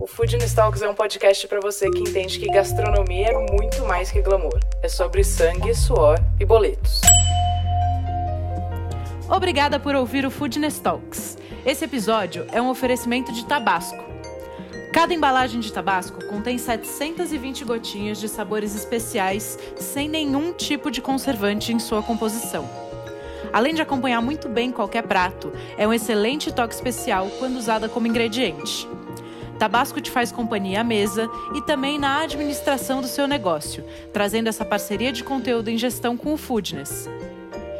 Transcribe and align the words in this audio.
O 0.00 0.06
Food 0.06 0.38
Talks 0.54 0.80
é 0.80 0.88
um 0.88 0.94
podcast 0.94 1.48
para 1.48 1.58
você 1.58 1.90
que 1.90 1.98
entende 1.98 2.38
que 2.38 2.46
gastronomia 2.46 3.30
é 3.30 3.52
muito 3.52 3.84
mais 3.84 4.12
que 4.12 4.22
glamour. 4.22 4.60
É 4.80 4.88
sobre 4.88 5.24
sangue, 5.24 5.74
suor 5.74 6.16
e 6.38 6.44
boletos. 6.44 7.00
Obrigada 9.28 9.80
por 9.80 9.96
ouvir 9.96 10.24
o 10.24 10.30
Food 10.30 10.60
Talks. 10.80 11.36
Esse 11.66 11.84
episódio 11.84 12.46
é 12.52 12.62
um 12.62 12.70
oferecimento 12.70 13.32
de 13.32 13.44
Tabasco. 13.44 13.98
Cada 14.92 15.12
embalagem 15.12 15.58
de 15.58 15.72
Tabasco 15.72 16.24
contém 16.26 16.58
720 16.58 17.64
gotinhas 17.64 18.20
de 18.20 18.28
sabores 18.28 18.76
especiais, 18.76 19.58
sem 19.74 20.08
nenhum 20.08 20.52
tipo 20.52 20.92
de 20.92 21.02
conservante 21.02 21.72
em 21.72 21.80
sua 21.80 22.04
composição. 22.04 22.70
Além 23.52 23.74
de 23.74 23.82
acompanhar 23.82 24.20
muito 24.20 24.48
bem 24.48 24.70
qualquer 24.70 25.02
prato, 25.02 25.52
é 25.76 25.88
um 25.88 25.92
excelente 25.92 26.52
toque 26.52 26.74
especial 26.74 27.26
quando 27.40 27.56
usada 27.56 27.88
como 27.88 28.06
ingrediente. 28.06 28.86
Tabasco 29.58 30.00
te 30.00 30.10
faz 30.10 30.30
companhia 30.30 30.80
à 30.80 30.84
mesa 30.84 31.28
e 31.54 31.60
também 31.60 31.98
na 31.98 32.20
administração 32.20 33.00
do 33.00 33.08
seu 33.08 33.26
negócio, 33.26 33.84
trazendo 34.12 34.48
essa 34.48 34.64
parceria 34.64 35.10
de 35.10 35.24
conteúdo 35.24 35.68
em 35.68 35.76
gestão 35.76 36.16
com 36.16 36.32
o 36.32 36.36
Foodness. 36.36 37.08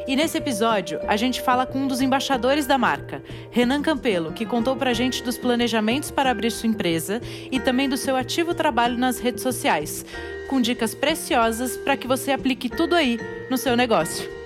E 0.09 0.17
nesse 0.17 0.39
episódio, 0.39 0.99
a 1.07 1.17
gente 1.17 1.41
fala 1.41 1.67
com 1.67 1.81
um 1.81 1.87
dos 1.87 2.01
embaixadores 2.01 2.67
da 2.67 2.79
marca, 2.79 3.23
Renan 3.51 3.83
Campelo, 3.83 4.33
que 4.33 4.47
contou 4.47 4.75
pra 4.75 4.95
gente 4.95 5.23
dos 5.23 5.37
planejamentos 5.37 6.11
para 6.11 6.31
abrir 6.31 6.51
sua 6.51 6.69
empresa 6.69 7.21
e 7.53 7.61
também 7.61 7.89
do 7.89 7.97
seu 7.97 8.17
ativo 8.17 8.55
trabalho 8.55 8.97
nas 8.97 9.19
redes 9.19 9.43
sociais, 9.43 10.05
com 10.49 10.61
dicas 10.63 10.95
preciosas 10.95 11.77
para 11.77 11.97
que 11.97 12.09
você 12.09 12.33
aplique 12.33 12.71
tudo 12.71 12.97
aí 12.97 13.21
no 13.51 13.59
seu 13.59 13.77
negócio. 13.77 14.38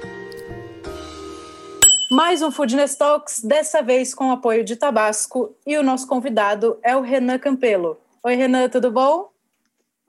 Mais 2.15 2.43
um 2.43 2.51
Foodness 2.51 2.95
Talks, 2.95 3.43
dessa 3.43 3.81
vez 3.81 4.15
com 4.15 4.29
o 4.29 4.33
apoio 4.33 4.63
de 4.63 4.77
Tabasco, 4.77 5.57
e 5.67 5.79
o 5.79 5.83
nosso 5.83 6.07
convidado 6.07 6.79
é 6.83 6.95
o 6.95 7.01
Renan 7.01 7.39
Campelo. 7.39 7.99
Oi, 8.23 8.35
Renan, 8.35 8.69
tudo 8.69 8.93
bom? 8.93 9.33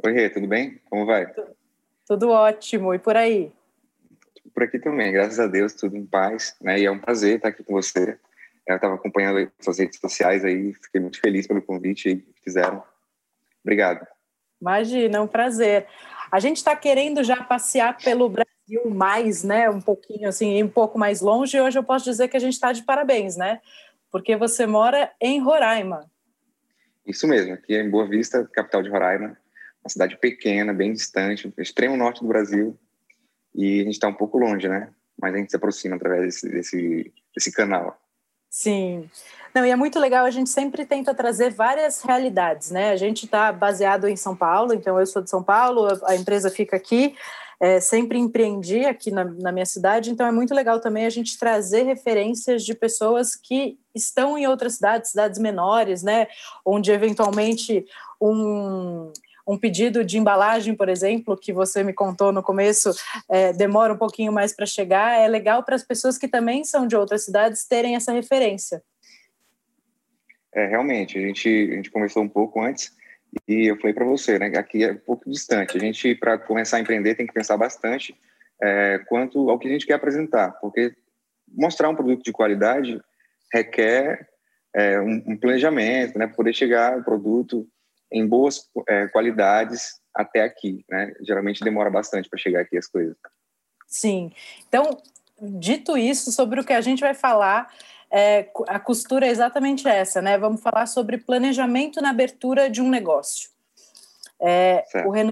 Oi, 0.03 0.11
Rê, 0.11 0.29
tudo 0.29 0.45
bem? 0.45 0.81
Como 0.89 1.05
vai? 1.05 1.33
Tudo 2.05 2.29
ótimo, 2.29 2.93
e 2.93 2.99
por 2.99 3.15
aí? 3.15 3.53
Por 4.53 4.63
aqui 4.63 4.79
também, 4.79 5.13
graças 5.13 5.39
a 5.39 5.47
Deus, 5.47 5.71
tudo 5.75 5.95
em 5.95 6.05
paz, 6.05 6.57
né? 6.59 6.77
E 6.77 6.85
é 6.85 6.91
um 6.91 6.99
prazer 6.99 7.37
estar 7.37 7.47
aqui 7.47 7.63
com 7.63 7.71
você. 7.71 8.19
Eu 8.67 8.75
estava 8.75 8.95
acompanhando 8.95 9.49
suas 9.61 9.79
redes 9.79 9.97
sociais 9.97 10.43
aí, 10.43 10.73
fiquei 10.73 10.99
muito 10.99 11.21
feliz 11.21 11.47
pelo 11.47 11.61
convite 11.61 12.17
que 12.17 12.43
fizeram. 12.43 12.83
Obrigado. 13.63 14.05
Imagina, 14.59 15.19
é 15.19 15.21
um 15.21 15.27
prazer. 15.27 15.87
A 16.29 16.41
gente 16.41 16.57
está 16.57 16.75
querendo 16.75 17.23
já 17.23 17.41
passear 17.41 17.97
pelo 17.97 18.27
Brasil 18.27 18.52
Brasil 18.67 18.89
mais, 18.89 19.43
né, 19.43 19.69
um 19.69 19.81
pouquinho 19.81 20.29
assim, 20.29 20.63
um 20.63 20.69
pouco 20.69 20.97
mais 20.97 21.21
longe, 21.21 21.57
e 21.57 21.61
hoje 21.61 21.77
eu 21.77 21.83
posso 21.83 22.05
dizer 22.05 22.27
que 22.27 22.37
a 22.37 22.39
gente 22.39 22.53
está 22.53 22.71
de 22.71 22.83
parabéns, 22.83 23.35
né? 23.35 23.59
Porque 24.11 24.35
você 24.35 24.65
mora 24.65 25.11
em 25.19 25.39
Roraima. 25.41 26.09
Isso 27.05 27.27
mesmo, 27.27 27.53
aqui 27.53 27.75
em 27.75 27.89
Boa 27.89 28.07
Vista, 28.07 28.49
capital 28.53 28.81
de 28.81 28.89
Roraima, 28.89 29.37
uma 29.83 29.89
cidade 29.89 30.17
pequena, 30.17 30.73
bem 30.73 30.93
distante, 30.93 31.53
extremo 31.57 31.97
norte 31.97 32.21
do 32.21 32.27
Brasil, 32.27 32.77
e 33.53 33.81
a 33.81 33.83
gente 33.83 33.93
está 33.93 34.07
um 34.07 34.13
pouco 34.13 34.37
longe, 34.37 34.67
né? 34.67 34.89
Mas 35.19 35.33
a 35.33 35.37
gente 35.37 35.49
se 35.49 35.55
aproxima 35.55 35.95
através 35.95 36.23
desse, 36.23 36.49
desse, 36.49 37.13
desse 37.35 37.51
canal. 37.51 37.99
Sim. 38.49 39.09
Não, 39.53 39.65
e 39.65 39.71
é 39.71 39.75
muito 39.75 39.99
legal, 39.99 40.25
a 40.25 40.31
gente 40.31 40.49
sempre 40.49 40.85
tenta 40.85 41.13
trazer 41.13 41.51
várias 41.51 42.01
realidades, 42.01 42.71
né? 42.71 42.91
A 42.91 42.95
gente 42.95 43.25
está 43.25 43.51
baseado 43.51 44.07
em 44.07 44.15
São 44.15 44.35
Paulo, 44.35 44.73
então 44.73 44.99
eu 44.99 45.05
sou 45.05 45.21
de 45.21 45.29
São 45.29 45.43
Paulo, 45.43 45.87
a 46.05 46.15
empresa 46.15 46.49
fica 46.49 46.75
aqui, 46.75 47.15
é, 47.63 47.79
sempre 47.79 48.19
empreendi 48.19 48.83
aqui 48.83 49.09
na, 49.09 49.23
na, 49.23 49.49
minha 49.49 49.65
cidade, 49.65 50.11
então 50.11 50.27
é 50.27 50.31
muito 50.33 50.53
legal 50.53 50.81
também 50.81 51.05
a 51.05 51.09
gente 51.09 51.39
trazer 51.39 51.83
referências 51.83 52.65
de 52.65 52.75
pessoas 52.75 53.37
que 53.37 53.79
estão 53.95 54.37
em 54.37 54.45
outras 54.45 54.73
cidades, 54.73 55.11
cidades 55.11 55.39
menores, 55.39 56.03
né, 56.03 56.27
onde 56.65 56.91
eventualmente 56.91 57.85
um, 58.19 59.13
um 59.47 59.57
pedido 59.57 60.03
de 60.03 60.17
embalagem, 60.17 60.75
por 60.75 60.89
exemplo, 60.89 61.37
que 61.37 61.53
você 61.53 61.85
me 61.85 61.93
contou 61.93 62.33
no 62.33 62.43
começo, 62.43 62.91
é, 63.29 63.53
demora 63.53 63.93
um 63.93 63.97
pouquinho 63.97 64.33
mais 64.33 64.53
para 64.53 64.65
chegar, 64.65 65.17
é 65.17 65.27
legal 65.29 65.63
para 65.63 65.77
as 65.77 65.83
pessoas 65.85 66.17
que 66.17 66.27
também 66.27 66.65
são 66.65 66.85
de 66.85 66.97
outras 66.97 67.23
cidades 67.23 67.65
terem 67.65 67.95
essa 67.95 68.11
referência. 68.11 68.83
É, 70.53 70.67
realmente, 70.67 71.17
a 71.17 71.21
gente, 71.21 71.47
a 71.71 71.75
gente 71.75 71.89
conversou 71.89 72.23
um 72.23 72.29
pouco 72.29 72.61
antes, 72.61 72.91
e 73.47 73.71
eu 73.71 73.77
falei 73.77 73.93
para 73.93 74.05
você, 74.05 74.37
né, 74.37 74.51
aqui 74.57 74.83
é 74.83 74.91
um 74.91 74.97
pouco 74.97 75.29
distante. 75.29 75.77
A 75.77 75.79
gente, 75.79 76.15
para 76.15 76.37
começar 76.37 76.77
a 76.77 76.79
empreender, 76.79 77.15
tem 77.15 77.27
que 77.27 77.33
pensar 77.33 77.57
bastante 77.57 78.15
é, 78.61 78.99
quanto 79.07 79.49
ao 79.49 79.59
que 79.59 79.67
a 79.67 79.71
gente 79.71 79.85
quer 79.85 79.93
apresentar, 79.93 80.51
porque 80.61 80.93
mostrar 81.47 81.89
um 81.89 81.95
produto 81.95 82.23
de 82.23 82.31
qualidade 82.31 83.01
requer 83.53 84.27
é, 84.75 84.99
um, 84.99 85.23
um, 85.27 85.37
planejamento, 85.37 86.17
né, 86.17 86.27
poder 86.27 86.53
chegar 86.53 86.97
o 86.97 87.03
produto 87.03 87.67
em 88.11 88.25
boas 88.27 88.69
é, 88.87 89.07
qualidades 89.07 89.99
até 90.13 90.41
aqui, 90.41 90.83
né? 90.89 91.13
Geralmente 91.21 91.63
demora 91.63 91.89
bastante 91.89 92.29
para 92.29 92.39
chegar 92.39 92.61
aqui 92.61 92.77
as 92.77 92.87
coisas. 92.87 93.15
Sim. 93.87 94.31
Então, 94.67 94.97
dito 95.41 95.97
isso, 95.97 96.31
sobre 96.31 96.59
o 96.59 96.63
que 96.63 96.73
a 96.73 96.81
gente 96.81 96.99
vai 96.99 97.13
falar, 97.13 97.71
é, 98.15 98.47
a 98.67 98.79
costura 98.79 99.25
é 99.25 99.29
exatamente 99.29 99.87
essa, 99.87 100.21
né? 100.21 100.37
Vamos 100.37 100.61
falar 100.61 100.85
sobre 100.85 101.17
planejamento 101.17 101.99
na 101.99 102.11
abertura 102.11 102.69
de 102.69 102.79
um 102.79 102.87
negócio. 102.87 103.49
É, 104.39 104.83
o 105.07 105.09
Renan 105.09 105.31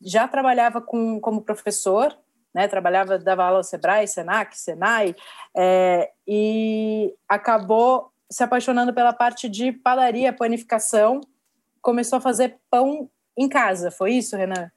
já 0.00 0.26
trabalhava 0.26 0.80
com, 0.80 1.20
como 1.20 1.40
professor, 1.40 2.18
né? 2.52 2.66
Trabalhava, 2.66 3.16
dava 3.16 3.44
aula 3.44 3.58
ao 3.58 3.64
Sebrae, 3.64 4.08
Senac, 4.08 4.58
Senai, 4.58 5.14
é, 5.56 6.10
e 6.26 7.14
acabou 7.28 8.10
se 8.28 8.42
apaixonando 8.42 8.92
pela 8.92 9.12
parte 9.12 9.48
de 9.48 9.70
padaria, 9.70 10.32
panificação, 10.32 11.20
começou 11.80 12.16
a 12.16 12.20
fazer 12.20 12.56
pão 12.68 13.08
em 13.36 13.48
casa, 13.48 13.92
foi 13.92 14.14
isso, 14.14 14.36
Renan? 14.36 14.68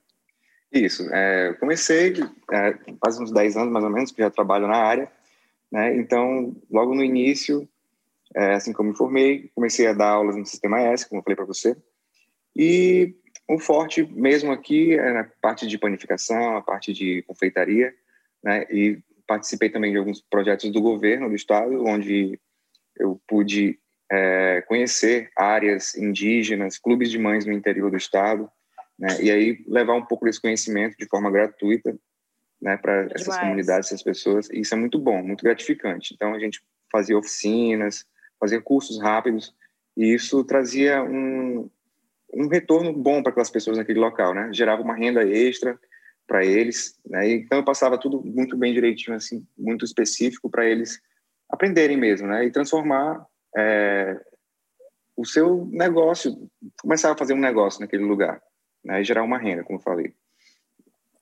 Isso, 0.71 1.03
é, 1.11 1.53
comecei 1.59 2.13
é, 2.51 2.77
faz 3.03 3.19
uns 3.19 3.31
10 3.31 3.57
anos 3.57 3.73
mais 3.73 3.83
ou 3.83 3.91
menos, 3.91 4.11
que 4.11 4.21
já 4.21 4.29
trabalho 4.29 4.67
na 4.67 4.77
área, 4.77 5.11
né? 5.71 5.95
Então, 5.95 6.55
logo 6.69 6.93
no 6.93 7.03
início, 7.03 7.67
é, 8.35 8.53
assim 8.53 8.73
como 8.73 8.89
me 8.89 8.97
formei, 8.97 9.49
comecei 9.55 9.87
a 9.87 9.93
dar 9.93 10.09
aulas 10.09 10.35
no 10.35 10.45
Sistema 10.45 10.79
S, 10.81 11.07
como 11.07 11.19
eu 11.19 11.23
falei 11.23 11.35
para 11.35 11.45
você. 11.45 11.75
E 12.55 13.15
o 13.47 13.57
forte 13.59 14.03
mesmo 14.03 14.51
aqui 14.51 14.93
é 14.93 15.13
na 15.13 15.23
parte 15.41 15.65
de 15.67 15.77
panificação, 15.77 16.57
a 16.57 16.61
parte 16.61 16.93
de 16.93 17.21
confeitaria, 17.23 17.93
né? 18.43 18.65
E 18.69 18.99
participei 19.25 19.69
também 19.69 19.91
de 19.91 19.97
alguns 19.97 20.21
projetos 20.21 20.69
do 20.71 20.81
governo 20.81 21.29
do 21.29 21.35
estado, 21.35 21.85
onde 21.85 22.39
eu 22.97 23.21
pude 23.27 23.79
é, 24.11 24.61
conhecer 24.67 25.29
áreas 25.37 25.95
indígenas, 25.95 26.77
clubes 26.77 27.09
de 27.09 27.17
mães 27.17 27.45
no 27.45 27.53
interior 27.53 27.89
do 27.89 27.97
estado, 27.97 28.49
né? 28.99 29.21
E 29.21 29.31
aí 29.31 29.63
levar 29.67 29.93
um 29.93 30.05
pouco 30.05 30.25
desse 30.25 30.41
conhecimento 30.41 30.97
de 30.97 31.07
forma 31.07 31.31
gratuita 31.31 31.97
né, 32.61 32.77
para 32.77 33.07
essas 33.15 33.37
comunidades, 33.37 33.87
essas 33.87 34.03
pessoas. 34.03 34.49
E 34.51 34.59
isso 34.59 34.73
é 34.73 34.77
muito 34.77 34.99
bom, 34.99 35.23
muito 35.23 35.43
gratificante. 35.43 36.13
Então 36.13 36.33
a 36.33 36.39
gente 36.39 36.61
fazia 36.91 37.17
oficinas, 37.17 38.05
fazia 38.39 38.61
cursos 38.61 39.01
rápidos 39.01 39.55
e 39.97 40.13
isso 40.13 40.43
trazia 40.43 41.03
um, 41.03 41.69
um 42.33 42.47
retorno 42.47 42.93
bom 42.93 43.21
para 43.21 43.31
aquelas 43.31 43.49
pessoas 43.49 43.77
naquele 43.77 43.99
local, 43.99 44.33
né? 44.33 44.49
Gerava 44.53 44.81
uma 44.81 44.95
renda 44.95 45.23
extra 45.23 45.79
para 46.27 46.45
eles, 46.45 46.99
né? 47.05 47.29
Então 47.29 47.57
eu 47.57 47.63
passava 47.63 47.97
tudo 47.97 48.21
muito 48.23 48.55
bem 48.55 48.73
direitinho, 48.73 49.15
assim, 49.15 49.45
muito 49.57 49.83
específico 49.83 50.49
para 50.49 50.65
eles 50.65 51.01
aprenderem 51.49 51.97
mesmo, 51.97 52.27
né? 52.27 52.45
E 52.45 52.51
transformar 52.51 53.25
é, 53.57 54.19
o 55.15 55.25
seu 55.25 55.65
negócio, 55.71 56.49
começar 56.81 57.11
a 57.11 57.17
fazer 57.17 57.33
um 57.33 57.39
negócio 57.39 57.81
naquele 57.81 58.03
lugar, 58.03 58.41
né? 58.83 59.01
E 59.01 59.03
gerar 59.03 59.23
uma 59.23 59.37
renda, 59.37 59.63
como 59.63 59.79
eu 59.79 59.83
falei. 59.83 60.13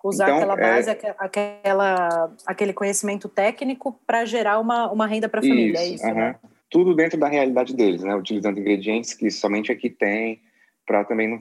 Usar 0.03 0.25
então, 0.25 0.37
aquela 0.37 0.55
base, 0.55 0.89
é... 0.89 1.15
aquela, 1.17 2.31
aquele 2.45 2.73
conhecimento 2.73 3.27
técnico 3.27 3.99
para 4.07 4.23
gerar 4.25 4.59
uma, 4.59 4.89
uma 4.91 5.05
renda 5.05 5.27
para 5.27 5.41
a 5.41 5.43
família, 5.43 5.77
é 5.77 5.87
isso, 5.89 6.05
né? 6.05 6.35
Tudo 6.69 6.95
dentro 6.95 7.19
da 7.19 7.27
realidade 7.27 7.75
deles, 7.75 8.03
né? 8.03 8.15
Utilizando 8.15 8.59
ingredientes 8.59 9.13
que 9.13 9.29
somente 9.29 9.71
aqui 9.71 9.89
tem, 9.89 10.41
para 10.85 11.03
também 11.03 11.27
não 11.27 11.39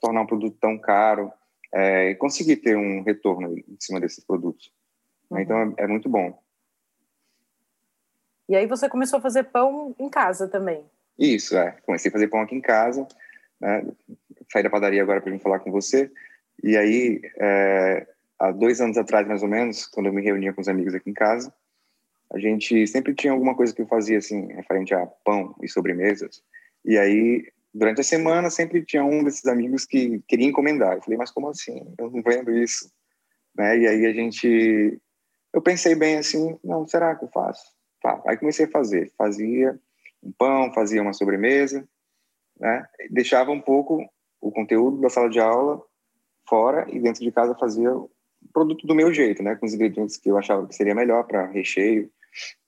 tornar 0.00 0.22
um 0.22 0.26
produto 0.26 0.56
tão 0.60 0.76
caro 0.76 1.32
é, 1.72 2.10
e 2.10 2.14
conseguir 2.16 2.56
ter 2.56 2.76
um 2.76 3.02
retorno 3.02 3.56
em 3.56 3.76
cima 3.78 4.00
desses 4.00 4.24
produtos. 4.24 4.72
Uhum. 5.30 5.38
Então, 5.38 5.74
é, 5.78 5.84
é 5.84 5.86
muito 5.86 6.08
bom. 6.08 6.36
E 8.48 8.56
aí 8.56 8.66
você 8.66 8.88
começou 8.88 9.20
a 9.20 9.22
fazer 9.22 9.44
pão 9.44 9.94
em 9.98 10.08
casa 10.08 10.48
também? 10.48 10.84
Isso, 11.16 11.56
é. 11.56 11.76
Comecei 11.86 12.08
a 12.08 12.12
fazer 12.12 12.26
pão 12.26 12.40
aqui 12.40 12.56
em 12.56 12.60
casa, 12.60 13.06
né? 13.60 13.86
Saí 14.50 14.62
da 14.62 14.70
padaria 14.70 15.00
agora 15.00 15.20
para 15.20 15.30
vir 15.30 15.38
falar 15.38 15.60
com 15.60 15.70
você. 15.70 16.10
E 16.62 16.76
aí, 16.76 17.20
é, 17.38 18.06
há 18.38 18.50
dois 18.50 18.80
anos 18.80 18.98
atrás, 18.98 19.26
mais 19.26 19.42
ou 19.42 19.48
menos, 19.48 19.86
quando 19.86 20.06
eu 20.06 20.12
me 20.12 20.22
reunia 20.22 20.52
com 20.52 20.60
os 20.60 20.68
amigos 20.68 20.94
aqui 20.94 21.10
em 21.10 21.14
casa, 21.14 21.52
a 22.32 22.38
gente 22.38 22.86
sempre 22.86 23.14
tinha 23.14 23.32
alguma 23.32 23.54
coisa 23.54 23.74
que 23.74 23.82
eu 23.82 23.86
fazia, 23.86 24.18
assim, 24.18 24.46
referente 24.52 24.94
a 24.94 25.06
pão 25.06 25.54
e 25.62 25.68
sobremesas. 25.68 26.42
E 26.84 26.96
aí, 26.96 27.44
durante 27.74 28.00
a 28.00 28.04
semana, 28.04 28.50
sempre 28.50 28.84
tinha 28.84 29.04
um 29.04 29.24
desses 29.24 29.46
amigos 29.46 29.84
que 29.84 30.20
queria 30.28 30.46
encomendar. 30.46 30.94
Eu 30.96 31.02
falei, 31.02 31.18
mas 31.18 31.30
como 31.30 31.48
assim? 31.48 31.92
Eu 31.98 32.10
não 32.10 32.22
vendo 32.22 32.52
isso. 32.52 32.90
Né? 33.56 33.78
E 33.78 33.88
aí 33.88 34.06
a 34.06 34.12
gente... 34.12 35.00
Eu 35.52 35.60
pensei 35.60 35.96
bem 35.96 36.18
assim, 36.18 36.56
não, 36.62 36.86
será 36.86 37.16
que 37.16 37.24
eu 37.24 37.28
faço? 37.28 37.64
Tá. 38.00 38.22
Aí 38.26 38.36
comecei 38.36 38.66
a 38.66 38.70
fazer. 38.70 39.12
Fazia 39.18 39.78
um 40.22 40.30
pão, 40.30 40.72
fazia 40.72 41.02
uma 41.02 41.12
sobremesa, 41.12 41.86
né? 42.58 42.86
Deixava 43.10 43.50
um 43.50 43.60
pouco 43.60 43.98
o 44.40 44.52
conteúdo 44.52 45.00
da 45.00 45.08
sala 45.08 45.28
de 45.28 45.40
aula 45.40 45.82
fora 46.50 46.84
e 46.90 46.98
dentro 46.98 47.22
de 47.22 47.30
casa 47.30 47.54
fazia 47.54 47.96
o 47.96 48.10
produto 48.52 48.84
do 48.86 48.94
meu 48.94 49.14
jeito, 49.14 49.42
né? 49.42 49.54
Com 49.54 49.64
os 49.64 49.72
ingredientes 49.72 50.16
que 50.16 50.28
eu 50.28 50.36
achava 50.36 50.66
que 50.66 50.74
seria 50.74 50.94
melhor 50.94 51.24
para 51.24 51.46
recheio. 51.46 52.10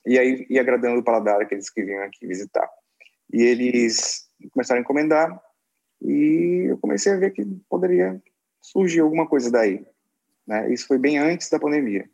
E 0.06 0.18
aí 0.18 0.46
ia 0.48 0.60
agradando 0.60 1.00
o 1.00 1.04
paladar 1.04 1.42
aqueles 1.42 1.68
que 1.68 1.82
vinham 1.82 2.02
aqui 2.04 2.26
visitar. 2.26 2.68
E 3.32 3.42
eles 3.42 4.28
começaram 4.52 4.78
a 4.78 4.82
encomendar 4.82 5.42
e 6.00 6.66
eu 6.68 6.78
comecei 6.78 7.12
a 7.12 7.16
ver 7.16 7.32
que 7.32 7.44
poderia 7.68 8.22
surgir 8.60 9.00
alguma 9.00 9.26
coisa 9.26 9.50
daí. 9.50 9.84
Né? 10.46 10.72
Isso 10.72 10.86
foi 10.86 10.98
bem 10.98 11.18
antes 11.18 11.50
da 11.50 11.58
pandemia. 11.58 12.08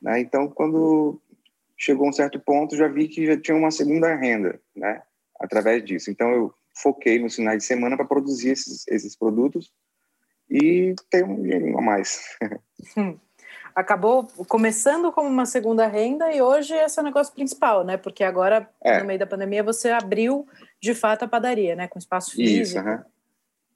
Né? 0.00 0.20
Então, 0.20 0.48
quando 0.48 1.20
chegou 1.76 2.08
um 2.08 2.12
certo 2.12 2.38
ponto, 2.40 2.76
já 2.76 2.88
vi 2.88 3.08
que 3.08 3.26
já 3.26 3.40
tinha 3.40 3.56
uma 3.56 3.70
segunda 3.70 4.14
renda, 4.14 4.60
né? 4.74 5.02
Através 5.40 5.84
disso. 5.84 6.10
Então, 6.10 6.30
eu 6.32 6.54
foquei 6.74 7.20
nos 7.20 7.36
finais 7.36 7.58
de 7.58 7.64
semana 7.64 7.96
para 7.96 8.04
produzir 8.04 8.50
esses, 8.50 8.86
esses 8.88 9.16
produtos 9.16 9.72
e 10.50 10.94
ter 11.10 11.24
um 11.24 11.42
dinheirinho 11.42 11.78
a 11.78 11.82
mais. 11.82 12.36
Hum. 12.96 13.18
Acabou 13.74 14.24
começando 14.46 15.10
como 15.10 15.28
uma 15.28 15.46
segunda 15.46 15.86
renda 15.88 16.32
e 16.32 16.40
hoje 16.40 16.74
esse 16.74 16.98
é 16.98 17.02
o 17.02 17.04
negócio 17.04 17.34
principal, 17.34 17.84
né? 17.84 17.96
Porque 17.96 18.22
agora, 18.22 18.68
é. 18.80 19.00
no 19.00 19.04
meio 19.04 19.18
da 19.18 19.26
pandemia, 19.26 19.64
você 19.64 19.90
abriu 19.90 20.46
de 20.80 20.94
fato 20.94 21.24
a 21.24 21.28
padaria, 21.28 21.74
né? 21.74 21.88
Com 21.88 21.98
espaço 21.98 22.32
físico. 22.32 22.62
Isso, 22.62 22.78
uhum. 22.78 22.98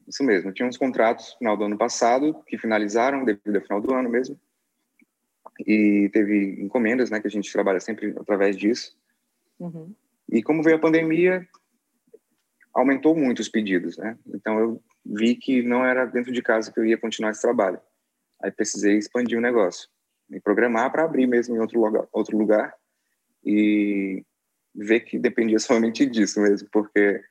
Isso 0.07 0.25
mesmo. 0.25 0.53
Tinha 0.53 0.69
uns 0.69 0.77
contratos 0.77 1.33
no 1.33 1.39
final 1.39 1.57
do 1.57 1.65
ano 1.65 1.77
passado 1.77 2.43
que 2.47 2.57
finalizaram 2.57 3.25
devido 3.25 3.57
ao 3.57 3.63
final 3.63 3.81
do 3.81 3.93
ano 3.93 4.09
mesmo. 4.09 4.39
E 5.67 6.09
teve 6.13 6.61
encomendas, 6.63 7.11
né? 7.11 7.21
Que 7.21 7.27
a 7.27 7.31
gente 7.31 7.53
trabalha 7.53 7.81
sempre 7.81 8.15
através 8.19 8.57
disso. 8.57 8.97
Uhum. 9.59 9.93
E 10.31 10.43
como 10.43 10.63
veio 10.63 10.77
a 10.77 10.81
pandemia, 10.81 11.47
aumentou 12.75 13.15
muito 13.15 13.41
os 13.41 13.49
pedidos, 13.49 13.97
né? 13.99 14.17
Então 14.35 14.59
eu 14.59 14.83
vi 15.04 15.34
que 15.34 15.62
não 15.62 15.84
era 15.84 16.04
dentro 16.04 16.32
de 16.32 16.43
casa 16.43 16.72
que 16.72 16.78
eu 16.78 16.84
ia 16.84 16.99
continuar 16.99 17.31
esse 17.31 17.43
trabalho. 17.43 17.81
Aí 18.43 18.50
precisei 18.50 18.96
expandir 18.96 19.38
o 19.38 19.43
negócio, 19.43 19.88
me 20.28 20.40
programar 20.40 20.90
para 20.90 21.04
abrir 21.04 21.26
mesmo 21.26 21.54
em 21.56 21.60
outro 21.60 21.81
lugar, 21.81 22.06
outro 22.12 22.37
lugar 22.37 22.75
e 23.44 24.25
ver 24.75 25.00
que 25.00 25.19
dependia 25.19 25.58
somente 25.60 26.06
disso 26.06 26.40
mesmo, 26.40 26.69
porque 26.72 27.22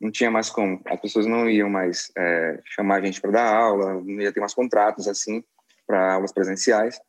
não 0.00 0.10
tinha 0.10 0.30
mais 0.30 0.48
como. 0.48 0.80
As 0.86 1.00
pessoas 1.00 1.26
não 1.26 1.48
iam 1.48 1.68
mais 1.68 2.10
é, 2.16 2.60
chamar 2.64 2.96
a 2.96 3.04
gente 3.04 3.20
para 3.20 3.30
dar 3.30 3.54
aula, 3.54 3.94
não 3.94 4.20
ia 4.20 4.32
ter 4.32 4.40
mais 4.40 4.54
contratos 4.54 5.08
assim 5.08 5.44
para 5.86 6.14
aulas 6.14 6.32
presenciais. 6.32 7.00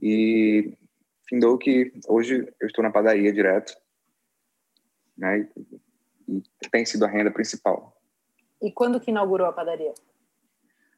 E 0.00 0.76
findou 1.28 1.56
que 1.56 1.92
hoje 2.08 2.52
eu 2.60 2.66
estou 2.66 2.82
na 2.82 2.90
padaria 2.90 3.32
direto, 3.32 3.72
né? 5.16 5.48
E, 6.28 6.42
tem 6.70 6.84
sido 6.84 7.04
a 7.04 7.08
renda 7.08 7.30
principal. 7.30 7.96
E 8.62 8.70
quando 8.70 9.00
que 9.00 9.10
inaugurou 9.10 9.46
a 9.46 9.52
padaria? 9.52 9.92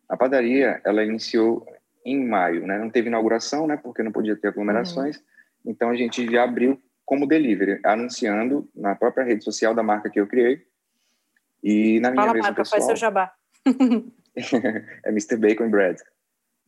A 0.08 0.16
padaria, 0.16 0.81
ela 0.84 1.02
iniciou 1.02 1.66
em 2.05 2.26
maio, 2.26 2.66
né? 2.66 2.78
Não 2.78 2.90
teve 2.90 3.08
inauguração, 3.08 3.66
né? 3.66 3.76
Porque 3.76 4.02
não 4.02 4.12
podia 4.12 4.37
ter 4.37 4.49
aglomerações. 4.49 5.16
Uhum. 5.16 5.22
Então 5.66 5.88
a 5.88 5.96
gente 5.96 6.31
já 6.31 6.44
abriu 6.44 6.81
como 7.06 7.26
delivery, 7.26 7.81
anunciando 7.84 8.69
na 8.75 8.94
própria 8.94 9.25
rede 9.25 9.43
social 9.43 9.75
da 9.75 9.82
marca 9.82 10.11
que 10.11 10.20
eu 10.20 10.26
criei. 10.26 10.62
E 11.62 11.99
na 12.00 12.11
minha 12.11 12.26
Fala, 12.26 12.38
marca, 12.38 12.55
pessoal, 12.56 12.81
faz 12.81 12.84
seu 12.84 12.96
jabá. 12.96 13.32
é 15.05 15.08
Mr. 15.08 15.37
Bacon 15.37 15.70
Bread, 15.70 15.99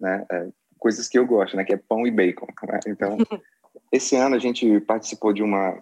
né? 0.00 0.24
É, 0.30 0.48
coisas 0.78 1.08
que 1.08 1.18
eu 1.18 1.26
gosto, 1.26 1.56
né? 1.56 1.64
Que 1.64 1.74
é 1.74 1.76
pão 1.76 2.06
e 2.06 2.10
bacon. 2.10 2.46
Né? 2.66 2.80
Então, 2.86 3.18
esse 3.92 4.16
ano 4.16 4.34
a 4.34 4.38
gente 4.38 4.80
participou 4.80 5.32
de 5.32 5.42
uma 5.42 5.78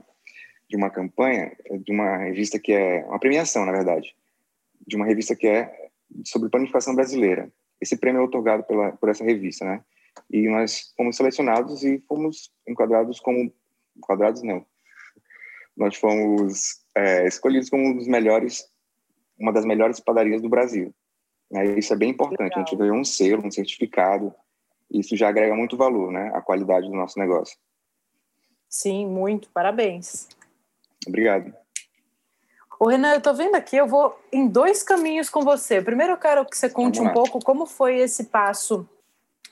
de 0.69 0.77
uma 0.77 0.91
campanha 0.91 1.53
de 1.85 1.93
uma 1.93 2.17
revista 2.17 2.59
que 2.59 2.73
é 2.73 3.05
uma 3.05 3.21
premiação, 3.21 3.67
na 3.67 3.71
verdade, 3.71 4.17
de 4.87 4.97
uma 4.97 5.07
revista 5.07 5.35
que 5.35 5.47
é 5.47 5.91
sobre 6.25 6.49
panificação 6.49 6.95
brasileira. 6.95 7.53
Esse 7.81 7.97
prêmio 7.97 8.21
é 8.21 8.25
otorgado 8.25 8.63
pela, 8.65 8.93
por 8.93 9.09
essa 9.09 9.25
revista, 9.25 9.65
né? 9.65 9.83
E 10.31 10.49
nós 10.49 10.93
fomos 10.97 11.17
selecionados 11.17 11.83
e 11.83 11.99
fomos 12.07 12.53
enquadrados 12.67 13.19
como 13.21 13.53
enquadrados 13.97 14.43
não. 14.43 14.65
Nós 15.77 15.97
fomos 15.97 16.85
é, 16.95 17.27
escolhidos 17.27 17.69
como 17.69 17.85
um 17.85 17.97
dos 17.97 18.07
melhores, 18.07 18.65
uma 19.39 19.53
das 19.53 19.65
melhores 19.65 19.99
padarias 19.99 20.41
do 20.41 20.49
Brasil. 20.49 20.95
Né? 21.51 21.79
Isso 21.79 21.93
é 21.93 21.97
bem 21.97 22.11
importante. 22.11 22.51
Legal. 22.51 22.59
A 22.59 22.65
gente 22.65 22.77
ganhou 22.77 22.97
um 22.97 23.05
selo, 23.05 23.45
um 23.45 23.51
certificado. 23.51 24.33
Isso 24.91 25.17
já 25.17 25.29
agrega 25.29 25.55
muito 25.55 25.77
valor, 25.77 26.13
né? 26.13 26.31
A 26.35 26.41
qualidade 26.41 26.89
do 26.89 26.95
nosso 26.95 27.19
negócio. 27.19 27.57
Sim, 28.69 29.07
muito. 29.07 29.49
Parabéns. 29.51 30.29
Obrigado. 31.07 31.55
Ô, 32.79 32.89
Renan, 32.89 33.15
eu 33.15 33.21
tô 33.21 33.33
vendo 33.33 33.55
aqui, 33.55 33.77
eu 33.77 33.87
vou 33.87 34.19
em 34.33 34.49
dois 34.49 34.83
caminhos 34.83 35.31
com 35.31 35.43
você. 35.43 35.81
Primeiro, 35.81 36.15
eu 36.15 36.19
quero 36.19 36.45
que 36.45 36.57
você 36.57 36.69
conte 36.69 37.01
um 37.01 37.13
pouco 37.13 37.39
como 37.41 37.67
foi 37.67 37.99
esse 37.99 38.25
passo 38.25 38.89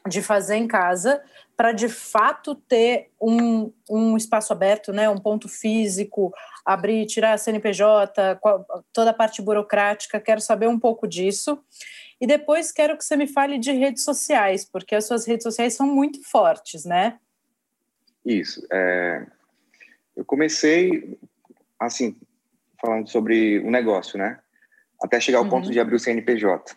de 0.08 0.20
fazer 0.20 0.56
em 0.56 0.66
casa 0.66 1.22
para 1.56 1.72
de 1.72 1.88
fato 1.88 2.54
ter 2.54 3.10
um, 3.20 3.72
um 3.88 4.16
espaço 4.16 4.52
aberto, 4.52 4.92
né, 4.92 5.08
um 5.08 5.18
ponto 5.18 5.48
físico, 5.48 6.32
abrir, 6.64 7.06
tirar 7.06 7.34
a 7.34 7.38
CNPJ, 7.38 8.40
toda 8.92 9.10
a 9.10 9.14
parte 9.14 9.40
burocrática. 9.40 10.20
Quero 10.20 10.40
saber 10.40 10.66
um 10.66 10.78
pouco 10.78 11.06
disso. 11.06 11.62
E 12.20 12.26
depois 12.26 12.72
quero 12.72 12.96
que 12.96 13.04
você 13.04 13.16
me 13.16 13.26
fale 13.26 13.58
de 13.58 13.72
redes 13.72 14.04
sociais, 14.04 14.64
porque 14.64 14.94
as 14.94 15.06
suas 15.06 15.26
redes 15.26 15.44
sociais 15.44 15.74
são 15.74 15.86
muito 15.86 16.22
fortes, 16.28 16.84
né? 16.84 17.18
Isso. 18.24 18.66
É... 18.72 19.26
Eu 20.16 20.24
comecei, 20.24 21.18
assim, 21.78 22.16
falando 22.82 23.08
sobre 23.08 23.60
o 23.60 23.70
negócio, 23.70 24.18
né? 24.18 24.38
Até 25.00 25.20
chegar 25.20 25.38
ao 25.38 25.44
uhum. 25.44 25.50
ponto 25.50 25.70
de 25.70 25.78
abrir 25.78 25.94
o 25.94 26.00
CNPJ. 26.00 26.76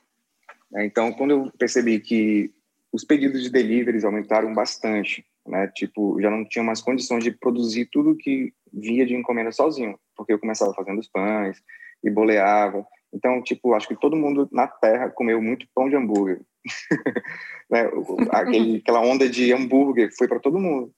É, 0.75 0.85
então, 0.85 1.11
quando 1.11 1.31
eu 1.31 1.51
percebi 1.57 1.99
que 1.99 2.53
os 2.93 3.03
pedidos 3.03 3.43
de 3.43 3.49
deliveries 3.49 4.05
aumentaram 4.05 4.53
bastante, 4.53 5.25
né? 5.47 5.69
Tipo, 5.75 6.21
já 6.21 6.29
não 6.29 6.45
tinha 6.47 6.63
mais 6.63 6.81
condições 6.81 7.23
de 7.23 7.31
produzir 7.31 7.89
tudo 7.91 8.15
que 8.15 8.53
via 8.71 9.05
de 9.05 9.15
encomenda 9.15 9.51
sozinho, 9.51 9.99
porque 10.15 10.33
eu 10.33 10.39
começava 10.39 10.73
fazendo 10.73 10.99
os 10.99 11.07
pães 11.07 11.57
e 12.03 12.09
boleava. 12.09 12.85
Então, 13.13 13.41
tipo, 13.41 13.73
acho 13.73 13.87
que 13.87 13.95
todo 13.95 14.15
mundo 14.15 14.47
na 14.51 14.67
Terra 14.67 15.09
comeu 15.09 15.41
muito 15.41 15.67
pão 15.73 15.89
de 15.89 15.95
hambúrguer. 15.95 16.41
né? 17.69 17.89
Aquele, 18.31 18.77
aquela 18.83 19.01
onda 19.01 19.29
de 19.29 19.53
hambúrguer 19.53 20.09
foi 20.17 20.27
para 20.27 20.39
todo 20.39 20.59
mundo, 20.59 20.91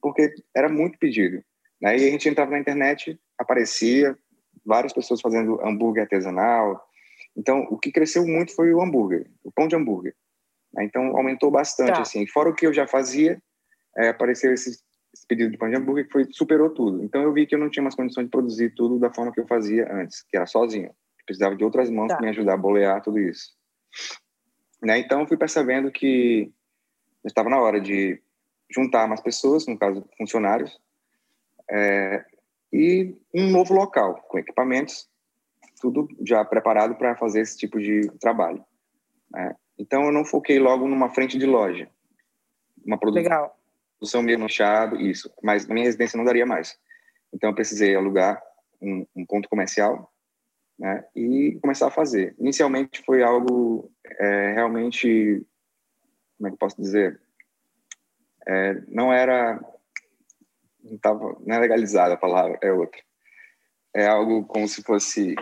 porque 0.00 0.32
era 0.54 0.68
muito 0.68 0.98
pedido. 0.98 1.42
Né? 1.80 1.98
E 1.98 2.08
a 2.08 2.10
gente 2.10 2.28
entrava 2.28 2.52
na 2.52 2.58
internet, 2.58 3.18
aparecia, 3.38 4.16
várias 4.64 4.92
pessoas 4.92 5.20
fazendo 5.20 5.60
hambúrguer 5.64 6.04
artesanal. 6.04 6.82
Então, 7.36 7.66
o 7.70 7.78
que 7.78 7.92
cresceu 7.92 8.26
muito 8.26 8.54
foi 8.54 8.72
o 8.72 8.80
hambúrguer, 8.80 9.26
o 9.42 9.52
pão 9.52 9.68
de 9.68 9.76
hambúrguer. 9.76 10.14
Né? 10.72 10.84
Então, 10.84 11.16
aumentou 11.16 11.50
bastante, 11.50 11.94
tá. 11.94 12.02
assim. 12.02 12.26
Fora 12.26 12.48
o 12.48 12.54
que 12.54 12.66
eu 12.66 12.72
já 12.72 12.86
fazia, 12.86 13.40
é, 13.96 14.08
apareceu 14.08 14.52
esse, 14.52 14.70
esse, 14.70 15.26
pedido 15.28 15.50
de 15.50 15.58
pão 15.58 15.68
de 15.68 15.76
hambúrguer 15.76 16.06
que 16.06 16.12
foi, 16.12 16.26
superou 16.30 16.70
tudo. 16.70 17.02
Então, 17.02 17.22
eu 17.22 17.32
vi 17.32 17.46
que 17.46 17.54
eu 17.54 17.58
não 17.58 17.70
tinha 17.70 17.82
mais 17.82 17.94
condições 17.94 18.24
de 18.24 18.30
produzir 18.30 18.74
tudo 18.74 18.98
da 18.98 19.12
forma 19.12 19.32
que 19.32 19.40
eu 19.40 19.46
fazia 19.46 19.92
antes, 19.92 20.22
que 20.22 20.36
era 20.36 20.46
sozinho. 20.46 20.86
Eu 20.86 21.24
precisava 21.26 21.56
de 21.56 21.64
outras 21.64 21.90
mãos 21.90 22.08
tá. 22.08 22.16
para 22.16 22.24
me 22.24 22.30
ajudar 22.30 22.54
a 22.54 22.58
bolear 22.58 23.02
tudo 23.02 23.18
isso. 23.18 23.52
Né? 24.82 24.98
Então, 24.98 25.20
eu 25.20 25.26
fui 25.26 25.36
percebendo 25.36 25.90
que 25.90 26.52
estava 27.24 27.48
na 27.48 27.60
hora 27.60 27.80
de 27.80 28.20
juntar 28.70 29.06
mais 29.08 29.20
pessoas, 29.20 29.66
no 29.66 29.78
caso, 29.78 30.06
funcionários, 30.18 30.78
é, 31.70 32.24
e 32.74 33.16
um 33.32 33.48
novo 33.50 33.72
local, 33.72 34.16
com 34.26 34.36
equipamentos, 34.36 35.08
tudo 35.80 36.08
já 36.26 36.44
preparado 36.44 36.96
para 36.96 37.14
fazer 37.14 37.40
esse 37.40 37.56
tipo 37.56 37.78
de 37.78 38.08
trabalho. 38.18 38.64
Né? 39.30 39.54
Então, 39.78 40.06
eu 40.06 40.10
não 40.10 40.24
foquei 40.24 40.58
logo 40.58 40.88
numa 40.88 41.08
frente 41.08 41.38
de 41.38 41.46
loja. 41.46 41.88
Uma 42.84 42.98
produção, 42.98 43.22
Legal. 43.22 44.24
meio 44.24 44.40
manchado, 44.40 45.00
isso. 45.00 45.32
Mas 45.40 45.68
na 45.68 45.74
minha 45.74 45.86
residência 45.86 46.16
não 46.16 46.24
daria 46.24 46.44
mais. 46.44 46.76
Então, 47.32 47.50
eu 47.50 47.54
precisei 47.54 47.94
alugar 47.94 48.42
um, 48.82 49.06
um 49.14 49.24
ponto 49.24 49.48
comercial 49.48 50.12
né? 50.76 51.04
e 51.14 51.56
começar 51.62 51.86
a 51.86 51.92
fazer. 51.92 52.34
Inicialmente 52.40 53.04
foi 53.06 53.22
algo 53.22 53.88
é, 54.18 54.52
realmente, 54.52 55.46
como 56.36 56.48
é 56.48 56.50
que 56.50 56.54
eu 56.54 56.58
posso 56.58 56.82
dizer? 56.82 57.20
É, 58.48 58.82
não 58.88 59.12
era 59.12 59.60
não 60.84 60.98
tava 60.98 61.36
não 61.44 61.56
é 61.56 61.58
legalizada 61.58 62.14
a 62.14 62.18
palavra 62.18 62.58
é 62.62 62.72
outra. 62.72 63.00
É 63.94 64.06
algo 64.06 64.44
como 64.44 64.68
se 64.68 64.82
fosse 64.82 65.34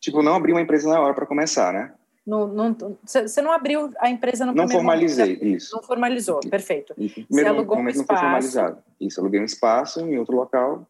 tipo 0.00 0.22
não 0.22 0.34
abrir 0.34 0.52
uma 0.52 0.60
empresa 0.60 0.88
na 0.88 1.00
hora 1.00 1.14
para 1.14 1.26
começar 1.26 1.72
né? 1.72 1.94
Não, 2.26 2.76
você 3.04 3.40
não 3.40 3.52
abriu 3.52 3.92
a 4.00 4.10
empresa 4.10 4.44
no 4.44 4.52
não 4.52 4.68
formalizei 4.68 5.36
momento, 5.36 5.46
isso. 5.46 5.76
não 5.76 5.82
formalizou 5.82 6.40
perfeito. 6.40 6.92
Isso. 6.98 7.24
você 7.30 7.46
alugou 7.46 7.78
um 7.78 7.88
espaço 7.88 7.98
não 7.98 8.06
foi 8.06 8.16
formalizado. 8.16 8.82
Isso 9.00 9.20
aluguei 9.20 9.40
um 9.40 9.44
espaço 9.44 10.00
em 10.00 10.18
outro 10.18 10.34
local 10.34 10.88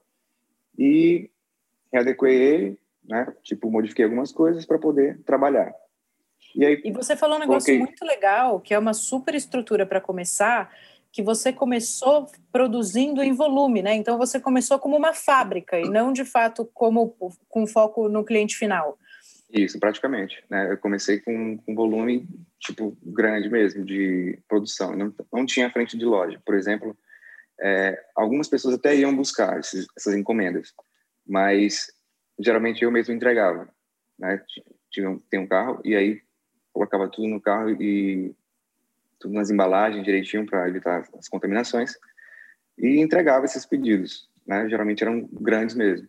e 0.78 1.30
readequei 1.92 2.34
ele 2.34 2.78
né? 3.08 3.32
Tipo 3.42 3.70
modifiquei 3.70 4.04
algumas 4.04 4.32
coisas 4.32 4.66
para 4.66 4.78
poder 4.78 5.18
trabalhar. 5.25 5.72
E 6.54 6.64
aí 6.64 6.80
e 6.84 6.92
você 6.92 7.16
falou 7.16 7.36
um 7.36 7.40
negócio 7.40 7.76
muito 7.78 8.04
legal 8.04 8.60
que 8.60 8.75
é 8.75 8.78
uma 8.78 8.94
super 8.94 9.34
estrutura 9.34 9.86
para 9.86 10.00
começar 10.00 10.72
que 11.16 11.23
você 11.23 11.50
começou 11.50 12.30
produzindo 12.52 13.23
em 13.23 13.32
volume, 13.32 13.80
né? 13.80 13.94
Então 13.94 14.18
você 14.18 14.38
começou 14.38 14.78
como 14.78 14.99
uma 14.99 15.14
fábrica 15.14 15.80
e 15.80 15.88
não 15.88 16.12
de 16.12 16.26
fato 16.26 16.66
como 16.75 17.16
com 17.49 17.66
foco 17.66 18.06
no 18.06 18.23
cliente 18.23 18.54
final. 18.54 18.99
Isso, 19.50 19.80
praticamente. 19.80 20.44
Né? 20.50 20.70
Eu 20.70 20.76
comecei 20.76 21.18
com 21.18 21.58
um 21.66 21.75
volume 21.75 22.28
tipo 22.61 22.94
grande 23.02 23.49
mesmo 23.49 23.82
de 23.82 24.38
produção. 24.46 24.94
Não, 24.94 25.14
não 25.32 25.46
tinha 25.46 25.70
frente 25.70 25.96
de 25.96 26.04
loja. 26.04 26.38
Por 26.44 26.54
exemplo, 26.54 26.94
é, 27.62 27.99
algumas 28.14 28.46
pessoas 28.46 28.75
até 28.75 28.94
iam 28.94 29.16
buscar 29.16 29.58
esses, 29.58 29.87
essas 29.96 30.14
encomendas, 30.14 30.75
mas 31.26 31.87
geralmente 32.38 32.85
eu 32.85 32.90
mesmo 32.90 33.14
entregava. 33.14 33.66
Né? 34.18 34.44
Tinha, 34.90 35.18
tem 35.30 35.40
um 35.40 35.46
carro 35.46 35.80
e 35.82 35.96
aí 35.96 36.20
colocava 36.75 37.08
tudo 37.08 37.26
no 37.26 37.40
carro 37.40 37.70
e 37.70 38.37
tudo 39.18 39.35
nas 39.35 39.50
embalagens 39.50 40.04
direitinho 40.04 40.46
para 40.46 40.68
evitar 40.68 41.04
as 41.18 41.28
contaminações 41.28 41.94
e 42.78 43.00
entregava 43.00 43.44
esses 43.44 43.64
pedidos, 43.64 44.28
né? 44.46 44.68
Geralmente 44.68 45.02
eram 45.02 45.28
grandes 45.32 45.75
mesmo. 45.75 46.08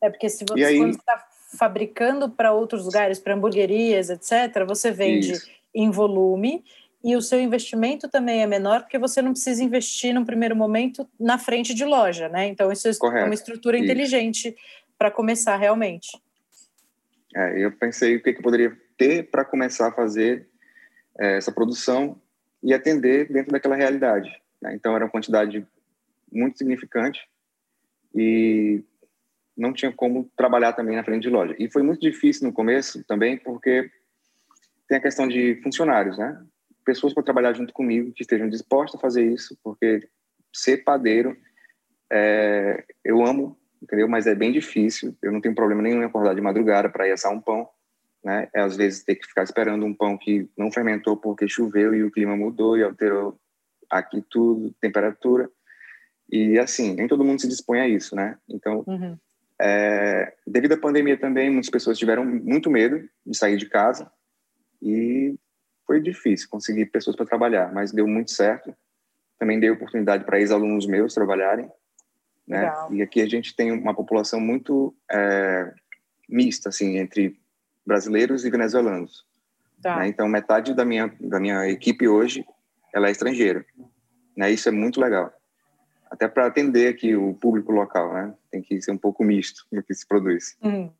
É 0.00 0.10
porque 0.10 0.28
se 0.28 0.44
você 0.48 0.88
está 0.88 1.24
fabricando 1.56 2.30
para 2.30 2.52
outros 2.52 2.84
lugares, 2.84 3.18
para 3.18 3.34
hamburguerias, 3.34 4.10
etc., 4.10 4.66
você 4.66 4.90
vende 4.90 5.32
isso. 5.32 5.50
em 5.74 5.90
volume 5.90 6.64
e 7.04 7.16
o 7.16 7.20
seu 7.20 7.40
investimento 7.40 8.08
também 8.08 8.42
é 8.42 8.46
menor 8.46 8.82
porque 8.82 8.98
você 8.98 9.20
não 9.20 9.32
precisa 9.32 9.62
investir 9.62 10.14
no 10.14 10.24
primeiro 10.24 10.56
momento 10.56 11.08
na 11.18 11.36
frente 11.36 11.74
de 11.74 11.84
loja, 11.84 12.28
né? 12.28 12.46
Então 12.46 12.70
isso 12.72 12.88
Correto. 12.98 13.24
é 13.24 13.24
uma 13.26 13.34
estrutura 13.34 13.76
isso. 13.76 13.84
inteligente 13.84 14.56
para 14.96 15.10
começar 15.10 15.56
realmente. 15.56 16.08
É, 17.34 17.58
eu 17.58 17.72
pensei 17.72 18.16
o 18.16 18.22
que, 18.22 18.32
que 18.32 18.38
eu 18.38 18.42
poderia 18.42 18.76
ter 18.96 19.30
para 19.30 19.44
começar 19.44 19.88
a 19.88 19.92
fazer 19.92 20.48
é, 20.48 20.51
essa 21.18 21.52
produção 21.52 22.20
e 22.62 22.72
atender 22.72 23.30
dentro 23.30 23.52
daquela 23.52 23.76
realidade. 23.76 24.30
Né? 24.60 24.74
Então, 24.74 24.94
era 24.94 25.04
uma 25.04 25.10
quantidade 25.10 25.66
muito 26.30 26.58
significante 26.58 27.20
e 28.14 28.82
não 29.56 29.72
tinha 29.72 29.92
como 29.92 30.30
trabalhar 30.36 30.72
também 30.72 30.96
na 30.96 31.04
frente 31.04 31.22
de 31.22 31.30
loja. 31.30 31.54
E 31.58 31.70
foi 31.70 31.82
muito 31.82 32.00
difícil 32.00 32.46
no 32.46 32.52
começo 32.52 33.04
também, 33.04 33.36
porque 33.36 33.90
tem 34.88 34.98
a 34.98 35.02
questão 35.02 35.28
de 35.28 35.60
funcionários, 35.62 36.16
né? 36.18 36.42
Pessoas 36.84 37.14
para 37.14 37.22
trabalhar 37.22 37.52
junto 37.52 37.72
comigo 37.72 38.12
que 38.12 38.22
estejam 38.22 38.48
dispostas 38.48 38.98
a 38.98 39.02
fazer 39.02 39.24
isso, 39.24 39.56
porque 39.62 40.08
ser 40.52 40.78
padeiro, 40.78 41.36
é, 42.10 42.84
eu 43.04 43.24
amo, 43.24 43.58
entendeu? 43.80 44.08
Mas 44.08 44.26
é 44.26 44.34
bem 44.34 44.52
difícil. 44.52 45.16
Eu 45.22 45.32
não 45.32 45.40
tenho 45.40 45.54
problema 45.54 45.82
nenhum 45.82 46.02
em 46.02 46.04
acordar 46.04 46.34
de 46.34 46.40
madrugada 46.40 46.88
para 46.88 47.06
ir 47.06 47.12
assar 47.12 47.32
um 47.32 47.40
pão, 47.40 47.68
né? 48.24 48.48
É, 48.54 48.60
às 48.60 48.76
vezes 48.76 49.02
ter 49.04 49.16
que 49.16 49.26
ficar 49.26 49.42
esperando 49.42 49.84
um 49.84 49.94
pão 49.94 50.16
que 50.16 50.48
não 50.56 50.70
fermentou 50.70 51.16
porque 51.16 51.48
choveu 51.48 51.94
e 51.94 52.04
o 52.04 52.10
clima 52.10 52.36
mudou 52.36 52.78
e 52.78 52.84
alterou 52.84 53.38
aqui 53.90 54.24
tudo, 54.30 54.74
temperatura. 54.80 55.50
E 56.30 56.58
assim, 56.58 56.94
nem 56.94 57.08
todo 57.08 57.24
mundo 57.24 57.40
se 57.40 57.48
dispõe 57.48 57.80
a 57.80 57.88
isso, 57.88 58.14
né? 58.14 58.38
Então, 58.48 58.84
uhum. 58.86 59.18
é, 59.60 60.34
devido 60.46 60.72
à 60.72 60.76
pandemia 60.78 61.18
também, 61.18 61.50
muitas 61.50 61.70
pessoas 61.70 61.98
tiveram 61.98 62.24
muito 62.24 62.70
medo 62.70 63.06
de 63.26 63.36
sair 63.36 63.56
de 63.56 63.68
casa 63.68 64.10
e 64.80 65.34
foi 65.86 66.00
difícil 66.00 66.48
conseguir 66.48 66.86
pessoas 66.86 67.16
para 67.16 67.26
trabalhar, 67.26 67.72
mas 67.72 67.92
deu 67.92 68.06
muito 68.06 68.30
certo. 68.30 68.74
Também 69.38 69.58
dei 69.58 69.70
oportunidade 69.70 70.24
para 70.24 70.38
ex-alunos 70.38 70.86
meus 70.86 71.12
trabalharem, 71.12 71.68
né? 72.46 72.60
Legal. 72.60 72.94
E 72.94 73.02
aqui 73.02 73.20
a 73.20 73.28
gente 73.28 73.54
tem 73.54 73.72
uma 73.72 73.94
população 73.94 74.40
muito 74.40 74.96
é, 75.10 75.74
mista, 76.28 76.70
assim, 76.70 76.96
entre 76.96 77.41
brasileiros 77.86 78.44
e 78.44 78.50
venezuelanos. 78.50 79.24
Tá. 79.82 79.98
Né? 79.98 80.08
Então, 80.08 80.28
metade 80.28 80.74
da 80.74 80.84
minha, 80.84 81.12
da 81.20 81.40
minha 81.40 81.68
equipe 81.68 82.06
hoje 82.06 82.46
ela 82.94 83.08
é 83.08 83.10
estrangeira. 83.10 83.64
Né? 84.36 84.50
Isso 84.52 84.68
é 84.68 84.72
muito 84.72 85.00
legal. 85.00 85.32
Até 86.10 86.28
para 86.28 86.46
atender 86.46 86.88
aqui 86.88 87.16
o 87.16 87.34
público 87.34 87.72
local, 87.72 88.12
né? 88.12 88.34
Tem 88.50 88.60
que 88.60 88.80
ser 88.82 88.92
um 88.92 88.98
pouco 88.98 89.24
misto 89.24 89.66
no 89.72 89.82
que 89.82 89.94
se 89.94 90.06
produz. 90.06 90.56
Uhum. 90.62 90.92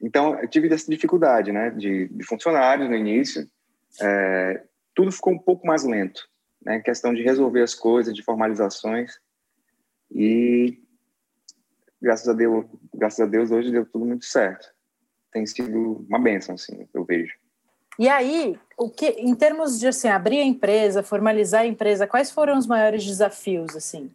Então, 0.00 0.36
eu 0.40 0.48
tive 0.48 0.72
essa 0.72 0.90
dificuldade, 0.90 1.52
né? 1.52 1.70
De, 1.70 2.08
de 2.08 2.24
funcionários 2.24 2.88
no 2.88 2.96
início. 2.96 3.48
É, 4.00 4.64
tudo 4.96 5.12
ficou 5.12 5.32
um 5.32 5.38
pouco 5.38 5.64
mais 5.64 5.84
lento, 5.84 6.28
né? 6.60 6.80
Questão 6.80 7.14
de 7.14 7.22
resolver 7.22 7.62
as 7.62 7.72
coisas, 7.72 8.12
de 8.12 8.22
formalizações. 8.24 9.12
E 10.10 10.82
graças 12.02 12.28
a 12.28 12.32
Deus, 12.32 12.66
graças 12.92 13.20
a 13.20 13.26
Deus 13.26 13.52
hoje 13.52 13.70
deu 13.70 13.86
tudo 13.86 14.04
muito 14.04 14.24
certo 14.24 14.68
tem 15.32 15.46
sido 15.46 16.04
uma 16.08 16.18
benção, 16.18 16.54
assim, 16.54 16.86
eu 16.92 17.04
vejo. 17.04 17.34
E 17.98 18.08
aí, 18.08 18.58
o 18.76 18.88
que, 18.88 19.06
em 19.06 19.34
termos 19.34 19.78
de 19.78 19.88
assim, 19.88 20.08
abrir 20.08 20.38
a 20.38 20.44
empresa, 20.44 21.02
formalizar 21.02 21.62
a 21.62 21.66
empresa, 21.66 22.06
quais 22.06 22.30
foram 22.30 22.56
os 22.56 22.66
maiores 22.66 23.04
desafios, 23.04 23.74
assim? 23.74 24.10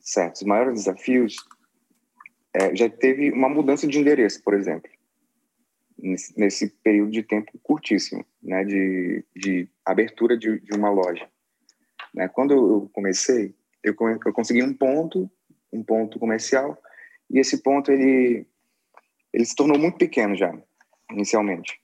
Certo, 0.00 0.36
os 0.36 0.42
maiores 0.42 0.74
desafios 0.74 1.36
é, 2.52 2.74
já 2.74 2.88
teve 2.88 3.30
uma 3.30 3.48
mudança 3.48 3.86
de 3.86 3.98
endereço, 3.98 4.42
por 4.42 4.54
exemplo, 4.54 4.90
nesse, 5.96 6.38
nesse 6.38 6.68
período 6.82 7.12
de 7.12 7.22
tempo 7.22 7.52
curtíssimo, 7.62 8.24
né, 8.42 8.64
de, 8.64 9.24
de 9.36 9.68
abertura 9.84 10.36
de, 10.36 10.58
de 10.58 10.76
uma 10.76 10.90
loja. 10.90 11.28
Né? 12.12 12.26
Quando 12.26 12.52
eu 12.52 12.90
comecei, 12.92 13.54
eu, 13.82 13.94
eu 14.26 14.32
consegui 14.32 14.62
um 14.62 14.74
ponto, 14.74 15.30
um 15.72 15.84
ponto 15.84 16.18
comercial, 16.18 16.76
e 17.30 17.38
esse 17.38 17.62
ponto 17.62 17.92
ele 17.92 18.46
ele 19.38 19.46
se 19.46 19.54
tornou 19.54 19.78
muito 19.78 19.96
pequeno 19.96 20.34
já, 20.34 20.52
inicialmente. 21.12 21.80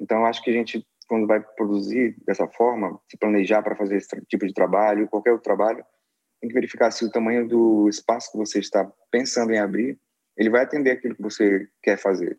Então, 0.00 0.20
eu 0.20 0.24
acho 0.24 0.42
que 0.42 0.48
a 0.48 0.52
gente, 0.54 0.86
quando 1.06 1.26
vai 1.26 1.38
produzir 1.38 2.16
dessa 2.24 2.48
forma, 2.48 2.98
se 3.06 3.18
planejar 3.18 3.62
para 3.62 3.76
fazer 3.76 3.96
esse 3.96 4.08
tipo 4.22 4.46
de 4.46 4.54
trabalho, 4.54 5.06
qualquer 5.08 5.32
outro 5.32 5.44
trabalho, 5.44 5.84
tem 6.40 6.48
que 6.48 6.54
verificar 6.54 6.90
se 6.90 7.04
o 7.04 7.10
tamanho 7.10 7.46
do 7.46 7.90
espaço 7.90 8.32
que 8.32 8.38
você 8.38 8.58
está 8.58 8.90
pensando 9.10 9.52
em 9.52 9.58
abrir, 9.58 10.00
ele 10.34 10.48
vai 10.48 10.62
atender 10.62 10.92
aquilo 10.92 11.14
que 11.14 11.20
você 11.20 11.68
quer 11.82 11.98
fazer. 11.98 12.38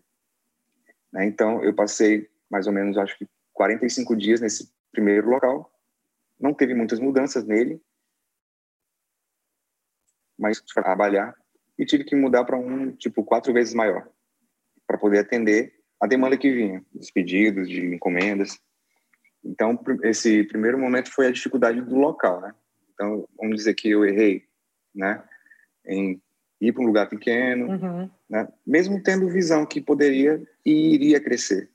Né? 1.14 1.28
Então, 1.28 1.64
eu 1.64 1.74
passei 1.76 2.28
mais 2.50 2.66
ou 2.66 2.74
menos, 2.74 2.98
acho 2.98 3.16
que 3.20 3.28
45 3.54 4.16
dias 4.16 4.42
nesse 4.42 4.74
primeiro 4.92 5.30
local, 5.30 5.72
não 6.40 6.56
teve 6.56 6.74
muitas 6.74 7.00
mudanças 7.00 7.46
nele, 7.46 7.80
mas 10.36 10.60
trabalhar 10.60 11.36
e 11.78 11.86
tive 11.86 12.04
que 12.04 12.16
mudar 12.16 12.46
para 12.46 12.58
um 12.58 12.92
tipo 12.96 13.24
quatro 13.24 13.54
vezes 13.54 13.76
maior 13.76 14.10
para 14.88 14.98
poder 14.98 15.20
atender 15.20 15.74
a 16.02 16.08
demanda 16.08 16.38
que 16.38 16.52
vinha, 16.52 16.84
dos 16.94 17.10
pedidos, 17.12 17.70
de 17.70 17.96
encomendas. 17.96 18.60
Então, 19.44 19.80
esse 20.04 20.44
primeiro 20.44 20.78
momento 20.78 21.12
foi 21.12 21.28
a 21.28 21.32
dificuldade 21.32 21.82
do 21.82 21.96
local, 21.96 22.42
né? 22.42 22.54
Então, 22.94 23.28
vamos 23.38 23.58
dizer 23.58 23.74
que 23.74 23.90
eu 23.90 24.06
errei, 24.06 24.44
né? 24.94 25.24
Em 25.86 26.22
ir 26.60 26.72
para 26.72 26.84
um 26.84 26.88
lugar 26.88 27.08
pequeno, 27.08 27.68
uhum. 27.68 28.10
né? 28.30 28.48
Mesmo 28.66 29.02
tendo 29.02 29.30
visão 29.30 29.66
que 29.66 29.82
poderia 29.82 30.42
e 30.66 30.96
iria 30.96 31.20
crescer. 31.20 31.70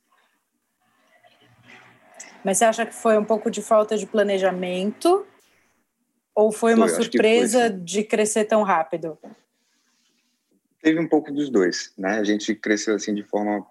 Mas 2.44 2.58
você 2.58 2.64
acha 2.64 2.86
que 2.86 2.94
foi 2.94 3.18
um 3.18 3.24
pouco 3.24 3.50
de 3.50 3.62
falta 3.62 3.96
de 3.96 4.06
planejamento? 4.06 5.26
Ou 6.34 6.50
foi 6.50 6.74
uma 6.74 6.88
foi, 6.88 7.02
surpresa 7.02 7.68
foi, 7.68 7.80
de 7.80 8.04
crescer 8.04 8.44
tão 8.46 8.62
rápido? 8.62 9.18
Teve 10.82 10.98
um 10.98 11.08
pouco 11.08 11.30
dos 11.30 11.50
dois, 11.50 11.92
né? 11.96 12.18
A 12.18 12.24
gente 12.24 12.54
cresceu 12.54 12.94
assim 12.94 13.14
de 13.14 13.22
forma 13.22 13.66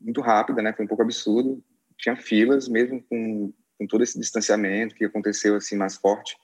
muito 0.00 0.20
rápida, 0.20 0.62
né? 0.62 0.72
Foi 0.72 0.84
um 0.84 0.88
pouco 0.88 1.02
absurdo. 1.02 1.62
Tinha 1.98 2.16
filas, 2.16 2.68
mesmo 2.68 3.02
com, 3.02 3.52
com 3.78 3.86
todo 3.86 4.02
esse 4.02 4.18
distanciamento 4.18 4.94
que 4.94 5.04
aconteceu 5.04 5.56
assim 5.56 5.76
mais 5.76 5.96
forte 5.96 6.36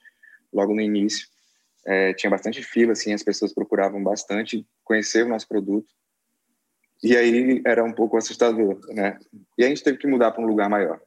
logo 0.51 0.73
no 0.73 0.81
início. 0.81 1.27
É, 1.85 2.13
tinha 2.13 2.29
bastante 2.29 2.61
fila, 2.61 2.91
assim, 2.91 3.13
as 3.13 3.23
pessoas 3.23 3.53
procuravam 3.53 4.03
bastante 4.03 4.67
conhecer 4.83 5.25
o 5.25 5.29
nosso 5.29 5.47
produto. 5.47 5.87
E 7.01 7.15
aí 7.15 7.61
era 7.65 7.83
um 7.83 7.93
pouco 7.93 8.17
assustador, 8.17 8.79
né? 8.89 9.17
E 9.57 9.63
a 9.63 9.67
gente 9.69 9.83
teve 9.83 9.97
que 9.97 10.07
mudar 10.07 10.31
para 10.31 10.43
um 10.43 10.47
lugar 10.47 10.69
maior. 10.69 11.01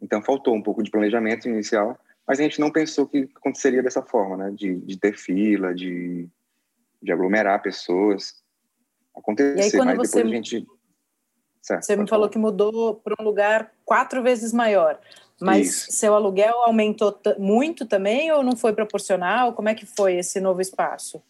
Então 0.00 0.22
faltou 0.22 0.54
um 0.54 0.62
pouco 0.62 0.82
de 0.82 0.90
planejamento 0.90 1.48
inicial, 1.48 1.98
mas 2.26 2.40
a 2.40 2.42
gente 2.42 2.58
não 2.58 2.70
pensou 2.70 3.06
que 3.06 3.28
aconteceria 3.36 3.82
dessa 3.82 4.02
forma, 4.02 4.36
né? 4.36 4.50
De, 4.50 4.76
de 4.76 4.98
ter 4.98 5.16
fila, 5.16 5.74
de 5.74 6.28
de 7.04 7.12
aglomerar 7.12 7.62
pessoas. 7.62 8.34
Acontecer, 9.14 9.58
e 9.58 9.62
aí, 9.62 9.70
quando 9.70 9.96
mas 9.96 9.96
você, 10.08 10.16
depois 10.16 10.32
a 10.32 10.36
gente. 10.36 10.66
Certo, 11.62 11.82
você 11.84 11.96
me 11.96 12.08
falou 12.08 12.28
que 12.28 12.38
mudou 12.38 12.96
para 12.96 13.14
um 13.20 13.24
lugar 13.24 13.72
quatro 13.84 14.22
vezes 14.22 14.52
maior. 14.52 14.98
Mas 15.40 15.68
Isso. 15.68 15.92
seu 15.92 16.14
aluguel 16.14 16.54
aumentou 16.62 17.18
muito 17.38 17.86
também 17.86 18.30
ou 18.32 18.42
não 18.42 18.56
foi 18.56 18.72
proporcional? 18.72 19.52
Como 19.52 19.68
é 19.68 19.74
que 19.74 19.86
foi 19.86 20.16
esse 20.16 20.40
novo 20.40 20.60
espaço? 20.60 21.22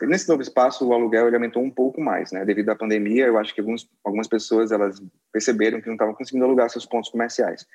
nesse 0.00 0.28
novo 0.28 0.42
espaço, 0.42 0.86
o 0.86 0.92
aluguel 0.92 1.26
ele 1.26 1.36
aumentou 1.36 1.62
um 1.62 1.70
pouco 1.70 2.00
mais, 2.00 2.32
né? 2.32 2.44
Devido 2.44 2.70
à 2.70 2.76
pandemia, 2.76 3.26
eu 3.26 3.38
acho 3.38 3.54
que 3.54 3.60
alguns, 3.60 3.88
algumas 4.02 4.26
pessoas 4.26 4.72
elas 4.72 5.00
perceberam 5.30 5.80
que 5.80 5.86
não 5.86 5.94
estavam 5.94 6.14
conseguindo 6.14 6.44
alugar 6.44 6.68
seus 6.70 6.86
pontos 6.86 7.10
comerciais. 7.10 7.66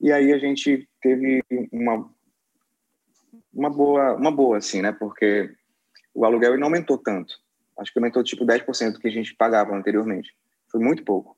E 0.00 0.12
aí 0.12 0.32
a 0.32 0.38
gente 0.38 0.88
teve 1.00 1.42
uma 1.72 2.08
uma 3.52 3.68
boa, 3.68 4.14
uma 4.14 4.30
boa 4.30 4.58
assim, 4.58 4.80
né? 4.80 4.92
Porque 4.92 5.50
o 6.14 6.24
aluguel 6.24 6.58
não 6.58 6.66
aumentou 6.66 6.98
tanto. 6.98 7.40
Acho 7.78 7.92
que 7.92 7.98
aumentou 7.98 8.22
tipo 8.22 8.44
10% 8.44 8.92
do 8.92 8.98
que 8.98 9.08
a 9.08 9.10
gente 9.10 9.34
pagava 9.34 9.74
anteriormente. 9.74 10.34
Foi 10.70 10.80
muito 10.80 11.04
pouco. 11.04 11.36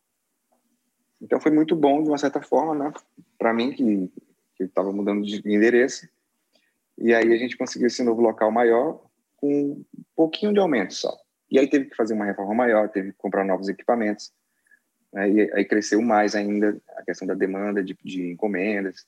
Então 1.20 1.40
foi 1.40 1.50
muito 1.50 1.74
bom 1.74 2.02
de 2.02 2.08
uma 2.08 2.18
certa 2.18 2.42
forma, 2.42 2.74
né? 2.74 2.92
Para 3.38 3.52
mim 3.52 3.72
que 3.72 4.12
que 4.56 4.64
estava 4.64 4.92
mudando 4.92 5.24
de 5.24 5.36
endereço. 5.46 6.08
E 6.96 7.12
aí 7.12 7.32
a 7.32 7.36
gente 7.36 7.56
conseguiu 7.56 7.88
esse 7.88 8.02
novo 8.02 8.20
local 8.20 8.50
maior 8.50 9.04
com 9.36 9.72
um 9.72 9.84
pouquinho 10.14 10.52
de 10.52 10.60
aumento 10.60 10.94
só. 10.94 11.14
E 11.50 11.58
aí 11.58 11.68
teve 11.68 11.86
que 11.86 11.96
fazer 11.96 12.14
uma 12.14 12.24
reforma 12.24 12.54
maior, 12.54 12.88
teve 12.88 13.12
que 13.12 13.18
comprar 13.18 13.44
novos 13.44 13.68
equipamentos. 13.68 14.32
Né? 15.12 15.30
E 15.30 15.52
aí 15.54 15.64
cresceu 15.64 16.00
mais 16.00 16.34
ainda 16.34 16.80
a 16.96 17.02
questão 17.02 17.26
da 17.26 17.34
demanda 17.34 17.82
de, 17.82 17.96
de 18.02 18.30
encomendas. 18.30 19.06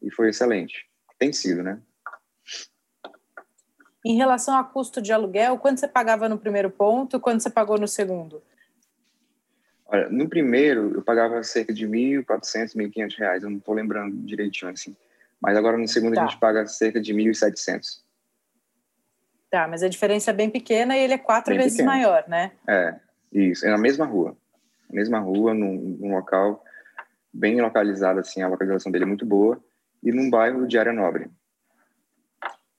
E 0.00 0.10
foi 0.10 0.28
excelente. 0.28 0.88
Tem 1.18 1.32
sido, 1.32 1.62
né? 1.62 1.80
Em 4.06 4.14
relação 4.14 4.56
a 4.56 4.62
custo 4.62 5.02
de 5.02 5.12
aluguel, 5.12 5.58
quanto 5.58 5.80
você 5.80 5.88
pagava 5.88 6.28
no 6.28 6.38
primeiro 6.38 6.70
ponto, 6.70 7.18
quanto 7.18 7.42
você 7.42 7.50
pagou 7.50 7.76
no 7.76 7.88
segundo? 7.88 8.40
Olha, 9.84 10.08
no 10.08 10.28
primeiro 10.28 10.92
eu 10.94 11.02
pagava 11.02 11.42
cerca 11.42 11.74
de 11.74 11.88
1.400, 11.88 12.76
1.500 12.76 13.18
reais, 13.18 13.42
eu 13.42 13.50
não 13.50 13.58
estou 13.58 13.74
lembrando 13.74 14.16
direitinho 14.18 14.70
assim. 14.70 14.94
Mas 15.40 15.56
agora 15.56 15.76
no 15.76 15.88
segundo 15.88 16.14
tá. 16.14 16.22
a 16.22 16.26
gente 16.28 16.38
paga 16.38 16.64
cerca 16.68 17.00
de 17.00 17.12
1.700. 17.12 18.00
Tá, 19.50 19.66
mas 19.66 19.82
a 19.82 19.88
diferença 19.88 20.30
é 20.30 20.34
bem 20.34 20.50
pequena 20.50 20.96
e 20.96 21.00
ele 21.00 21.14
é 21.14 21.18
quatro 21.18 21.50
bem 21.50 21.58
vezes 21.58 21.76
pequeno. 21.76 21.90
maior, 21.90 22.28
né? 22.28 22.52
É, 22.68 22.94
isso. 23.32 23.66
É 23.66 23.70
na 23.70 23.78
mesma 23.78 24.06
rua. 24.06 24.36
mesma 24.88 25.18
rua, 25.18 25.52
num, 25.52 25.98
num, 26.00 26.14
local 26.14 26.62
bem 27.32 27.60
localizado, 27.60 28.20
assim, 28.20 28.40
a 28.40 28.46
localização 28.46 28.92
dele 28.92 29.02
é 29.02 29.08
muito 29.08 29.26
boa, 29.26 29.60
e 30.00 30.12
num 30.12 30.30
bairro 30.30 30.64
de 30.64 30.78
área 30.78 30.92
nobre. 30.92 31.28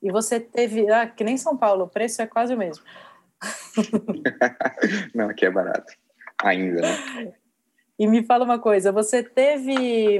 E 0.01 0.11
você 0.11 0.39
teve, 0.39 0.89
ah, 0.91 1.07
que 1.07 1.23
nem 1.23 1.37
São 1.37 1.57
Paulo, 1.57 1.85
o 1.85 1.89
preço 1.89 2.21
é 2.21 2.27
quase 2.27 2.53
o 2.53 2.57
mesmo. 2.57 2.83
Não, 5.13 5.29
aqui 5.29 5.45
é 5.45 5.51
barato. 5.51 5.93
Ainda, 6.43 6.81
né? 6.81 7.33
E 7.97 8.05
me 8.05 8.23
fala 8.23 8.45
uma 8.45 8.59
coisa, 8.59 8.91
você 8.91 9.23
teve 9.23 10.19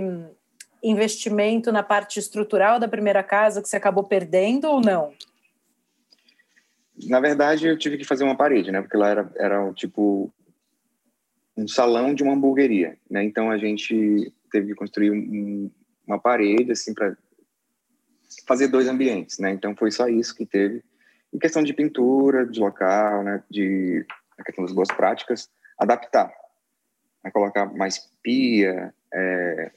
investimento 0.84 1.72
na 1.72 1.84
parte 1.84 2.19
estrutural 2.19 2.79
da 2.79 2.88
primeira 2.88 3.24
casa 3.24 3.62
que 3.62 3.69
você 3.69 3.77
acabou 3.77 4.03
perdendo 4.03 4.65
ou 4.67 4.81
não? 4.81 5.13
Na 7.07 7.19
verdade, 7.19 7.67
eu 7.67 7.77
tive 7.77 7.98
que 7.98 8.05
fazer 8.05 8.24
uma 8.24 8.36
parede, 8.36 8.72
né? 8.72 8.81
Porque 8.81 8.98
lá 8.98 9.10
era, 9.10 9.31
era 9.36 9.74
tipo 9.74 10.34
um 11.55 11.67
salão 11.67 12.13
de 12.13 12.24
uma 12.24 12.34
hamburgueria, 12.34 12.98
né? 13.10 13.24
Então 13.24 13.51
a 13.51 13.57
gente 13.57 14.31
teve 14.51 14.67
que 14.67 14.75
construir 14.75 15.12
um, 15.12 15.69
uma 16.05 16.19
parede 16.19 16.72
assim 16.72 16.93
para 16.93 17.15
fazer 18.48 18.68
dois 18.68 18.88
ambientes, 18.88 19.38
né? 19.39 19.51
Então 19.51 19.75
foi 19.75 19.92
só 19.92 20.08
isso 20.08 20.34
que 20.34 20.46
teve. 20.46 20.84
Em 21.34 21.38
questão 21.38 21.62
de 21.62 21.74
pintura, 21.74 22.46
de 22.46 22.60
local, 22.60 23.24
né? 23.24 23.44
De 23.50 24.06
a 24.39 24.44
questão 24.44 24.63
das 24.63 24.74
boas 24.74 24.88
práticas, 24.88 25.50
adaptar, 25.77 26.32
a 27.24 27.32
colocar 27.32 27.66
mais 27.74 28.10
pia, 28.22 28.94
é, 29.13 29.72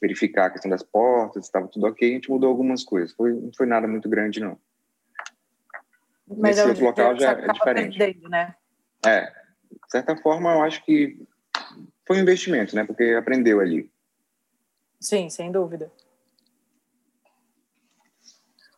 verificar 0.00 0.46
a 0.46 0.50
questão 0.50 0.70
das 0.70 0.82
portas, 0.82 1.46
estava 1.46 1.68
tudo 1.68 1.86
ok, 1.86 2.10
a 2.10 2.14
gente 2.14 2.30
mudou 2.30 2.50
algumas 2.50 2.84
coisas. 2.84 3.12
Foi, 3.12 3.32
não 3.32 3.52
foi 3.56 3.66
nada 3.66 3.86
muito 3.86 4.08
grande, 4.08 4.40
não. 4.40 4.58
Mas 6.26 6.56
Nesse 6.56 6.60
é 6.60 6.64
outro 6.66 6.84
local 6.84 7.18
já 7.18 7.32
é 7.32 7.52
diferente. 7.52 7.98
Perdendo, 7.98 8.28
né? 8.28 8.54
É, 9.06 9.26
de 9.26 9.90
certa 9.90 10.16
forma, 10.16 10.52
eu 10.52 10.62
acho 10.62 10.84
que 10.84 11.18
foi 12.06 12.18
um 12.18 12.20
investimento, 12.20 12.74
né? 12.74 12.84
Porque 12.84 13.14
aprendeu 13.18 13.60
ali. 13.60 13.90
Sim, 15.00 15.28
sem 15.28 15.52
dúvida. 15.52 15.90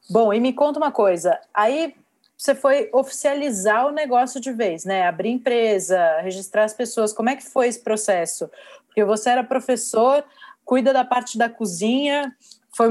Bom, 0.09 0.33
e 0.33 0.41
me 0.41 0.53
conta 0.53 0.79
uma 0.79 0.93
coisa. 0.93 1.39
Aí 1.53 1.95
você 2.37 2.55
foi 2.55 2.91
oficializar 2.93 3.87
o 3.87 3.93
negócio 3.93 4.41
de 4.41 4.53
vez, 4.53 4.85
né? 4.85 5.07
Abrir 5.07 5.31
empresa, 5.31 6.21
registrar 6.21 6.65
as 6.65 6.75
pessoas. 6.75 7.13
Como 7.13 7.29
é 7.29 7.37
que 7.37 7.45
foi 7.45 7.69
esse 7.69 7.83
processo? 7.83 8.51
Porque 8.87 9.05
você 9.05 9.31
era 9.31 9.43
professor, 9.43 10.25
cuida 10.65 10.93
da 10.93 11.05
parte 11.05 11.39
da 11.39 11.49
cozinha. 11.49 12.35
Foi, 12.75 12.89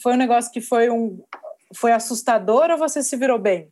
foi 0.00 0.12
um 0.12 0.16
negócio 0.16 0.52
que 0.52 0.60
foi 0.60 0.88
um 0.90 1.22
foi 1.74 1.92
assustador 1.92 2.70
ou 2.70 2.78
você 2.78 3.02
se 3.02 3.16
virou 3.16 3.38
bem? 3.38 3.68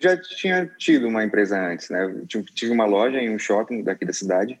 Já 0.00 0.20
tinha 0.20 0.66
tido 0.76 1.06
uma 1.06 1.24
empresa 1.24 1.56
antes, 1.56 1.88
né? 1.88 2.04
Eu 2.04 2.26
tive 2.26 2.72
uma 2.72 2.84
loja 2.84 3.18
em 3.18 3.32
um 3.32 3.38
shopping 3.38 3.82
daqui 3.82 4.04
da 4.04 4.12
cidade 4.12 4.60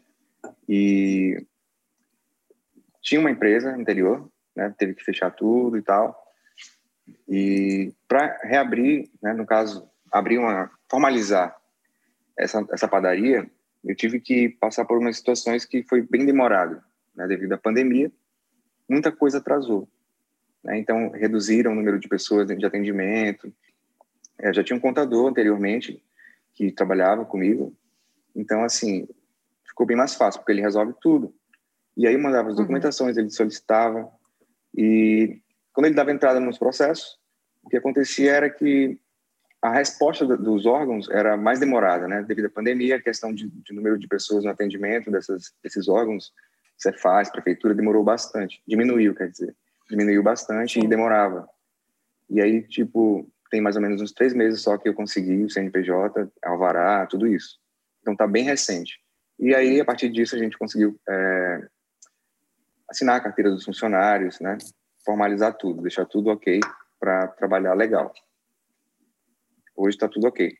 e 0.68 1.44
tinha 3.02 3.20
uma 3.20 3.30
empresa 3.30 3.70
anterior, 3.70 4.30
né? 4.54 4.74
Teve 4.76 4.94
que 4.94 5.04
fechar 5.04 5.30
tudo 5.30 5.76
e 5.76 5.82
tal. 5.82 6.18
E 7.28 7.92
para 8.08 8.38
reabrir, 8.42 9.10
né, 9.22 9.32
no 9.32 9.44
caso, 9.44 9.88
abrir 10.10 10.38
uma, 10.38 10.70
formalizar 10.90 11.54
essa, 12.36 12.66
essa 12.72 12.88
padaria, 12.88 13.48
eu 13.84 13.94
tive 13.94 14.20
que 14.20 14.48
passar 14.48 14.84
por 14.84 14.98
umas 14.98 15.16
situações 15.16 15.64
que 15.64 15.82
foi 15.82 16.00
bem 16.00 16.24
demorado, 16.24 16.82
né, 17.14 17.26
devido 17.26 17.52
à 17.52 17.58
pandemia, 17.58 18.10
muita 18.88 19.12
coisa 19.12 19.38
atrasou. 19.38 19.88
Né, 20.62 20.78
então, 20.78 21.10
reduziram 21.10 21.72
o 21.72 21.74
número 21.74 21.98
de 21.98 22.08
pessoas 22.08 22.46
de 22.46 22.64
atendimento. 22.64 23.52
Eu 24.38 24.54
já 24.54 24.64
tinha 24.64 24.76
um 24.76 24.80
contador 24.80 25.28
anteriormente 25.28 26.02
que 26.54 26.72
trabalhava 26.72 27.24
comigo, 27.24 27.76
então, 28.34 28.64
assim, 28.64 29.06
ficou 29.64 29.86
bem 29.86 29.96
mais 29.96 30.14
fácil, 30.14 30.40
porque 30.40 30.52
ele 30.52 30.60
resolve 30.60 30.94
tudo. 31.00 31.34
E 31.96 32.06
aí 32.06 32.16
mandava 32.16 32.48
as 32.48 32.54
uhum. 32.54 32.62
documentações, 32.62 33.16
ele 33.16 33.30
solicitava, 33.30 34.10
e 34.76 35.40
quando 35.72 35.86
ele 35.86 35.94
dava 35.94 36.12
entrada 36.12 36.40
nos 36.40 36.58
processos, 36.58 37.18
o 37.62 37.68
que 37.68 37.76
acontecia 37.76 38.32
era 38.32 38.50
que 38.50 38.98
a 39.62 39.72
resposta 39.72 40.26
dos 40.36 40.66
órgãos 40.66 41.08
era 41.08 41.36
mais 41.36 41.58
demorada, 41.58 42.06
né? 42.06 42.22
Devido 42.22 42.46
à 42.46 42.50
pandemia, 42.50 42.96
a 42.96 43.02
questão 43.02 43.32
de, 43.32 43.48
de 43.48 43.72
número 43.72 43.98
de 43.98 44.06
pessoas 44.06 44.44
no 44.44 44.50
atendimento 44.50 45.10
dessas, 45.10 45.54
desses 45.62 45.88
órgãos, 45.88 46.32
Cefaz, 46.76 47.30
prefeitura, 47.30 47.74
demorou 47.74 48.04
bastante. 48.04 48.60
Diminuiu, 48.66 49.14
quer 49.14 49.30
dizer. 49.30 49.56
Diminuiu 49.88 50.22
bastante 50.22 50.78
e 50.80 50.86
demorava. 50.86 51.48
E 52.28 52.40
aí, 52.40 52.62
tipo, 52.62 53.30
tem 53.50 53.60
mais 53.60 53.76
ou 53.76 53.82
menos 53.82 54.02
uns 54.02 54.12
três 54.12 54.34
meses 54.34 54.60
só 54.60 54.76
que 54.76 54.88
eu 54.88 54.94
consegui 54.94 55.44
o 55.44 55.50
CNPJ, 55.50 56.30
Alvará, 56.42 57.06
tudo 57.06 57.26
isso. 57.26 57.58
Então, 58.02 58.14
tá 58.14 58.26
bem 58.26 58.44
recente. 58.44 58.98
E 59.38 59.54
aí, 59.54 59.80
a 59.80 59.84
partir 59.84 60.10
disso, 60.10 60.36
a 60.36 60.38
gente 60.38 60.58
conseguiu 60.58 60.98
é, 61.08 61.68
assinar 62.88 63.16
a 63.16 63.20
carteira 63.20 63.50
dos 63.50 63.64
funcionários, 63.64 64.40
né? 64.40 64.58
formalizar 65.04 65.54
tudo, 65.56 65.82
deixar 65.82 66.06
tudo 66.06 66.30
ok 66.30 66.60
para 66.98 67.28
trabalhar 67.28 67.74
legal. 67.74 68.12
Hoje 69.76 69.96
está 69.96 70.08
tudo 70.08 70.26
ok. 70.26 70.56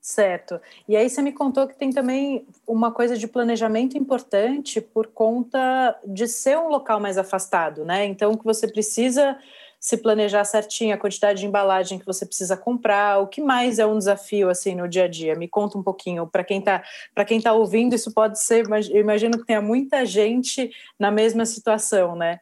Certo. 0.00 0.60
E 0.88 0.96
aí 0.96 1.08
você 1.08 1.22
me 1.22 1.32
contou 1.32 1.68
que 1.68 1.76
tem 1.76 1.90
também 1.90 2.46
uma 2.66 2.90
coisa 2.90 3.16
de 3.16 3.28
planejamento 3.28 3.96
importante 3.96 4.80
por 4.80 5.08
conta 5.08 5.98
de 6.06 6.26
ser 6.26 6.58
um 6.58 6.68
local 6.68 6.98
mais 6.98 7.18
afastado, 7.18 7.84
né? 7.84 8.06
Então 8.06 8.36
que 8.36 8.44
você 8.44 8.66
precisa 8.66 9.38
se 9.80 9.96
planejar 9.96 10.44
certinho 10.44 10.94
a 10.94 10.98
quantidade 10.98 11.40
de 11.40 11.46
embalagem 11.46 11.98
que 11.98 12.04
você 12.04 12.26
precisa 12.26 12.54
comprar, 12.54 13.18
o 13.18 13.26
que 13.26 13.40
mais 13.40 13.78
é 13.78 13.86
um 13.86 13.96
desafio 13.96 14.50
assim 14.50 14.74
no 14.74 14.86
dia 14.86 15.04
a 15.04 15.08
dia? 15.08 15.34
Me 15.34 15.48
conta 15.48 15.78
um 15.78 15.82
pouquinho. 15.82 16.26
Para 16.26 16.44
quem 16.44 16.58
está 16.58 16.84
para 17.14 17.24
quem 17.24 17.40
tá 17.40 17.54
ouvindo, 17.54 17.94
isso 17.94 18.12
pode 18.12 18.38
ser, 18.38 18.66
eu 18.90 19.00
imagino 19.00 19.38
que 19.38 19.46
tenha 19.46 19.62
muita 19.62 20.04
gente 20.04 20.70
na 20.98 21.10
mesma 21.10 21.46
situação, 21.46 22.14
né? 22.14 22.38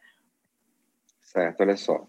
Certo, 1.23 1.61
olha 1.61 1.77
só. 1.77 2.05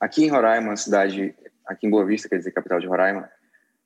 Aqui 0.00 0.24
em 0.24 0.28
Roraima, 0.28 0.70
uma 0.70 0.76
cidade, 0.76 1.32
aqui 1.64 1.86
em 1.86 1.90
Boa 1.90 2.04
Vista, 2.04 2.28
quer 2.28 2.38
dizer, 2.38 2.50
capital 2.50 2.80
de 2.80 2.88
Roraima, 2.88 3.30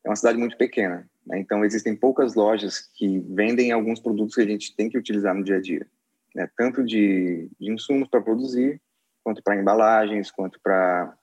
é 0.03 0.09
uma 0.09 0.17
cidade 0.17 0.39
muito 0.39 0.57
pequena. 0.57 1.07
Né? 1.27 1.41
Então, 1.41 1.65
existem 1.65 1.95
poucas 1.95 2.35
lojas 2.35 2.79
que 2.79 3.19
vendem 3.19 3.73
alguns 3.73 4.01
produtos 4.01 4.35
que 4.35 4.41
a 4.41 4.47
gente 4.47 4.75
tem 4.75 4.89
que 4.89 4.97
utilizar 4.97 5.35
no 5.35 5.43
dia 5.43 5.57
a 5.57 5.61
dia. 5.61 5.87
Né? 6.35 6.49
Tanto 6.57 6.85
de, 6.85 7.51
de 7.59 7.73
insumos 7.73 8.09
para 8.09 8.23
produzir, 8.23 8.81
quanto 9.25 9.43
para 9.43 9.57
embalagens, 9.57 10.31
quanto 10.31 10.61
para 10.63 11.17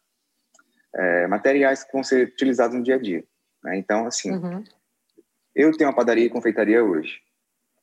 é, 0.96 1.28
materiais 1.28 1.84
que 1.84 1.94
vão 1.94 2.04
ser 2.04 2.28
utilizados 2.28 2.76
no 2.76 2.84
dia 2.84 2.96
a 2.96 3.00
dia. 3.00 3.24
Né? 3.64 3.78
Então, 3.78 4.08
assim, 4.08 4.32
uhum. 4.32 4.64
eu 5.56 5.72
tenho 5.78 5.90
uma 5.90 5.96
padaria 5.96 6.26
e 6.26 6.30
confeitaria 6.30 6.84
hoje. 6.84 7.20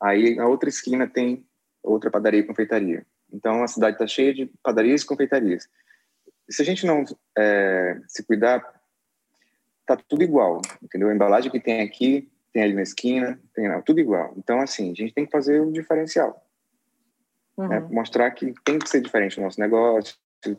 Aí, 0.03 0.35
na 0.35 0.47
outra 0.47 0.69
esquina 0.69 1.09
tem 1.09 1.47
outra 1.83 2.11
padaria 2.11 2.41
e 2.41 2.47
confeitaria. 2.47 3.07
Então, 3.33 3.63
a 3.63 3.69
cidade 3.69 3.95
está 3.95 4.07
cheia 4.07 4.35
de 4.35 4.47
padarias 4.63 5.03
e 5.03 5.07
confeitarias. 5.07 5.69
Se 6.51 6.63
a 6.63 6.65
gente 6.65 6.85
não 6.85 7.05
é, 7.37 8.01
se 8.07 8.25
cuidar, 8.25 8.63
tá 9.87 9.97
tudo 9.97 10.23
igual, 10.23 10.61
entendeu? 10.83 11.09
A 11.09 11.15
embalagem 11.15 11.51
que 11.51 11.61
tem 11.61 11.83
aqui, 11.83 12.31
tem 12.53 12.63
ali 12.63 12.75
na 12.75 12.83
esquina, 12.83 13.41
tem 13.55 13.69
tudo 13.83 14.01
igual. 14.01 14.35
Então, 14.37 14.61
assim, 14.61 14.91
a 14.91 14.95
gente 14.95 15.13
tem 15.13 15.27
que 15.27 15.33
fazer 15.33 15.61
o 15.61 15.71
diferencial. 15.71 16.43
Né? 17.59 17.65
Uhum. 17.65 17.69
Né? 17.69 17.89
Mostrar 17.91 18.31
que 18.31 18.55
tem 18.65 18.79
que 18.79 18.89
ser 18.89 19.01
diferente 19.01 19.39
o 19.39 19.43
nosso 19.43 19.61
negócio, 19.61 20.15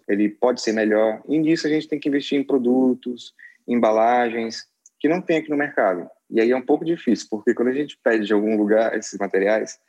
ele 0.07 0.29
pode 0.29 0.61
ser 0.61 0.73
melhor. 0.73 1.21
E 1.27 1.37
nisso 1.39 1.65
a 1.65 1.69
gente 1.69 1.87
tem 1.87 1.99
que 1.99 2.09
investir 2.09 2.37
em 2.37 2.43
produtos, 2.43 3.33
embalagens, 3.67 4.67
que 4.99 5.07
não 5.07 5.21
tem 5.21 5.37
aqui 5.37 5.49
no 5.49 5.57
mercado. 5.57 6.09
E 6.29 6.41
aí 6.41 6.51
é 6.51 6.55
um 6.55 6.65
pouco 6.65 6.83
difícil, 6.83 7.27
porque 7.29 7.53
quando 7.53 7.69
a 7.69 7.73
gente 7.73 7.97
pede 8.03 8.25
de 8.25 8.33
algum 8.33 8.57
lugar 8.57 8.95
esses 8.97 9.17
materiais, 9.17 9.79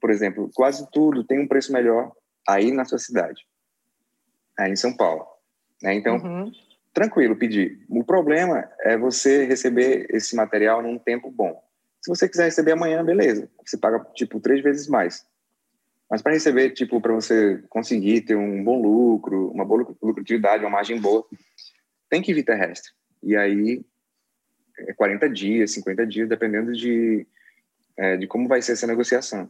por 0.00 0.10
exemplo, 0.10 0.50
quase 0.54 0.88
tudo 0.92 1.24
tem 1.24 1.40
um 1.40 1.48
preço 1.48 1.72
melhor 1.72 2.12
aí 2.46 2.70
na 2.70 2.84
sua 2.84 2.98
cidade, 2.98 3.46
aí 4.58 4.70
em 4.70 4.76
São 4.76 4.94
Paulo. 4.94 5.26
Né? 5.82 5.94
Então, 5.94 6.16
uhum. 6.16 6.52
tranquilo 6.92 7.36
pedir. 7.36 7.84
O 7.88 8.04
problema 8.04 8.70
é 8.82 8.96
você 8.96 9.44
receber 9.46 10.06
esse 10.10 10.36
material 10.36 10.82
num 10.82 10.98
tempo 10.98 11.30
bom. 11.30 11.60
Se 12.02 12.10
você 12.10 12.28
quiser 12.28 12.44
receber 12.44 12.72
amanhã, 12.72 13.04
beleza. 13.04 13.50
Você 13.64 13.76
paga, 13.76 14.04
tipo, 14.14 14.40
três 14.40 14.62
vezes 14.62 14.88
mais. 14.88 15.26
Mas 16.10 16.20
para 16.22 16.32
receber, 16.32 16.70
tipo, 16.70 17.00
para 17.00 17.14
você 17.14 17.62
conseguir 17.68 18.22
ter 18.22 18.34
um 18.34 18.64
bom 18.64 18.82
lucro, 18.82 19.50
uma 19.52 19.64
boa 19.64 19.96
lucratividade, 20.02 20.64
uma 20.64 20.70
margem 20.70 21.00
boa, 21.00 21.24
tem 22.08 22.20
que 22.20 22.34
vir 22.34 22.42
terrestre. 22.42 22.92
E 23.22 23.36
aí 23.36 23.84
é 24.76 24.92
40 24.92 25.28
dias, 25.30 25.70
50 25.72 26.06
dias, 26.06 26.28
dependendo 26.28 26.72
de, 26.72 27.26
é, 27.96 28.16
de 28.16 28.26
como 28.26 28.48
vai 28.48 28.60
ser 28.60 28.72
essa 28.72 28.88
negociação. 28.88 29.48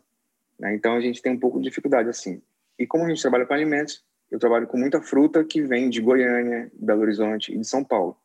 Né? 0.58 0.74
Então 0.74 0.94
a 0.94 1.00
gente 1.00 1.22
tem 1.22 1.32
um 1.32 1.38
pouco 1.38 1.58
de 1.58 1.64
dificuldade 1.64 2.10
assim. 2.10 2.42
E 2.78 2.86
como 2.86 3.04
a 3.04 3.08
gente 3.08 3.22
trabalha 3.22 3.46
com 3.46 3.54
alimentos, 3.54 4.04
eu 4.30 4.38
trabalho 4.38 4.66
com 4.66 4.76
muita 4.76 5.00
fruta 5.00 5.42
que 5.42 5.62
vem 5.62 5.88
de 5.88 6.00
Goiânia, 6.00 6.70
Belo 6.74 7.00
Horizonte 7.00 7.52
e 7.54 7.58
de 7.58 7.66
São 7.66 7.82
Paulo. 7.82 8.16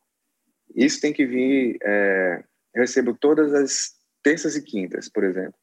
Isso 0.76 1.00
tem 1.00 1.13
que 1.13 1.26
vir. 1.26 1.78
É, 1.82 2.43
eu 2.74 2.82
recebo 2.82 3.13
todas 3.13 3.54
as 3.54 3.95
terças 4.21 4.56
e 4.56 4.62
quintas, 4.62 5.08
por 5.08 5.24
exemplo. 5.24 5.56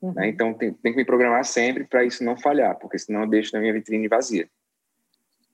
Uhum. 0.00 0.12
Né? 0.12 0.28
Então, 0.28 0.52
tem, 0.54 0.72
tem, 0.72 0.92
que 0.92 0.98
me 0.98 1.04
programar 1.04 1.44
sempre 1.44 1.84
para 1.84 2.04
isso 2.04 2.22
não 2.22 2.36
falhar, 2.36 2.78
porque 2.78 2.98
senão 2.98 3.22
eu 3.22 3.28
deixo 3.28 3.54
na 3.54 3.60
minha 3.60 3.72
vitrine 3.72 4.08
vazia. 4.08 4.48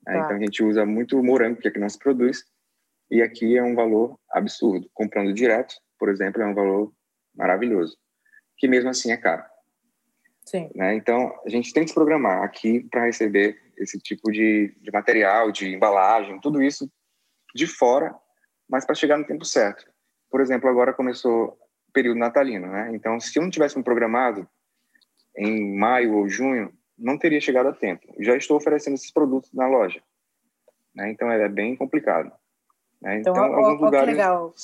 Né? 0.06 0.14
Tá. 0.14 0.18
Então, 0.18 0.36
a 0.36 0.40
gente 0.40 0.62
usa 0.62 0.84
muito 0.84 1.22
morango, 1.22 1.60
que 1.60 1.68
aqui 1.68 1.78
não 1.78 1.88
se 1.88 1.98
produz, 1.98 2.44
e 3.10 3.22
aqui 3.22 3.56
é 3.56 3.62
um 3.62 3.74
valor 3.74 4.18
absurdo. 4.30 4.90
Comprando 4.94 5.32
direto, 5.32 5.74
por 5.98 6.08
exemplo, 6.08 6.42
é 6.42 6.46
um 6.46 6.54
valor 6.54 6.92
maravilhoso, 7.34 7.96
que 8.56 8.66
mesmo 8.66 8.90
assim 8.90 9.12
é 9.12 9.16
caro. 9.16 9.44
Sim. 10.44 10.70
Né? 10.74 10.94
Então, 10.94 11.32
a 11.44 11.48
gente 11.48 11.72
tem 11.72 11.84
que 11.84 11.90
se 11.90 11.94
programar 11.94 12.42
aqui 12.42 12.80
para 12.90 13.04
receber 13.04 13.56
esse 13.76 13.98
tipo 13.98 14.30
de, 14.30 14.74
de 14.80 14.90
material, 14.90 15.50
de 15.52 15.72
embalagem, 15.74 16.40
tudo 16.40 16.62
isso 16.62 16.90
de 17.54 17.66
fora, 17.66 18.14
mas 18.68 18.84
para 18.84 18.94
chegar 18.94 19.18
no 19.18 19.26
tempo 19.26 19.44
certo. 19.44 19.90
Por 20.30 20.40
exemplo, 20.40 20.68
agora 20.68 20.92
começou 20.92 21.58
período 21.92 22.18
natalino, 22.18 22.66
né? 22.68 22.90
Então, 22.94 23.18
se 23.20 23.38
eu 23.38 23.42
não 23.42 23.50
tivesse 23.50 23.76
me 23.76 23.84
programado 23.84 24.48
em 25.36 25.76
maio 25.76 26.14
ou 26.14 26.28
junho, 26.28 26.72
não 26.98 27.18
teria 27.18 27.40
chegado 27.40 27.68
a 27.68 27.72
tempo. 27.72 28.06
Já 28.20 28.36
estou 28.36 28.56
oferecendo 28.56 28.94
esses 28.94 29.10
produtos 29.10 29.52
na 29.52 29.66
loja, 29.66 30.00
né? 30.94 31.10
Então 31.10 31.30
é 31.30 31.48
bem 31.48 31.74
complicado. 31.76 32.30
Né? 33.00 33.18
Então, 33.18 33.32
então 33.32 33.50
ó, 33.50 33.56
alguns 33.56 33.82
ó, 33.82 33.84
lugares... 33.84 34.08
que 34.08 34.12
legal. 34.12 34.54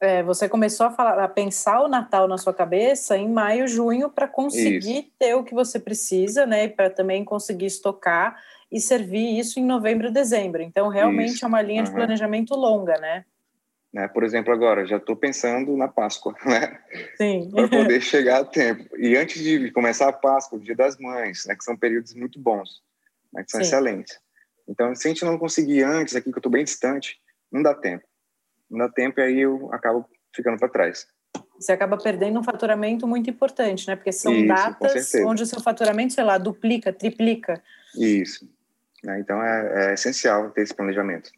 É, 0.00 0.22
você 0.22 0.48
começou 0.48 0.86
a, 0.86 0.90
falar, 0.90 1.18
a 1.18 1.28
pensar 1.28 1.80
o 1.80 1.88
Natal 1.88 2.28
na 2.28 2.38
sua 2.38 2.54
cabeça 2.54 3.16
em 3.16 3.28
maio, 3.28 3.66
junho, 3.66 4.08
para 4.08 4.28
conseguir 4.28 5.00
isso. 5.00 5.12
ter 5.18 5.34
o 5.34 5.42
que 5.42 5.52
você 5.52 5.80
precisa, 5.80 6.46
né? 6.46 6.64
E 6.64 6.68
para 6.68 6.88
também 6.88 7.24
conseguir 7.24 7.66
estocar 7.66 8.40
e 8.70 8.80
servir 8.80 9.38
isso 9.38 9.58
em 9.58 9.64
novembro, 9.64 10.12
dezembro. 10.12 10.62
Então, 10.62 10.88
realmente 10.88 11.34
isso. 11.34 11.44
é 11.44 11.48
uma 11.48 11.60
linha 11.60 11.82
uhum. 11.82 11.88
de 11.88 11.94
planejamento 11.94 12.54
longa, 12.54 12.96
né? 12.98 13.24
Né? 13.92 14.06
Por 14.08 14.22
exemplo, 14.22 14.52
agora, 14.52 14.86
já 14.86 14.98
estou 14.98 15.16
pensando 15.16 15.76
na 15.76 15.88
Páscoa, 15.88 16.34
né? 16.44 16.78
Sim. 17.16 17.50
Para 17.50 17.68
poder 17.68 18.00
chegar 18.00 18.40
a 18.40 18.44
tempo. 18.44 18.96
E 18.96 19.16
antes 19.16 19.42
de 19.42 19.70
começar 19.72 20.08
a 20.08 20.12
Páscoa, 20.12 20.58
o 20.58 20.62
Dia 20.62 20.76
das 20.76 20.98
Mães, 20.98 21.44
né? 21.46 21.56
que 21.56 21.64
são 21.64 21.76
períodos 21.76 22.14
muito 22.14 22.38
bons, 22.38 22.82
né? 23.32 23.42
que 23.42 23.50
são 23.50 23.60
Sim. 23.60 23.66
excelentes. 23.66 24.18
Então, 24.68 24.94
se 24.94 25.08
a 25.08 25.10
gente 25.10 25.24
não 25.24 25.38
conseguir 25.38 25.82
antes, 25.82 26.14
aqui 26.14 26.30
que 26.30 26.36
eu 26.36 26.40
estou 26.40 26.52
bem 26.52 26.64
distante, 26.64 27.18
não 27.50 27.62
dá 27.62 27.74
tempo. 27.74 28.04
Não 28.70 28.78
dá 28.78 28.88
tempo 28.90 29.18
e 29.18 29.22
aí 29.22 29.40
eu 29.40 29.72
acabo 29.72 30.06
ficando 30.34 30.58
para 30.58 30.68
trás. 30.68 31.06
Você 31.58 31.72
acaba 31.72 31.96
perdendo 31.96 32.38
um 32.38 32.44
faturamento 32.44 33.06
muito 33.06 33.30
importante, 33.30 33.88
né? 33.88 33.96
Porque 33.96 34.12
são 34.12 34.32
Isso, 34.32 34.46
datas 34.46 35.14
onde 35.24 35.42
o 35.42 35.46
seu 35.46 35.60
faturamento, 35.60 36.12
sei 36.12 36.22
lá, 36.22 36.36
duplica, 36.38 36.92
triplica. 36.92 37.62
Isso. 37.96 38.48
Né? 39.02 39.20
Então, 39.20 39.42
é, 39.42 39.90
é 39.90 39.94
essencial 39.94 40.50
ter 40.50 40.62
esse 40.62 40.74
planejamento. 40.74 41.30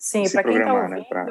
Sim, 0.00 0.24
para 0.30 0.42
quem 0.42 0.56
está 0.56 0.72
ouvindo, 0.72 0.96
né, 0.96 1.04
pra... 1.06 1.26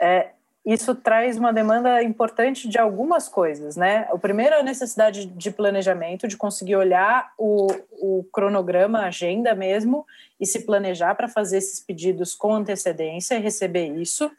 é, 0.00 0.30
isso 0.64 0.94
traz 0.94 1.36
uma 1.36 1.52
demanda 1.52 2.02
importante 2.04 2.68
de 2.68 2.78
algumas 2.78 3.28
coisas, 3.28 3.76
né? 3.76 4.08
O 4.12 4.18
primeiro 4.18 4.54
é 4.54 4.60
a 4.60 4.62
necessidade 4.62 5.26
de 5.26 5.50
planejamento, 5.50 6.28
de 6.28 6.36
conseguir 6.36 6.76
olhar 6.76 7.32
o, 7.36 7.66
o 7.90 8.24
cronograma, 8.32 9.00
a 9.00 9.06
agenda 9.08 9.54
mesmo, 9.54 10.06
e 10.40 10.46
se 10.46 10.64
planejar 10.64 11.16
para 11.16 11.28
fazer 11.28 11.58
esses 11.58 11.80
pedidos 11.80 12.34
com 12.34 12.54
antecedência 12.54 13.34
e 13.34 13.40
receber 13.40 13.88
isso. 13.88 14.30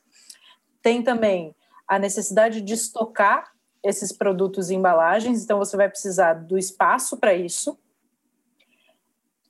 Tem 0.82 1.04
também 1.04 1.54
a 1.88 2.00
necessidade 2.00 2.62
de 2.62 2.74
estocar 2.74 3.52
esses 3.84 4.12
produtos 4.12 4.71
e 4.71 4.76
embalagens, 4.76 5.43
então 5.43 5.60
você 5.60 5.78
vai 5.78 5.89
precisar 5.89 6.34
do 6.34 6.58
espaço 6.58 7.17
para 7.17 7.36
isso. 7.36 7.78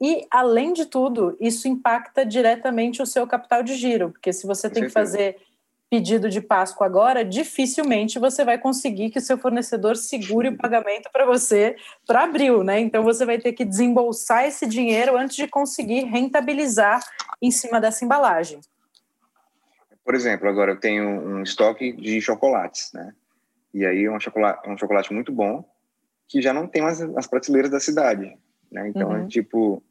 E, 0.02 0.28
além 0.30 0.74
de 0.74 0.86
tudo, 0.86 1.38
isso 1.40 1.68
impacta 1.68 2.26
diretamente 2.26 3.02
o 3.02 3.06
seu 3.06 3.26
capital 3.26 3.64
de 3.64 3.76
giro, 3.76 4.12
porque 4.12 4.34
se 4.34 4.46
você 4.46 4.70
tem 4.70 4.84
que 4.84 4.90
fazer 4.90 5.38
pedido 5.90 6.30
de 6.30 6.42
Páscoa 6.42 6.86
agora, 6.86 7.24
dificilmente 7.24 8.20
você 8.20 8.44
vai 8.44 8.58
conseguir 8.58 9.10
que 9.10 9.20
o 9.20 9.22
seu 9.22 9.38
fornecedor 9.38 9.96
segure 9.96 10.50
o 10.50 10.58
pagamento 10.58 11.10
para 11.12 11.26
você 11.26 11.76
para 12.06 12.24
abril, 12.24 12.64
né? 12.64 12.80
Então 12.80 13.04
você 13.04 13.26
vai 13.26 13.38
ter 13.38 13.54
que 13.54 13.64
desembolsar 13.64 14.46
esse 14.46 14.66
dinheiro 14.66 15.18
antes 15.18 15.36
de 15.36 15.48
conseguir 15.48 16.04
rentabilizar 16.06 17.02
em 17.42 17.52
cima 17.52 17.80
dessa 17.80 18.04
embalagem. 18.04 18.60
Por 20.04 20.14
exemplo, 20.14 20.50
agora 20.50 20.72
eu 20.72 20.80
tenho 20.80 21.08
um 21.08 21.42
estoque 21.42 21.94
de 21.94 22.20
chocolates, 22.20 22.92
né? 22.94 23.14
E 23.74 23.86
aí 23.86 24.06
é 24.06 24.12
um 24.12 24.20
chocolate, 24.20 24.70
um 24.70 24.78
chocolate 24.78 25.14
muito 25.14 25.32
bom 25.32 25.64
que 26.28 26.42
já 26.42 26.54
não 26.54 26.68
tem 26.68 26.82
mais 26.82 27.02
as 27.02 27.28
prateleiras 27.28 27.70
da 27.70 27.80
cidade. 27.80 28.36
Né? 28.76 28.90
Então, 28.90 29.08
uhum. 29.08 29.24
é 29.24 29.28
tipo, 29.28 29.82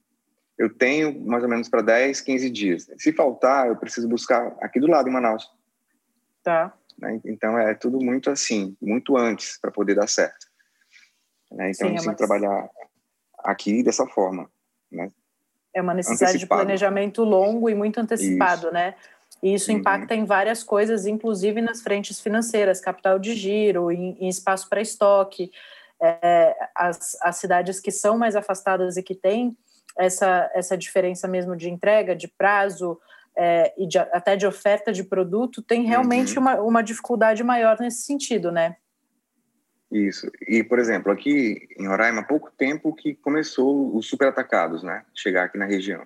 eu 0.59 0.69
tenho 0.69 1.19
mais 1.27 1.43
ou 1.43 1.49
menos 1.49 1.71
para 1.71 1.81
10, 1.81 2.21
15 2.21 2.51
dias. 2.51 2.91
Se 2.99 3.15
faltar, 3.15 3.67
eu 3.69 3.77
preciso 3.77 4.07
buscar 4.07 4.55
aqui 4.61 4.79
do 4.79 4.87
lado, 4.87 5.09
em 5.09 5.13
Manaus. 5.13 5.51
Tá. 6.43 6.75
Né? 6.99 7.19
Então, 7.25 7.59
é 7.59 7.73
tudo 7.75 7.99
muito 7.99 8.31
assim, 8.31 8.77
muito 8.83 9.17
antes 9.17 9.59
para 9.59 9.71
poder 9.71 9.95
dar 9.95 10.07
certo. 10.07 10.47
Né? 11.51 11.71
Então, 11.71 11.89
Sim, 11.89 11.95
a 11.95 11.97
gente 11.97 11.99
é 11.99 12.03
uma... 12.03 12.03
tem 12.03 12.11
que 12.13 12.19
trabalhar 12.19 12.69
aqui 13.39 13.83
dessa 13.83 14.07
forma. 14.07 14.51
Né? 14.93 15.11
É 15.73 15.81
uma 15.81 15.95
necessidade 15.95 16.37
de 16.37 16.47
planejamento 16.47 17.25
longo 17.25 17.71
e 17.71 17.75
muito 17.75 17.99
antecipado, 17.99 18.67
isso. 18.67 18.75
né? 18.75 18.95
E 19.43 19.55
isso 19.55 19.73
uhum. 19.73 19.79
impacta 19.79 20.15
em 20.15 20.27
várias 20.27 20.63
coisas, 20.63 21.07
inclusive 21.07 21.63
nas 21.63 21.81
frentes 21.81 22.21
financeiras, 22.21 22.81
capital 22.81 23.19
de 23.19 23.35
giro, 23.35 23.91
em, 23.91 24.17
em 24.21 24.29
espaço 24.29 24.69
para 24.69 24.83
estoque 24.83 25.51
é, 26.05 26.55
as, 26.75 27.17
as 27.23 27.37
cidades 27.37 27.81
que 27.81 27.91
são 27.91 28.19
mais 28.19 28.37
afastadas 28.37 28.97
e 28.97 29.03
que 29.03 29.15
têm 29.15 29.57
essa, 29.99 30.51
essa 30.55 30.77
diferença 30.77 31.27
mesmo 31.27 31.57
de 31.57 31.71
entrega, 31.71 32.15
de 32.15 32.29
prazo 32.29 32.99
é, 33.37 33.73
e 33.79 33.87
de, 33.87 33.99
até 33.99 34.37
de 34.37 34.47
oferta 34.47 34.93
de 34.93 35.03
produto, 35.03 35.63
tem 35.63 35.87
realmente 35.87 36.37
uhum. 36.37 36.43
uma, 36.43 36.61
uma 36.61 36.83
dificuldade 36.83 37.43
maior 37.43 37.79
nesse 37.81 38.03
sentido, 38.03 38.53
né? 38.53 38.77
Isso. 39.91 40.31
E, 40.49 40.63
por 40.63 40.79
exemplo, 40.79 41.13
aqui 41.13 41.69
em 41.79 41.87
Roraima, 41.87 42.21
há 42.21 42.25
pouco 42.25 42.51
tempo 42.51 42.95
que 42.95 43.15
começou 43.15 43.97
os 43.97 44.09
super 44.09 44.29
atacados, 44.29 44.83
né? 44.83 45.05
Chegar 45.15 45.45
aqui 45.45 45.57
na 45.57 45.67
região. 45.67 46.05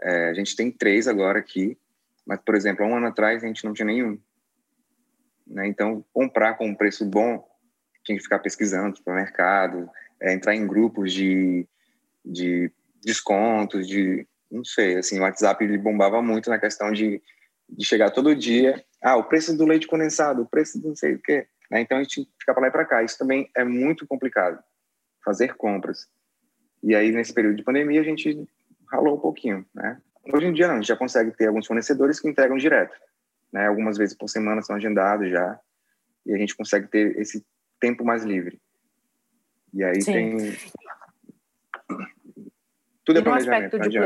É, 0.00 0.28
a 0.28 0.34
gente 0.34 0.54
tem 0.54 0.70
três 0.70 1.08
agora 1.08 1.38
aqui, 1.38 1.78
mas, 2.26 2.38
por 2.40 2.54
exemplo, 2.54 2.84
há 2.84 2.88
um 2.88 2.96
ano 2.96 3.06
atrás 3.06 3.42
a 3.42 3.46
gente 3.46 3.64
não 3.64 3.72
tinha 3.72 3.86
nenhum. 3.86 4.18
Né? 5.46 5.66
Então, 5.66 6.04
comprar 6.12 6.54
com 6.54 6.66
um 6.66 6.74
preço 6.74 7.06
bom 7.06 7.47
tinha 8.08 8.16
que 8.16 8.24
ficar 8.24 8.38
pesquisando 8.38 8.98
para 9.02 9.12
o 9.12 9.16
mercado, 9.16 9.90
é, 10.20 10.32
entrar 10.32 10.54
em 10.54 10.66
grupos 10.66 11.12
de, 11.12 11.66
de 12.24 12.72
descontos, 13.04 13.86
de 13.86 14.26
não 14.50 14.64
sei, 14.64 14.96
assim, 14.96 15.18
o 15.18 15.22
WhatsApp 15.22 15.62
ele 15.62 15.76
bombava 15.76 16.22
muito 16.22 16.48
na 16.48 16.58
questão 16.58 16.90
de, 16.90 17.22
de 17.68 17.84
chegar 17.84 18.10
todo 18.10 18.34
dia, 18.34 18.82
ah, 19.02 19.16
o 19.16 19.24
preço 19.24 19.54
do 19.56 19.66
leite 19.66 19.86
condensado, 19.86 20.42
o 20.42 20.48
preço 20.48 20.80
do 20.80 20.88
não 20.88 20.96
sei 20.96 21.14
o 21.14 21.22
quê, 21.22 21.46
né? 21.70 21.82
Então 21.82 21.98
a 21.98 22.02
gente 22.02 22.26
fica 22.40 22.54
para 22.54 22.62
lá 22.62 22.68
e 22.68 22.70
para 22.70 22.86
cá. 22.86 23.02
Isso 23.02 23.18
também 23.18 23.50
é 23.54 23.62
muito 23.62 24.06
complicado, 24.06 24.58
fazer 25.22 25.54
compras. 25.54 26.06
E 26.82 26.94
aí 26.94 27.12
nesse 27.12 27.34
período 27.34 27.56
de 27.56 27.62
pandemia 27.62 28.00
a 28.00 28.04
gente 28.04 28.48
ralou 28.90 29.16
um 29.16 29.20
pouquinho, 29.20 29.66
né? 29.74 30.00
Hoje 30.32 30.46
em 30.46 30.52
dia 30.52 30.66
não, 30.66 30.74
a 30.74 30.78
gente 30.78 30.88
já 30.88 30.96
consegue 30.96 31.30
ter 31.32 31.46
alguns 31.46 31.66
fornecedores 31.66 32.18
que 32.18 32.28
entregam 32.28 32.56
direto, 32.56 32.96
né? 33.52 33.66
Algumas 33.66 33.98
vezes 33.98 34.16
por 34.16 34.28
semana 34.28 34.62
são 34.62 34.76
agendados 34.76 35.30
já, 35.30 35.60
e 36.24 36.32
a 36.32 36.38
gente 36.38 36.56
consegue 36.56 36.88
ter 36.88 37.18
esse 37.18 37.44
tempo 37.80 38.04
mais 38.04 38.24
livre. 38.24 38.60
E 39.72 39.84
aí 39.84 40.00
Sim. 40.00 40.12
tem. 40.12 40.56
Tudo 43.04 43.18
é 43.18 43.22
planejamento, 43.22 43.78
de... 43.78 43.98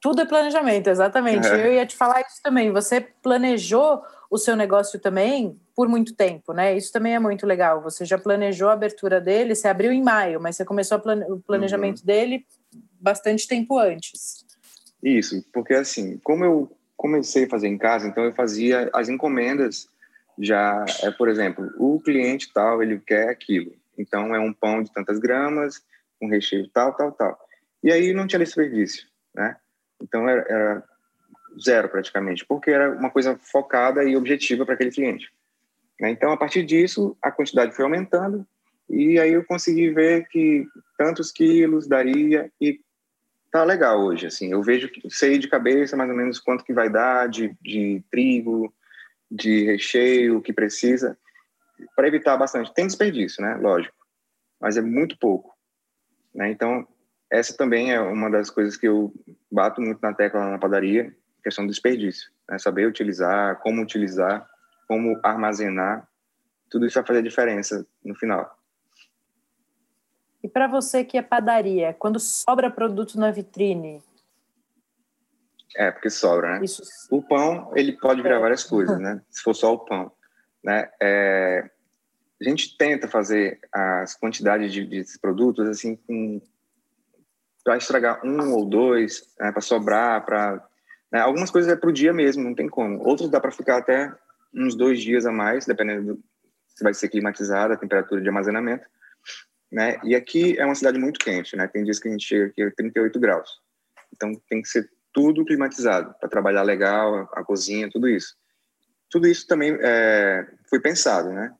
Tudo 0.00 0.20
é 0.20 0.26
planejamento, 0.26 0.88
exatamente. 0.88 1.46
Eu 1.46 1.72
ia 1.74 1.86
te 1.86 1.96
falar 1.96 2.20
isso 2.22 2.42
também. 2.42 2.72
Você 2.72 3.00
planejou 3.00 4.02
o 4.28 4.36
seu 4.36 4.56
negócio 4.56 4.98
também 4.98 5.56
por 5.76 5.88
muito 5.88 6.14
tempo, 6.16 6.52
né? 6.52 6.76
Isso 6.76 6.90
também 6.92 7.14
é 7.14 7.18
muito 7.20 7.46
legal. 7.46 7.80
Você 7.82 8.04
já 8.04 8.18
planejou 8.18 8.68
a 8.68 8.72
abertura 8.72 9.20
dele, 9.20 9.54
você 9.54 9.68
abriu 9.68 9.92
em 9.92 10.02
maio, 10.02 10.40
mas 10.40 10.56
você 10.56 10.64
começou 10.64 10.98
plane 10.98 11.24
o 11.30 11.38
planejamento 11.38 12.00
uhum. 12.00 12.06
dele 12.06 12.46
bastante 13.00 13.46
tempo 13.46 13.78
antes. 13.78 14.44
Isso, 15.02 15.44
porque 15.52 15.74
assim, 15.74 16.18
como 16.18 16.44
eu 16.44 16.76
comecei 16.96 17.44
a 17.44 17.48
fazer 17.48 17.68
em 17.68 17.78
casa, 17.78 18.08
então 18.08 18.24
eu 18.24 18.32
fazia 18.32 18.90
as 18.92 19.08
encomendas 19.08 19.88
já, 20.38 20.84
é, 21.02 21.10
por 21.10 21.28
exemplo, 21.28 21.70
o 21.78 22.00
cliente 22.00 22.52
tal, 22.52 22.82
ele 22.82 22.98
quer 22.98 23.28
aquilo. 23.28 23.72
Então 23.96 24.34
é 24.34 24.40
um 24.40 24.52
pão 24.52 24.82
de 24.82 24.92
tantas 24.92 25.18
gramas, 25.18 25.82
um 26.20 26.28
recheio 26.28 26.68
tal, 26.68 26.94
tal, 26.94 27.12
tal. 27.12 27.38
E 27.82 27.92
aí 27.92 28.12
não 28.12 28.26
tinha 28.26 28.38
desperdício, 28.38 29.06
né? 29.34 29.56
Então 30.00 30.28
era, 30.28 30.42
era 30.48 30.84
zero 31.60 31.88
praticamente, 31.88 32.44
porque 32.46 32.70
era 32.70 32.90
uma 32.92 33.10
coisa 33.10 33.38
focada 33.42 34.04
e 34.04 34.16
objetiva 34.16 34.64
para 34.64 34.74
aquele 34.74 34.90
cliente. 34.90 35.30
Né? 36.00 36.10
Então, 36.10 36.32
a 36.32 36.36
partir 36.36 36.64
disso, 36.64 37.16
a 37.22 37.30
quantidade 37.30 37.74
foi 37.74 37.84
aumentando 37.84 38.46
e 38.88 39.18
aí 39.18 39.32
eu 39.32 39.44
consegui 39.44 39.90
ver 39.90 40.26
que 40.28 40.66
tantos 40.98 41.30
quilos 41.30 41.86
daria 41.86 42.50
e 42.60 42.80
tá 43.50 43.64
legal 43.64 44.00
hoje, 44.00 44.26
assim. 44.26 44.50
Eu 44.50 44.62
vejo, 44.62 44.90
sei 45.08 45.38
de 45.38 45.48
cabeça 45.48 45.96
mais 45.96 46.10
ou 46.10 46.16
menos 46.16 46.40
quanto 46.40 46.64
que 46.64 46.72
vai 46.72 46.90
dar 46.90 47.28
de, 47.28 47.54
de 47.60 48.02
trigo, 48.10 48.72
de 49.34 49.64
recheio 49.64 50.42
que 50.42 50.52
precisa, 50.52 51.18
para 51.96 52.06
evitar 52.06 52.36
bastante. 52.36 52.72
Tem 52.74 52.86
desperdício, 52.86 53.42
né? 53.42 53.56
Lógico, 53.56 53.96
mas 54.60 54.76
é 54.76 54.82
muito 54.82 55.18
pouco. 55.18 55.54
Né? 56.34 56.50
Então, 56.50 56.86
essa 57.30 57.56
também 57.56 57.92
é 57.92 58.00
uma 58.00 58.30
das 58.30 58.50
coisas 58.50 58.76
que 58.76 58.86
eu 58.86 59.12
bato 59.50 59.80
muito 59.80 60.00
na 60.02 60.12
tecla 60.12 60.50
na 60.50 60.58
padaria, 60.58 61.14
questão 61.42 61.66
do 61.66 61.70
desperdício. 61.70 62.30
Né? 62.48 62.58
Saber 62.58 62.86
utilizar, 62.86 63.58
como 63.60 63.82
utilizar 63.82 64.48
como 64.92 65.18
armazenar, 65.22 66.06
tudo 66.70 66.84
isso 66.84 66.96
vai 66.96 67.06
fazer 67.06 67.22
diferença 67.22 67.86
no 68.04 68.14
final. 68.14 68.58
E 70.42 70.48
para 70.48 70.66
você 70.66 71.02
que 71.02 71.16
é 71.16 71.22
padaria, 71.22 71.94
quando 71.94 72.20
sobra 72.20 72.70
produto 72.70 73.18
na 73.18 73.30
vitrine? 73.30 74.02
É, 75.76 75.90
porque 75.90 76.10
sobra, 76.10 76.58
né? 76.58 76.64
Isso... 76.64 76.82
O 77.10 77.22
pão, 77.22 77.72
ele 77.74 77.92
pode 77.92 78.22
virar 78.22 78.36
é. 78.36 78.40
várias 78.40 78.64
coisas, 78.64 78.98
né? 78.98 79.20
Se 79.30 79.42
for 79.42 79.54
só 79.54 79.72
o 79.72 79.78
pão. 79.78 80.12
Né? 80.62 80.88
É... 81.00 81.70
A 82.40 82.44
gente 82.44 82.76
tenta 82.76 83.06
fazer 83.06 83.60
as 83.72 84.16
quantidades 84.16 84.72
de, 84.72 84.84
de 84.84 85.04
produtos 85.20 85.68
assim 85.68 85.98
para 87.62 87.76
estragar 87.76 88.20
um 88.26 88.52
ou 88.52 88.68
dois, 88.68 89.32
né, 89.38 89.52
para 89.52 89.60
sobrar, 89.60 90.24
para 90.24 90.68
né? 91.12 91.20
algumas 91.20 91.50
coisas 91.52 91.72
é 91.72 91.76
para 91.76 91.88
o 91.88 91.92
dia 91.92 92.12
mesmo, 92.12 92.42
não 92.42 92.54
tem 92.54 92.68
como. 92.68 92.98
Outros 93.06 93.30
dá 93.30 93.40
para 93.40 93.52
ficar 93.52 93.78
até 93.78 94.12
uns 94.52 94.74
dois 94.74 95.00
dias 95.00 95.24
a 95.24 95.30
mais, 95.30 95.66
dependendo 95.66 96.14
do, 96.14 96.24
se 96.68 96.82
vai 96.82 96.92
ser 96.92 97.08
climatizada 97.08 97.74
a 97.74 97.78
temperatura 97.78 98.20
de 98.20 98.28
armazenamento. 98.28 98.86
Né? 99.70 100.00
E 100.04 100.14
aqui 100.14 100.58
é 100.58 100.64
uma 100.64 100.74
cidade 100.74 100.98
muito 100.98 101.20
quente, 101.20 101.56
né? 101.56 101.66
Tem 101.66 101.84
dias 101.84 101.98
que 101.98 102.08
a 102.08 102.10
gente 102.10 102.26
chega 102.26 102.46
aqui 102.46 102.62
a 102.62 102.70
38 102.72 103.18
graus. 103.18 103.48
Então 104.12 104.32
tem 104.48 104.60
que 104.60 104.68
ser 104.68 104.90
tudo 105.12 105.44
climatizado 105.44 106.14
para 106.18 106.28
trabalhar 106.28 106.62
legal, 106.62 107.28
a 107.32 107.44
cozinha, 107.44 107.90
tudo 107.90 108.08
isso. 108.08 108.36
Tudo 109.10 109.26
isso 109.26 109.46
também 109.46 109.76
é, 109.80 110.46
foi 110.68 110.80
pensado, 110.80 111.30
né? 111.30 111.54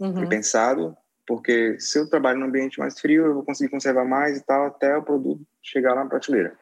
Uhum. 0.00 0.14
Foi 0.14 0.26
pensado 0.26 0.96
porque 1.26 1.78
se 1.80 1.98
eu 1.98 2.08
trabalho 2.08 2.38
num 2.38 2.46
ambiente 2.46 2.78
mais 2.78 2.98
frio, 3.00 3.26
eu 3.26 3.34
vou 3.34 3.44
conseguir 3.44 3.70
conservar 3.70 4.04
mais 4.04 4.38
e 4.38 4.44
tal 4.44 4.66
até 4.66 4.96
o 4.96 5.02
produto 5.02 5.46
chegar 5.62 5.94
lá 5.94 6.04
na 6.04 6.10
prateleira. 6.10 6.56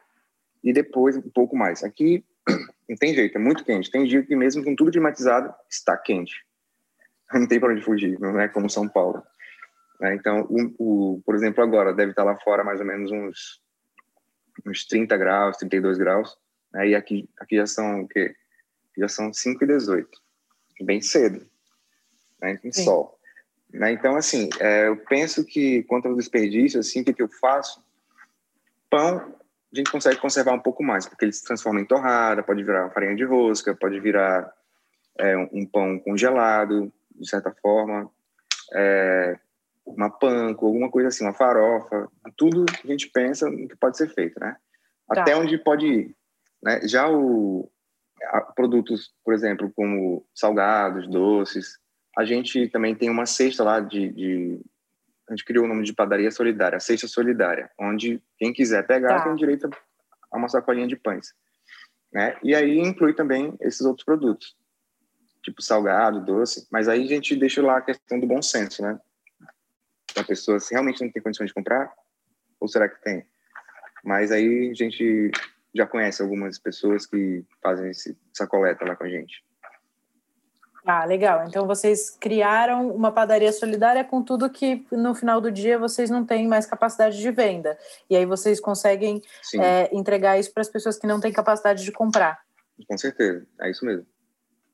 E 0.63 0.71
depois 0.71 1.17
um 1.17 1.21
pouco 1.21 1.55
mais. 1.55 1.83
Aqui 1.83 2.23
não 2.87 2.95
tem 2.95 3.13
jeito, 3.13 3.37
é 3.37 3.41
muito 3.41 3.65
quente. 3.65 3.91
Tem 3.91 4.05
dia 4.05 4.23
que 4.23 4.35
mesmo 4.35 4.63
com 4.63 4.75
tudo 4.75 4.91
climatizado, 4.91 5.53
está 5.69 5.97
quente. 5.97 6.33
Não 7.33 7.47
tem 7.47 7.59
para 7.59 7.73
onde 7.73 7.81
fugir, 7.81 8.19
não 8.19 8.39
é 8.39 8.47
como 8.47 8.69
São 8.69 8.87
Paulo. 8.87 9.23
É, 10.03 10.13
então, 10.13 10.45
o, 10.51 11.15
o, 11.15 11.21
por 11.25 11.33
exemplo, 11.33 11.63
agora 11.63 11.91
deve 11.91 12.11
estar 12.11 12.23
lá 12.23 12.37
fora 12.43 12.63
mais 12.63 12.79
ou 12.79 12.85
menos 12.85 13.11
uns, 13.11 13.59
uns 14.65 14.85
30 14.85 15.17
graus, 15.17 15.57
32 15.57 15.97
graus. 15.97 16.37
Né? 16.73 16.89
E 16.89 16.95
aqui, 16.95 17.29
aqui 17.39 17.57
já 17.57 17.67
são 17.67 18.01
o 18.01 18.07
quê? 18.07 18.35
Já 18.97 19.07
são 19.07 19.33
5 19.33 19.63
e 19.63 19.67
18. 19.67 20.09
Bem 20.81 21.01
cedo. 21.01 21.45
Né? 22.41 22.59
Em 22.63 22.71
sol. 22.71 23.19
Né? 23.71 23.91
Então, 23.91 24.15
assim, 24.15 24.49
é, 24.59 24.87
eu 24.87 24.97
penso 24.97 25.43
que 25.45 25.83
quanto 25.83 26.07
ao 26.07 26.15
desperdício, 26.15 26.79
assim, 26.79 27.01
o 27.01 27.05
que, 27.05 27.13
que 27.13 27.21
eu 27.21 27.29
faço? 27.29 27.83
Pão 28.89 29.33
a 29.73 29.75
gente 29.75 29.91
consegue 29.91 30.19
conservar 30.19 30.53
um 30.53 30.59
pouco 30.59 30.83
mais, 30.83 31.07
porque 31.07 31.25
ele 31.25 31.33
se 31.33 31.43
transforma 31.43 31.81
em 31.81 31.85
torrada, 31.85 32.43
pode 32.43 32.63
virar 32.63 32.91
farinha 32.91 33.15
de 33.15 33.23
rosca, 33.23 33.73
pode 33.73 33.99
virar 33.99 34.53
é, 35.17 35.35
um 35.35 35.65
pão 35.65 35.97
congelado, 35.97 36.93
de 37.15 37.27
certa 37.27 37.51
forma, 37.59 38.07
é, 38.71 39.39
uma 39.85 40.09
panko, 40.09 40.65
alguma 40.65 40.89
coisa 40.89 41.09
assim, 41.09 41.23
uma 41.23 41.33
farofa, 41.33 42.07
tudo 42.37 42.65
a 42.83 42.87
gente 42.87 43.09
pensa 43.09 43.49
no 43.49 43.67
que 43.67 43.75
pode 43.75 43.97
ser 43.97 44.09
feito, 44.09 44.39
né? 44.39 44.55
Tá. 45.07 45.21
Até 45.21 45.35
onde 45.35 45.57
pode 45.57 45.85
ir. 45.85 46.15
Né? 46.61 46.87
Já 46.87 47.09
o 47.09 47.69
produtos, 48.55 49.11
por 49.23 49.33
exemplo, 49.33 49.71
como 49.75 50.25
salgados, 50.33 51.09
doces, 51.09 51.77
a 52.17 52.23
gente 52.23 52.69
também 52.69 52.95
tem 52.95 53.09
uma 53.09 53.25
cesta 53.25 53.63
lá 53.63 53.79
de, 53.79 54.09
de 54.09 54.61
a 55.27 55.33
gente 55.33 55.45
criou 55.45 55.65
o 55.65 55.67
nome 55.67 55.83
de 55.83 55.93
padaria 55.93 56.31
solidária, 56.31 56.77
a 56.77 56.79
cesta 56.79 57.07
solidária, 57.07 57.69
onde 57.79 58.21
quem 58.37 58.53
quiser 58.53 58.85
pegar 58.85 59.17
tá. 59.17 59.23
tem 59.25 59.35
direito 59.35 59.69
a 60.31 60.37
uma 60.37 60.49
sacolinha 60.49 60.87
de 60.87 60.95
pães. 60.95 61.33
Né? 62.11 62.37
E 62.43 62.53
aí 62.53 62.79
inclui 62.79 63.13
também 63.13 63.55
esses 63.59 63.81
outros 63.81 64.05
produtos, 64.05 64.55
tipo 65.41 65.61
salgado, 65.61 66.23
doce, 66.23 66.67
mas 66.71 66.87
aí 66.87 67.03
a 67.03 67.07
gente 67.07 67.35
deixa 67.35 67.61
lá 67.61 67.77
a 67.77 67.81
questão 67.81 68.19
do 68.19 68.27
bom 68.27 68.41
senso, 68.41 68.81
né? 68.81 68.99
A 70.17 70.23
pessoa 70.23 70.59
se 70.59 70.73
realmente 70.73 71.03
não 71.03 71.11
tem 71.11 71.21
condições 71.21 71.47
de 71.47 71.53
comprar, 71.53 71.91
ou 72.59 72.67
será 72.67 72.87
que 72.87 73.01
tem? 73.01 73.25
Mas 74.03 74.31
aí 74.31 74.69
a 74.69 74.73
gente 74.73 75.31
já 75.73 75.87
conhece 75.87 76.21
algumas 76.21 76.59
pessoas 76.59 77.05
que 77.05 77.43
fazem 77.61 77.89
essa 77.89 78.47
coleta 78.47 78.85
lá 78.85 78.95
com 78.95 79.05
a 79.05 79.09
gente. 79.09 79.43
Ah, 80.85 81.05
legal. 81.05 81.45
Então 81.47 81.65
vocês 81.65 82.09
criaram 82.09 82.89
uma 82.93 83.11
padaria 83.11 83.51
solidária 83.53 84.03
com 84.03 84.21
tudo 84.21 84.49
que 84.49 84.85
no 84.91 85.15
final 85.15 85.39
do 85.39 85.49
dia 85.49 85.79
vocês 85.79 86.09
não 86.09 86.25
têm 86.25 86.45
mais 86.45 86.65
capacidade 86.65 87.17
de 87.17 87.31
venda. 87.31 87.77
E 88.09 88.17
aí 88.17 88.25
vocês 88.25 88.59
conseguem 88.59 89.21
é, 89.55 89.89
entregar 89.95 90.37
isso 90.37 90.53
para 90.53 90.61
as 90.61 90.69
pessoas 90.69 90.99
que 90.99 91.07
não 91.07 91.21
têm 91.21 91.31
capacidade 91.31 91.83
de 91.83 91.91
comprar. 91.91 92.41
Com 92.87 92.97
certeza, 92.97 93.47
é 93.61 93.71
isso 93.71 93.85
mesmo. 93.85 94.05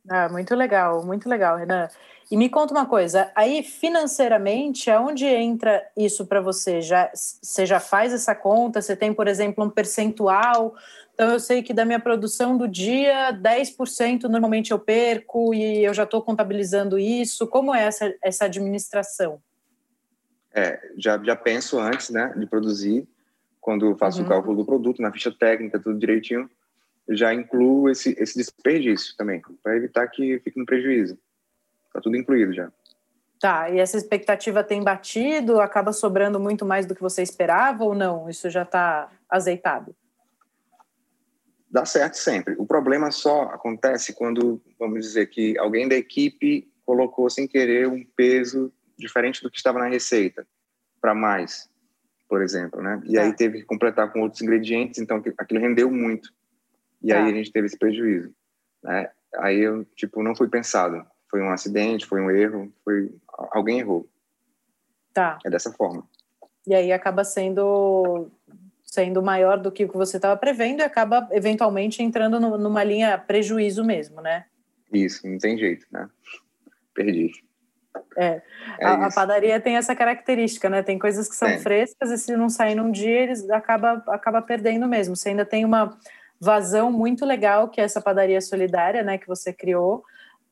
Ah, 0.10 0.28
muito 0.30 0.56
legal, 0.56 1.06
muito 1.06 1.30
legal, 1.30 1.58
Renan. 1.58 1.88
E 2.32 2.38
me 2.38 2.50
conta 2.50 2.74
uma 2.74 2.86
coisa, 2.86 3.32
aí 3.36 3.64
financeiramente, 3.64 4.90
aonde 4.92 5.26
entra 5.26 5.84
isso 5.98 6.26
para 6.28 6.42
você? 6.42 6.82
Já, 6.82 7.10
você 7.14 7.66
já 7.66 7.80
faz 7.80 8.14
essa 8.14 8.36
conta? 8.36 8.82
Você 8.82 8.96
tem, 8.96 9.14
por 9.14 9.28
exemplo, 9.28 9.64
um 9.64 9.70
percentual 9.70 10.76
então, 11.20 11.32
eu 11.32 11.40
sei 11.42 11.62
que 11.62 11.74
da 11.74 11.84
minha 11.84 12.00
produção 12.00 12.56
do 12.56 12.66
dia, 12.66 13.34
10% 13.34 14.24
normalmente 14.30 14.72
eu 14.72 14.80
perco 14.80 15.54
e 15.54 15.84
eu 15.84 15.94
já 15.94 16.04
estou 16.04 16.22
contabilizando 16.22 16.98
isso. 16.98 17.46
Como 17.46 17.76
é 17.76 17.84
essa, 17.84 18.16
essa 18.24 18.46
administração? 18.46 19.42
É, 20.54 20.80
já, 20.98 21.22
já 21.22 21.36
penso 21.36 21.78
antes 21.78 22.10
né, 22.10 22.34
de 22.38 22.46
produzir, 22.46 23.06
quando 23.60 23.98
faço 23.98 24.22
uhum. 24.22 24.26
o 24.26 24.30
cálculo 24.30 24.56
do 24.56 24.66
produto, 24.66 25.02
na 25.02 25.12
ficha 25.12 25.30
técnica, 25.30 25.78
tudo 25.78 26.00
direitinho, 26.00 26.50
já 27.10 27.34
incluo 27.34 27.90
esse, 27.90 28.16
esse 28.20 28.38
desperdício 28.38 29.16
também, 29.18 29.42
para 29.64 29.76
evitar 29.76 30.08
que 30.08 30.40
fique 30.40 30.60
no 30.60 30.66
prejuízo. 30.66 31.18
Está 31.88 32.02
tudo 32.02 32.18
incluído 32.18 32.54
já. 32.54 32.72
Tá, 33.40 33.70
e 33.70 33.80
essa 33.80 33.98
expectativa 33.98 34.64
tem 34.64 34.84
batido? 34.84 35.62
Acaba 35.62 35.94
sobrando 35.94 36.40
muito 36.40 36.66
mais 36.66 36.86
do 36.86 36.94
que 36.94 37.02
você 37.02 37.24
esperava 37.24 37.84
ou 37.84 37.96
não? 37.96 38.30
Isso 38.30 38.50
já 38.50 38.64
está 38.64 39.10
azeitado? 39.30 39.96
dá 41.70 41.86
certo 41.86 42.16
sempre. 42.16 42.56
O 42.58 42.66
problema 42.66 43.12
só 43.12 43.44
acontece 43.44 44.14
quando, 44.14 44.62
vamos 44.80 45.06
dizer, 45.06 45.28
que 45.28 45.58
alguém 45.58 45.88
da 45.88 45.96
equipe 45.96 46.68
colocou 46.86 47.30
sem 47.30 47.48
querer 47.48 47.88
um 47.88 48.04
peso 48.16 48.74
diferente 48.98 49.44
do 49.44 49.52
que 49.52 49.58
estava 49.58 49.80
na 49.80 49.88
receita 49.88 50.46
para 51.00 51.14
mais, 51.14 51.70
por 52.28 52.42
exemplo, 52.42 52.82
né? 52.82 53.02
E 53.06 53.18
é. 53.18 53.22
aí 53.22 53.34
teve 53.34 53.60
que 53.60 53.66
completar 53.66 54.12
com 54.12 54.22
outros 54.22 54.42
ingredientes, 54.42 55.00
então 55.00 55.22
aquilo 55.38 55.62
rendeu 55.62 55.90
muito. 55.92 56.34
E 57.02 57.12
é. 57.12 57.18
aí 57.18 57.30
a 57.32 57.34
gente 57.34 57.52
teve 57.52 57.68
esse 57.68 57.78
prejuízo, 57.78 58.34
né? 58.84 59.10
Aí 59.38 59.60
eu, 59.60 59.86
tipo, 59.96 60.24
não 60.24 60.36
foi 60.36 60.50
pensado. 60.50 61.06
Foi 61.30 61.42
um 61.42 61.52
acidente, 61.52 62.06
foi 62.06 62.20
um 62.22 62.32
erro, 62.32 62.74
foi 62.84 63.14
alguém 63.52 63.80
errou. 63.80 64.10
Tá. 65.14 65.38
É 65.46 65.50
dessa 65.50 65.72
forma. 65.72 66.08
E 66.66 66.74
aí 66.74 66.92
acaba 66.92 67.24
sendo 67.24 68.32
sendo 68.84 69.22
maior 69.22 69.58
do 69.60 69.72
que 69.72 69.86
o 69.86 69.90
que 69.90 69.98
você 69.98 70.18
estava 70.18 70.36
prevendo 70.36 70.80
e 70.80 70.84
acaba 70.84 71.28
eventualmente 71.32 72.02
entrando 72.02 72.40
no, 72.40 72.58
numa 72.58 72.84
linha 72.84 73.18
prejuízo 73.20 73.84
mesmo, 73.84 74.20
né? 74.20 74.46
Isso, 74.92 75.28
não 75.28 75.38
tem 75.38 75.58
jeito, 75.58 75.86
né? 75.92 76.10
Perdi. 76.94 77.32
É, 78.18 78.42
é 78.80 78.86
a, 78.86 79.06
a, 79.06 79.12
padaria 79.12 79.60
tem 79.60 79.78
essa 79.78 79.96
característica, 79.96 80.70
né? 80.70 80.82
Tem 80.82 80.98
coisas 80.98 81.30
que 81.30 81.36
são 81.36 81.48
é. 81.48 81.60
frescas 81.60 82.10
e 82.10 82.18
se 82.18 82.36
não 82.36 82.50
sair 82.50 82.74
num 82.74 82.92
dia, 82.92 83.22
eles 83.22 83.48
acaba, 83.50 84.04
acaba 84.08 84.42
perdendo 84.42 84.88
mesmo. 84.88 85.16
Você 85.16 85.30
ainda 85.30 85.46
tem 85.46 85.64
uma 85.64 85.98
vazão 86.40 86.92
muito 86.92 87.26
legal, 87.26 87.68
que 87.70 87.82
é 87.82 87.84
essa 87.84 88.02
padaria 88.02 88.40
solidária, 88.40 89.04
né? 89.04 89.18
Que 89.18 89.28
você 89.28 89.52
criou, 89.52 90.04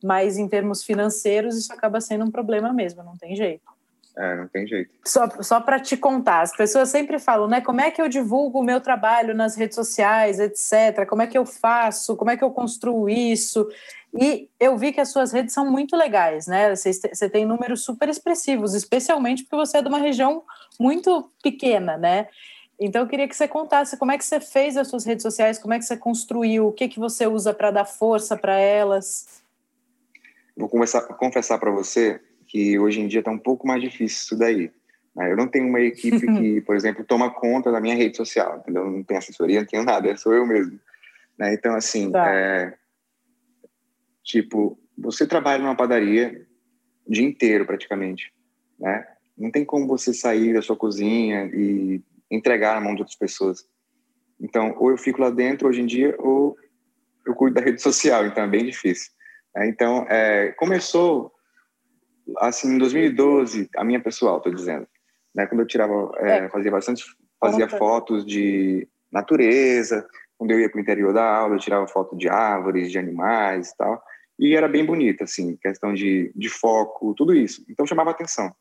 mas 0.04 0.38
em 0.38 0.48
termos 0.48 0.84
financeiros 0.84 1.58
isso 1.58 1.72
acaba 1.72 2.02
sendo 2.02 2.26
um 2.26 2.32
problema 2.32 2.74
mesmo, 2.74 3.04
não 3.04 3.18
tem 3.18 3.36
jeito. 3.36 3.78
É, 4.18 4.36
não 4.36 4.48
tem 4.48 4.66
jeito. 4.66 4.90
Só, 5.06 5.30
só 5.42 5.62
para 5.62 5.80
te 5.80 5.96
contar, 5.96 6.42
as 6.42 6.56
pessoas 6.56 6.90
sempre 6.90 7.20
falam, 7.20 7.48
né? 7.48 7.62
Como 7.62 7.80
é 7.80 7.92
que 7.92 8.02
eu 8.02 8.10
divulgo 8.10 8.60
o 8.60 8.64
meu 8.64 8.82
trabalho 8.82 9.36
nas 9.36 9.56
redes 9.56 9.76
sociais, 9.76 10.40
etc. 10.40 11.08
Como 11.08 11.22
é 11.22 11.28
que 11.28 11.38
eu 11.38 11.46
faço? 11.46 12.16
Como 12.16 12.32
é 12.32 12.36
que 12.36 12.44
eu 12.44 12.50
construo 12.50 13.08
isso? 13.08 13.70
E 14.20 14.50
eu 14.60 14.76
vi 14.76 14.92
que 14.92 15.00
as 15.00 15.12
suas 15.12 15.32
redes 15.32 15.54
são 15.54 15.70
muito 15.70 15.96
legais, 15.96 16.48
né? 16.48 16.76
Você, 16.76 16.92
você 16.92 17.30
tem 17.30 17.46
números 17.46 17.84
super 17.84 18.10
expressivos, 18.10 18.74
especialmente 18.74 19.44
porque 19.44 19.56
você 19.56 19.78
é 19.78 19.82
de 19.84 19.88
uma 19.88 20.00
região 20.00 20.42
muito 20.80 21.30
pequena, 21.44 21.96
né? 21.96 22.28
Então 22.80 23.02
eu 23.02 23.08
queria 23.08 23.28
que 23.28 23.36
você 23.36 23.48
contasse 23.48 23.98
como 23.98 24.12
é 24.12 24.18
que 24.18 24.26
você 24.26 24.40
fez 24.40 24.78
as 24.78 24.88
suas 24.88 25.04
redes 25.04 25.24
sociais, 25.24 25.58
como 25.58 25.74
é 25.74 25.80
que 25.80 25.86
você 25.86 25.98
construiu, 25.98 26.68
o 26.68 26.72
que 26.72 26.88
que 26.88 27.00
você 27.00 27.26
usa 27.26 27.54
para 27.54 27.72
dar 27.72 27.86
força 27.86 28.38
para 28.38 28.58
elas. 28.60 29.42
Vou 30.56 30.70
começar 30.70 31.00
a 31.00 31.14
confessar 31.14 31.58
para 31.58 31.72
você 31.72 32.22
que 32.46 32.78
hoje 32.78 33.02
em 33.02 33.08
dia 33.08 33.20
está 33.20 33.32
um 33.32 33.38
pouco 33.38 33.68
mais 33.68 33.82
difícil 33.82 34.18
isso 34.18 34.38
daí. 34.38 34.72
Né? 35.16 35.32
Eu 35.32 35.36
não 35.36 35.48
tenho 35.48 35.68
uma 35.68 35.82
equipe 35.82 36.20
que, 36.38 36.62
por 36.62 36.76
exemplo, 36.76 37.04
toma 37.04 37.32
conta 37.32 37.72
da 37.72 37.82
minha 37.82 37.96
rede 37.96 38.16
social, 38.16 38.60
entendeu? 38.60 38.90
Não 38.90 39.04
tem 39.04 39.18
assessoria, 39.18 39.60
não 39.60 39.68
tenho 39.68 39.84
nada, 39.84 40.16
sou 40.16 40.34
eu 40.34 40.46
mesmo. 40.46 40.80
Né? 41.38 41.54
Então, 41.54 41.76
assim, 41.76 42.12
tá. 42.12 42.34
é... 42.34 42.74
tipo, 44.24 44.80
você 44.98 45.26
trabalha 45.26 45.62
numa 45.62 45.76
padaria 45.76 46.46
o 47.06 47.12
dia 47.12 47.26
inteiro 47.26 47.66
praticamente, 47.66 48.32
né? 48.80 49.06
Não 49.38 49.52
tem 49.52 49.64
como 49.64 49.88
você 49.88 50.14
sair 50.14 50.54
da 50.54 50.62
sua 50.62 50.76
cozinha 50.76 51.46
e 51.54 52.02
entregar 52.30 52.76
na 52.76 52.82
mão 52.82 52.96
de 52.96 53.02
outras 53.02 53.18
pessoas. 53.18 53.66
Então, 54.40 54.76
ou 54.78 54.92
eu 54.92 54.98
fico 54.98 55.22
lá 55.22 55.30
dentro 55.30 55.68
hoje 55.68 55.82
em 55.82 55.86
dia, 55.86 56.16
ou 56.20 56.56
eu 57.26 57.34
cuido 57.34 57.56
da 57.56 57.62
rede 57.62 57.82
social, 57.82 58.26
então 58.26 58.44
é 58.44 58.48
bem 58.48 58.66
difícil. 58.66 59.12
Né? 59.56 59.68
Então, 59.68 60.06
é, 60.10 60.52
começou 60.54 61.32
assim, 62.40 62.76
em 62.76 62.78
2012, 62.78 63.70
a 63.76 63.84
minha 63.84 64.02
pessoal, 64.02 64.38
estou 64.38 64.54
dizendo, 64.54 64.88
né, 65.34 65.46
quando 65.46 65.62
eu 65.62 65.68
tirava, 65.68 66.12
é, 66.18 66.38
é. 66.40 66.50
fazia 66.50 66.72
bastante, 66.72 67.06
fazia 67.40 67.70
fotos 67.70 68.26
de 68.26 68.88
natureza, 69.12 70.06
quando 70.38 70.52
eu 70.52 70.60
ia 70.60 70.70
para 70.70 70.78
o 70.78 70.82
interior 70.82 71.14
da 71.14 71.24
aula, 71.24 71.56
eu 71.56 71.60
tirava 71.60 71.88
foto 71.88 72.16
de 72.18 72.28
árvores, 72.28 72.92
de 72.92 73.00
animais 73.00 73.70
e 73.70 73.78
tal, 73.78 74.02
e 74.40 74.56
era 74.56 74.68
bem 74.68 74.86
bonita, 74.86 75.24
assim, 75.24 75.56
questão 75.58 75.94
de, 75.94 76.32
de 76.36 76.50
foco, 76.50 77.14
tudo 77.16 77.34
isso. 77.34 77.66
Então 77.70 77.88
chamava 77.88 78.12
atenção. 78.12 78.54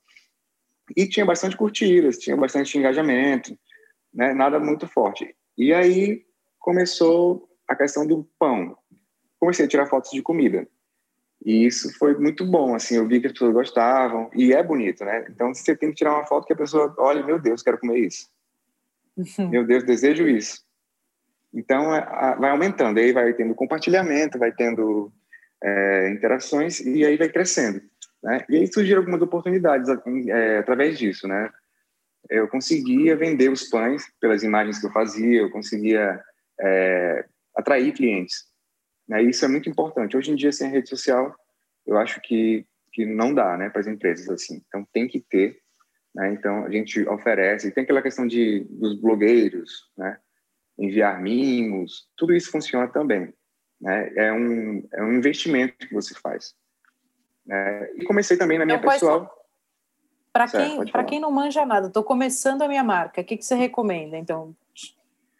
E 0.95 1.09
tinha 1.09 1.25
bastante 1.25 1.57
curtidas, 1.57 2.19
tinha 2.19 2.37
bastante 2.37 2.77
engajamento, 2.77 3.59
né, 4.13 4.33
nada 4.35 4.59
muito 4.59 4.87
forte. 4.87 5.35
E 5.57 5.73
aí 5.73 6.25
começou 6.59 7.49
a 7.69 7.75
questão 7.75 8.07
do 8.07 8.29
pão. 8.39 8.77
Comecei 9.39 9.65
a 9.65 9.69
tirar 9.69 9.87
fotos 9.87 10.11
de 10.11 10.23
comida. 10.23 10.69
E 11.45 11.67
isso 11.67 11.97
foi 11.99 12.17
muito 12.19 12.45
bom, 12.45 12.75
assim, 12.75 12.97
eu 12.97 13.07
vi 13.07 13.21
que 13.21 13.27
as 13.27 13.33
pessoas 13.33 13.53
gostavam, 13.53 14.31
e 14.35 14.53
é 14.53 14.63
bonito, 14.63 15.05
né? 15.05 15.27
Então 15.31 15.55
você 15.55 15.77
tem 15.77 15.91
que 15.91 15.97
tirar 15.97 16.15
uma 16.15 16.27
foto 16.27 16.47
que 16.47 16.53
a 16.53 16.57
pessoa, 16.57 16.95
olha, 16.99 17.25
meu 17.25 17.39
Deus, 17.39 17.63
quero 17.63 17.79
comer 17.79 17.99
isso. 18.01 18.29
Uhum. 19.17 19.49
Meu 19.49 19.67
Deus, 19.67 19.83
desejo 19.83 20.29
isso. 20.29 20.61
Então 21.55 21.95
é, 21.95 22.37
vai 22.37 22.51
aumentando, 22.51 22.99
aí 22.99 23.13
vai 23.13 23.33
tendo 23.33 23.55
compartilhamento, 23.55 24.39
vai 24.39 24.53
tendo 24.53 25.11
é, 25.63 26.11
interações, 26.11 26.81
e 26.81 27.05
aí 27.05 27.17
vai 27.17 27.29
crescendo. 27.31 27.81
Né? 28.27 28.45
E 28.49 28.57
aí 28.57 28.67
surgiram 28.67 29.03
algumas 29.03 29.23
oportunidades 29.23 29.89
é, 30.29 30.59
através 30.59 30.99
disso, 30.99 31.29
né? 31.29 31.49
Eu 32.29 32.49
conseguia 32.49 33.15
vender 33.15 33.49
os 33.53 33.69
pães 33.69 34.03
pelas 34.21 34.43
imagens 34.43 34.81
que 34.81 34.87
eu 34.87 34.91
fazia, 34.91 35.43
eu 35.43 35.51
conseguia 35.51 36.21
é, 36.61 37.25
atrair 37.55 37.93
clientes. 37.93 38.47
Né? 39.09 39.23
Isso 39.23 39.45
é 39.45 39.49
muito 39.49 39.71
importante. 39.71 40.17
Hoje 40.17 40.33
em 40.33 40.35
dia, 40.35 40.51
sem 40.51 40.69
rede 40.69 40.89
social, 40.89 41.33
eu 41.87 41.97
acho 41.97 42.21
que, 42.21 42.67
que 42.93 43.07
não 43.07 43.33
dá 43.33 43.57
né, 43.57 43.71
para 43.71 43.81
as 43.81 43.87
empresas 43.87 44.29
assim. 44.29 44.61
Então, 44.67 44.85
tem 44.93 45.07
que 45.07 45.21
ter. 45.21 45.61
Né? 46.13 46.33
Então, 46.33 46.65
a 46.65 46.71
gente 46.71 47.09
oferece. 47.09 47.71
Tem 47.71 47.85
aquela 47.85 48.03
questão 48.03 48.27
de, 48.27 48.67
dos 48.69 49.01
blogueiros, 49.01 49.89
né? 49.97 50.19
enviar 50.77 51.23
mimos, 51.23 52.09
tudo 52.17 52.35
isso 52.35 52.51
funciona 52.51 52.89
também. 52.89 53.33
Né? 53.81 54.13
É, 54.17 54.33
um, 54.33 54.85
é 54.93 55.01
um 55.05 55.13
investimento 55.13 55.87
que 55.87 55.95
você 55.95 56.13
faz. 56.13 56.57
Né? 57.47 57.89
E 57.95 58.05
comecei 58.05 58.37
também 58.37 58.59
na 58.59 58.65
minha 58.65 58.79
então, 58.79 58.91
pessoal. 58.91 59.33
Para 60.33 60.49
quem, 60.49 60.85
quem 61.07 61.21
não 61.21 61.31
manja 61.31 61.65
nada, 61.65 61.87
estou 61.87 62.05
começando 62.05 62.61
a 62.63 62.69
minha 62.69 62.85
marca, 62.85 63.23
o 63.23 63.25
que, 63.25 63.39
que 63.39 63.45
você 63.45 63.55
recomenda? 63.55 64.19
Então, 64.19 64.55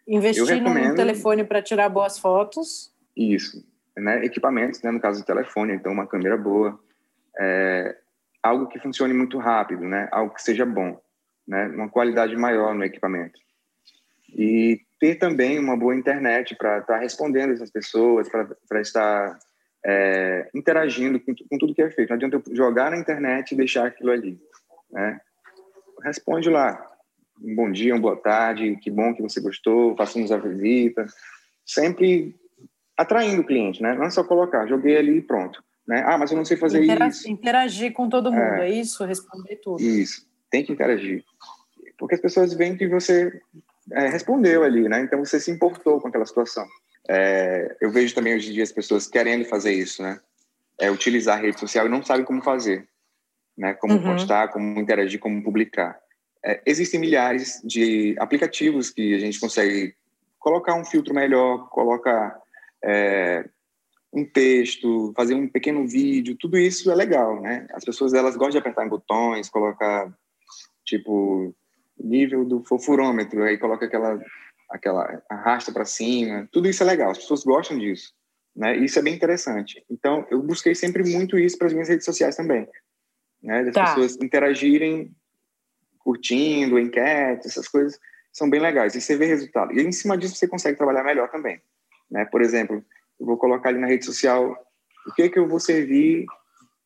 investir 0.07 0.61
num 0.61 0.95
telefone 0.95 1.43
para 1.43 1.61
tirar 1.61 1.87
boas 1.89 2.17
fotos 2.17 2.91
isso, 3.15 3.65
né? 3.97 4.23
Equipamentos, 4.23 4.81
né? 4.81 4.91
No 4.91 4.99
caso 4.99 5.21
do 5.21 5.25
telefone, 5.25 5.73
então 5.73 5.91
uma 5.91 6.05
câmera 6.05 6.37
boa, 6.37 6.79
é, 7.39 7.97
algo 8.43 8.67
que 8.67 8.79
funcione 8.79 9.13
muito 9.13 9.39
rápido, 9.39 9.83
né? 9.83 10.07
Algo 10.11 10.33
que 10.33 10.41
seja 10.41 10.65
bom, 10.65 10.99
né? 11.47 11.67
Uma 11.67 11.89
qualidade 11.89 12.35
maior 12.35 12.75
no 12.75 12.83
equipamento 12.83 13.39
e 14.29 14.81
ter 14.99 15.15
também 15.15 15.57
uma 15.57 15.77
boa 15.77 15.95
internet 15.95 16.55
para 16.55 16.79
estar 16.79 16.95
tá 16.95 16.99
respondendo 16.99 17.53
essas 17.53 17.71
pessoas, 17.71 18.27
para 18.29 18.81
estar 18.81 19.39
é, 19.87 20.49
interagindo 20.53 21.17
com, 21.17 21.33
com, 21.33 21.57
tudo 21.57 21.73
que 21.73 21.81
é 21.81 21.89
feito. 21.89 22.09
Não 22.09 22.17
adianta 22.17 22.35
eu 22.35 22.55
jogar 22.55 22.91
na 22.91 22.97
internet 22.97 23.51
e 23.51 23.55
deixar 23.55 23.87
aquilo 23.87 24.11
ali, 24.11 24.37
né? 24.91 25.19
Responde 26.03 26.49
lá. 26.49 26.85
Um 27.41 27.55
bom 27.55 27.71
dia, 27.71 27.93
uma 27.93 28.01
boa 28.01 28.17
tarde, 28.17 28.77
que 28.81 28.91
bom 28.91 29.13
que 29.13 29.21
você 29.21 29.39
gostou, 29.39 29.95
façamos 29.95 30.31
a 30.31 30.37
visita. 30.37 31.05
Sempre 31.65 32.35
atraindo 32.97 33.41
o 33.41 33.45
cliente, 33.45 33.81
né? 33.81 33.93
Não 33.93 34.05
é 34.05 34.09
só 34.09 34.23
colocar, 34.23 34.67
joguei 34.67 34.97
ali 34.97 35.17
e 35.17 35.21
pronto. 35.21 35.63
Né? 35.87 36.03
Ah, 36.05 36.17
mas 36.17 36.31
eu 36.31 36.37
não 36.37 36.43
sei 36.43 36.57
fazer 36.57 36.83
interagir, 36.83 37.07
isso. 37.07 37.29
Interagir 37.29 37.93
com 37.93 38.09
todo 38.09 38.31
mundo, 38.31 38.41
é, 38.41 38.69
é, 38.69 38.73
isso? 38.73 39.05
Responder 39.05 39.55
tudo. 39.57 39.81
Isso, 39.81 40.27
tem 40.51 40.65
que 40.65 40.73
interagir. 40.73 41.23
Porque 41.97 42.15
as 42.15 42.21
pessoas 42.21 42.53
veem 42.53 42.75
que 42.75 42.87
você 42.89 43.41
é, 43.91 44.09
respondeu 44.09 44.63
ali, 44.63 44.89
né? 44.89 45.01
Então 45.01 45.23
você 45.23 45.39
se 45.39 45.49
importou 45.49 46.01
com 46.01 46.09
aquela 46.09 46.25
situação. 46.25 46.67
É, 47.09 47.77
eu 47.79 47.89
vejo 47.89 48.13
também 48.13 48.35
hoje 48.35 48.49
em 48.49 48.53
dia 48.53 48.63
as 48.63 48.71
pessoas 48.71 49.07
querendo 49.07 49.45
fazer 49.45 49.71
isso, 49.73 50.01
né? 50.01 50.19
É 50.79 50.91
utilizar 50.91 51.37
a 51.37 51.41
rede 51.41 51.59
social 51.59 51.85
e 51.85 51.89
não 51.89 52.03
sabem 52.03 52.25
como 52.25 52.41
fazer, 52.41 52.87
né? 53.57 53.73
Como 53.75 53.93
uhum. 53.93 54.03
postar, 54.03 54.49
como 54.49 54.79
interagir, 54.79 55.19
como 55.19 55.41
publicar. 55.43 55.97
É, 56.45 56.61
existem 56.65 56.99
milhares 56.99 57.61
de 57.63 58.15
aplicativos 58.19 58.89
que 58.89 59.15
a 59.15 59.19
gente 59.19 59.39
consegue 59.39 59.95
colocar 60.37 60.75
um 60.75 60.85
filtro 60.85 61.13
melhor, 61.13 61.69
colocar 61.69 62.39
é, 62.83 63.47
um 64.13 64.25
texto, 64.25 65.13
fazer 65.15 65.33
um 65.33 65.47
pequeno 65.47 65.87
vídeo, 65.87 66.37
tudo 66.39 66.57
isso 66.57 66.91
é 66.91 66.95
legal, 66.95 67.41
né? 67.41 67.67
As 67.71 67.83
pessoas 67.83 68.13
elas 68.13 68.35
gostam 68.35 68.51
de 68.51 68.57
apertar 68.59 68.85
em 68.85 68.89
botões, 68.89 69.49
colocar 69.49 70.11
tipo 70.85 71.53
nível 71.99 72.45
do 72.45 72.63
fofurômetro, 72.63 73.43
aí 73.43 73.57
coloca 73.57 73.85
aquela 73.85 74.19
aquela 74.69 75.21
arrasta 75.29 75.71
para 75.71 75.85
cima, 75.85 76.47
tudo 76.51 76.67
isso 76.67 76.83
é 76.83 76.85
legal, 76.85 77.11
as 77.11 77.17
pessoas 77.17 77.43
gostam 77.43 77.77
disso, 77.77 78.13
né? 78.55 78.75
Isso 78.77 78.99
é 78.99 79.01
bem 79.01 79.13
interessante. 79.13 79.83
Então 79.89 80.25
eu 80.29 80.41
busquei 80.41 80.75
sempre 80.75 81.03
muito 81.03 81.37
isso 81.37 81.57
para 81.57 81.67
as 81.67 81.73
minhas 81.73 81.89
redes 81.89 82.05
sociais 82.05 82.35
também, 82.35 82.67
né? 83.41 83.63
Das 83.63 83.73
tá. 83.73 83.85
pessoas 83.85 84.17
interagirem, 84.21 85.15
curtindo, 85.99 86.79
enquetes, 86.79 87.47
essas 87.47 87.67
coisas 87.67 87.99
são 88.31 88.49
bem 88.49 88.59
legais. 88.59 88.95
E 88.95 89.01
você 89.01 89.17
vê 89.17 89.25
resultado. 89.25 89.73
E 89.73 89.81
em 89.81 89.91
cima 89.91 90.17
disso 90.17 90.35
você 90.35 90.47
consegue 90.47 90.77
trabalhar 90.77 91.03
melhor 91.03 91.29
também. 91.29 91.61
Né? 92.09 92.23
Por 92.25 92.41
exemplo, 92.41 92.83
eu 93.19 93.25
vou 93.25 93.37
colocar 93.37 93.69
ali 93.69 93.79
na 93.79 93.87
rede 93.87 94.05
social 94.05 94.55
o 95.05 95.13
que 95.13 95.29
que 95.29 95.39
eu 95.39 95.47
vou 95.47 95.59
servir, 95.59 96.25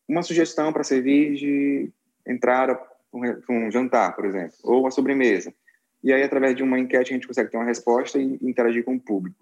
uma 0.08 0.22
sugestão 0.22 0.72
para 0.72 0.82
servir 0.82 1.34
de 1.34 1.90
entrada 2.26 2.80
um 3.14 3.70
jantar, 3.70 4.16
por 4.16 4.24
exemplo, 4.24 4.56
ou 4.62 4.80
uma 4.80 4.90
sobremesa. 4.90 5.52
E 6.02 6.12
aí, 6.12 6.22
através 6.22 6.56
de 6.56 6.62
uma 6.62 6.78
enquete, 6.78 7.12
a 7.12 7.14
gente 7.14 7.26
consegue 7.26 7.50
ter 7.50 7.56
uma 7.56 7.66
resposta 7.66 8.18
e 8.18 8.38
interagir 8.42 8.84
com 8.84 8.94
o 8.94 9.00
público. 9.00 9.36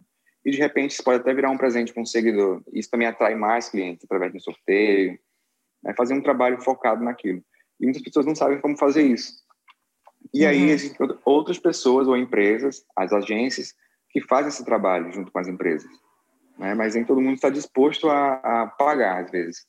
E, 0.44 0.50
de 0.50 0.58
repente, 0.58 0.92
isso 0.92 1.04
pode 1.04 1.20
até 1.20 1.32
virar 1.32 1.50
um 1.50 1.58
presente 1.58 1.92
para 1.92 2.02
um 2.02 2.06
seguidor. 2.06 2.62
Isso 2.72 2.90
também 2.90 3.06
atrai 3.06 3.34
mais 3.34 3.68
clientes 3.68 4.04
através 4.04 4.32
de 4.32 4.38
um 4.38 4.40
sorteio. 4.40 5.18
Né? 5.82 5.94
Fazer 5.96 6.14
um 6.14 6.22
trabalho 6.22 6.60
focado 6.60 7.02
naquilo. 7.02 7.42
E 7.78 7.84
muitas 7.84 8.02
pessoas 8.02 8.26
não 8.26 8.34
sabem 8.34 8.60
como 8.60 8.76
fazer 8.76 9.02
isso. 9.02 9.32
E 10.34 10.44
aí, 10.44 10.62
uhum. 10.62 10.68
existem 10.68 11.08
outras 11.24 11.58
pessoas 11.58 12.06
ou 12.06 12.16
empresas, 12.16 12.84
as 12.96 13.12
agências, 13.12 13.74
que 14.10 14.20
faz 14.20 14.46
esse 14.46 14.64
trabalho 14.64 15.12
junto 15.12 15.32
com 15.32 15.38
as 15.38 15.48
empresas. 15.48 15.90
Né? 16.58 16.74
Mas 16.74 16.94
nem 16.94 17.04
todo 17.04 17.20
mundo 17.20 17.34
está 17.34 17.48
disposto 17.48 18.08
a, 18.10 18.34
a, 18.34 18.66
pagar, 18.66 19.24
às 19.24 19.30
vezes. 19.30 19.66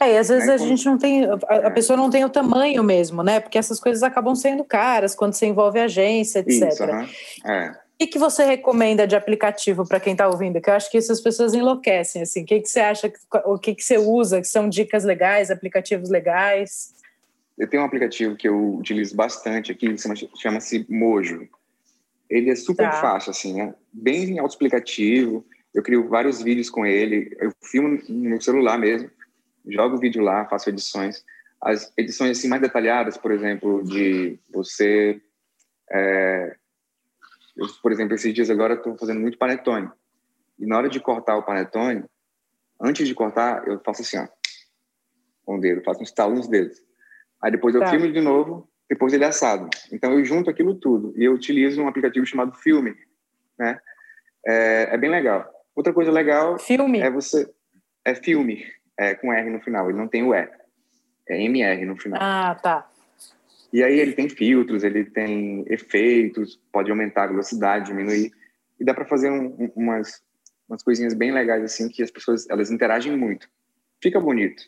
É, 0.00 0.12
e 0.12 0.18
às 0.18 0.28
vezes 0.28 0.46
né? 0.46 0.54
a 0.54 0.58
gente 0.58 0.84
não 0.86 0.96
tem, 0.96 1.24
a, 1.24 1.38
a 1.48 1.54
é. 1.54 1.70
pessoa 1.70 1.96
não 1.96 2.08
tem 2.08 2.24
o 2.24 2.30
tamanho 2.30 2.82
mesmo, 2.84 3.22
né? 3.22 3.40
Porque 3.40 3.58
essas 3.58 3.80
coisas 3.80 4.02
acabam 4.02 4.34
sendo 4.34 4.64
caras 4.64 5.14
quando 5.14 5.32
você 5.32 5.46
envolve 5.46 5.80
agência, 5.80 6.38
etc. 6.40 6.68
Isso, 6.68 6.84
uhum. 6.84 7.50
é. 7.50 7.70
O 7.70 7.98
que, 7.98 8.06
que 8.06 8.18
você 8.18 8.44
recomenda 8.44 9.08
de 9.08 9.16
aplicativo 9.16 9.84
para 9.84 9.98
quem 9.98 10.12
está 10.12 10.28
ouvindo? 10.28 10.60
Que 10.60 10.70
eu 10.70 10.74
acho 10.74 10.88
que 10.88 10.98
essas 10.98 11.20
pessoas 11.20 11.52
enlouquecem, 11.52 12.22
assim. 12.22 12.44
O 12.44 12.46
que, 12.46 12.60
que 12.60 12.68
você 12.68 12.78
acha, 12.78 13.12
o 13.44 13.58
que, 13.58 13.74
que 13.74 13.82
você 13.82 13.98
usa, 13.98 14.40
que 14.40 14.46
são 14.46 14.68
dicas 14.68 15.02
legais, 15.02 15.50
aplicativos 15.50 16.08
legais? 16.08 16.94
Eu 17.58 17.68
tenho 17.68 17.82
um 17.82 17.86
aplicativo 17.86 18.36
que 18.36 18.46
eu 18.46 18.76
utilizo 18.76 19.16
bastante 19.16 19.72
aqui, 19.72 19.92
chama-se 20.36 20.86
Mojo. 20.88 21.48
Ele 22.30 22.50
é 22.50 22.54
super 22.54 22.88
tá. 22.88 23.00
fácil, 23.00 23.32
assim, 23.32 23.54
né? 23.54 23.74
Bem 23.92 24.38
autoexplicativo. 24.38 25.44
eu 25.74 25.82
crio 25.82 26.08
vários 26.08 26.40
vídeos 26.40 26.70
com 26.70 26.86
ele, 26.86 27.36
eu 27.40 27.50
filmo 27.64 27.98
no 28.08 28.30
meu 28.30 28.40
celular 28.40 28.78
mesmo, 28.78 29.10
jogo 29.72 29.96
o 29.96 30.00
vídeo 30.00 30.22
lá, 30.22 30.46
faço 30.46 30.68
edições. 30.68 31.24
As 31.60 31.92
edições 31.96 32.38
assim 32.38 32.48
mais 32.48 32.62
detalhadas, 32.62 33.16
por 33.16 33.32
exemplo, 33.32 33.82
de 33.84 34.38
você... 34.52 35.20
É, 35.90 36.56
eu, 37.56 37.66
por 37.82 37.90
exemplo, 37.90 38.14
esses 38.14 38.32
dias 38.32 38.50
agora 38.50 38.74
estou 38.74 38.96
fazendo 38.96 39.20
muito 39.20 39.38
panetone. 39.38 39.90
E 40.58 40.66
na 40.66 40.76
hora 40.76 40.88
de 40.88 41.00
cortar 41.00 41.36
o 41.36 41.42
panetone, 41.42 42.04
antes 42.80 43.06
de 43.06 43.14
cortar, 43.14 43.66
eu 43.66 43.80
faço 43.84 44.02
assim, 44.02 44.18
ó, 44.18 44.28
com 45.44 45.56
o 45.56 45.60
dedo, 45.60 45.82
faço 45.82 46.00
um 46.00 46.04
estalo 46.04 46.34
nos 46.34 46.48
dedos. 46.48 46.76
Aí 47.42 47.50
depois 47.50 47.74
eu 47.74 47.80
tá. 47.80 47.88
filmo 47.88 48.12
de 48.12 48.20
novo, 48.20 48.68
depois 48.88 49.12
ele 49.12 49.24
é 49.24 49.28
assado. 49.28 49.68
Então 49.92 50.12
eu 50.12 50.24
junto 50.24 50.50
aquilo 50.50 50.74
tudo 50.74 51.12
e 51.16 51.24
eu 51.24 51.32
utilizo 51.32 51.82
um 51.82 51.88
aplicativo 51.88 52.26
chamado 52.26 52.52
Filme, 52.54 52.96
né? 53.58 53.80
É, 54.46 54.94
é 54.94 54.98
bem 54.98 55.10
legal. 55.10 55.48
Outra 55.74 55.92
coisa 55.92 56.10
legal 56.10 56.58
filme. 56.58 57.00
é 57.00 57.10
você 57.10 57.50
é 58.04 58.14
filme, 58.14 58.64
é 58.98 59.14
com 59.14 59.32
R 59.32 59.48
no 59.48 59.60
final, 59.60 59.88
ele 59.88 59.98
não 59.98 60.08
tem 60.08 60.22
o 60.22 60.34
E. 60.34 60.50
É 61.28 61.42
MR 61.42 61.84
no 61.84 61.96
final. 61.96 62.18
Ah, 62.20 62.54
tá. 62.54 62.90
E 63.72 63.82
aí 63.82 63.98
ele 63.98 64.12
tem 64.12 64.28
filtros, 64.28 64.82
ele 64.82 65.04
tem 65.04 65.64
efeitos, 65.68 66.58
pode 66.72 66.90
aumentar 66.90 67.24
a 67.24 67.28
velocidade, 67.28 67.86
diminuir. 67.86 68.32
E 68.80 68.84
dá 68.84 68.94
para 68.94 69.04
fazer 69.04 69.30
um, 69.30 69.70
umas, 69.76 70.22
umas 70.68 70.82
coisinhas 70.82 71.14
bem 71.14 71.30
legais 71.30 71.62
assim 71.62 71.88
que 71.88 72.02
as 72.02 72.10
pessoas 72.10 72.48
elas 72.48 72.70
interagem 72.70 73.16
muito. 73.16 73.48
Fica 74.02 74.18
bonito. 74.18 74.62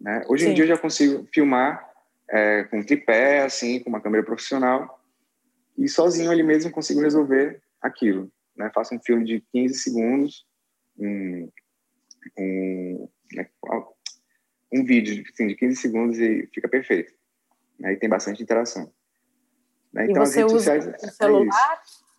Né? 0.00 0.24
Hoje 0.28 0.44
Sim. 0.44 0.50
em 0.50 0.54
dia 0.54 0.64
eu 0.64 0.68
já 0.68 0.78
consigo 0.78 1.26
filmar 1.32 1.88
é, 2.28 2.64
com 2.64 2.82
tripé, 2.82 3.42
assim, 3.42 3.78
com 3.80 3.88
uma 3.88 4.00
câmera 4.00 4.24
profissional 4.24 5.00
e 5.78 5.88
sozinho 5.88 6.30
ali 6.30 6.42
mesmo 6.42 6.70
consigo 6.70 7.00
resolver 7.00 7.60
aquilo. 7.80 8.30
Né? 8.56 8.70
Faço 8.74 8.94
um 8.94 9.00
filme 9.00 9.24
de 9.24 9.42
15 9.52 9.74
segundos, 9.74 10.44
um, 10.98 11.48
um, 12.38 13.08
né? 13.32 13.48
um 14.72 14.84
vídeo 14.84 15.24
assim, 15.32 15.46
de 15.46 15.54
15 15.54 15.76
segundos 15.76 16.18
e 16.18 16.48
fica 16.52 16.68
perfeito. 16.68 17.12
Aí 17.84 17.96
tem 17.96 18.08
bastante 18.08 18.42
interação. 18.42 18.92
Né? 19.92 20.06
Então, 20.10 20.22
as 20.22 20.34
redes 20.34 20.52
sociais. 20.52 20.86
O 20.86 20.90
é 20.90 21.10
celular? 21.10 21.82
É 21.98 22.12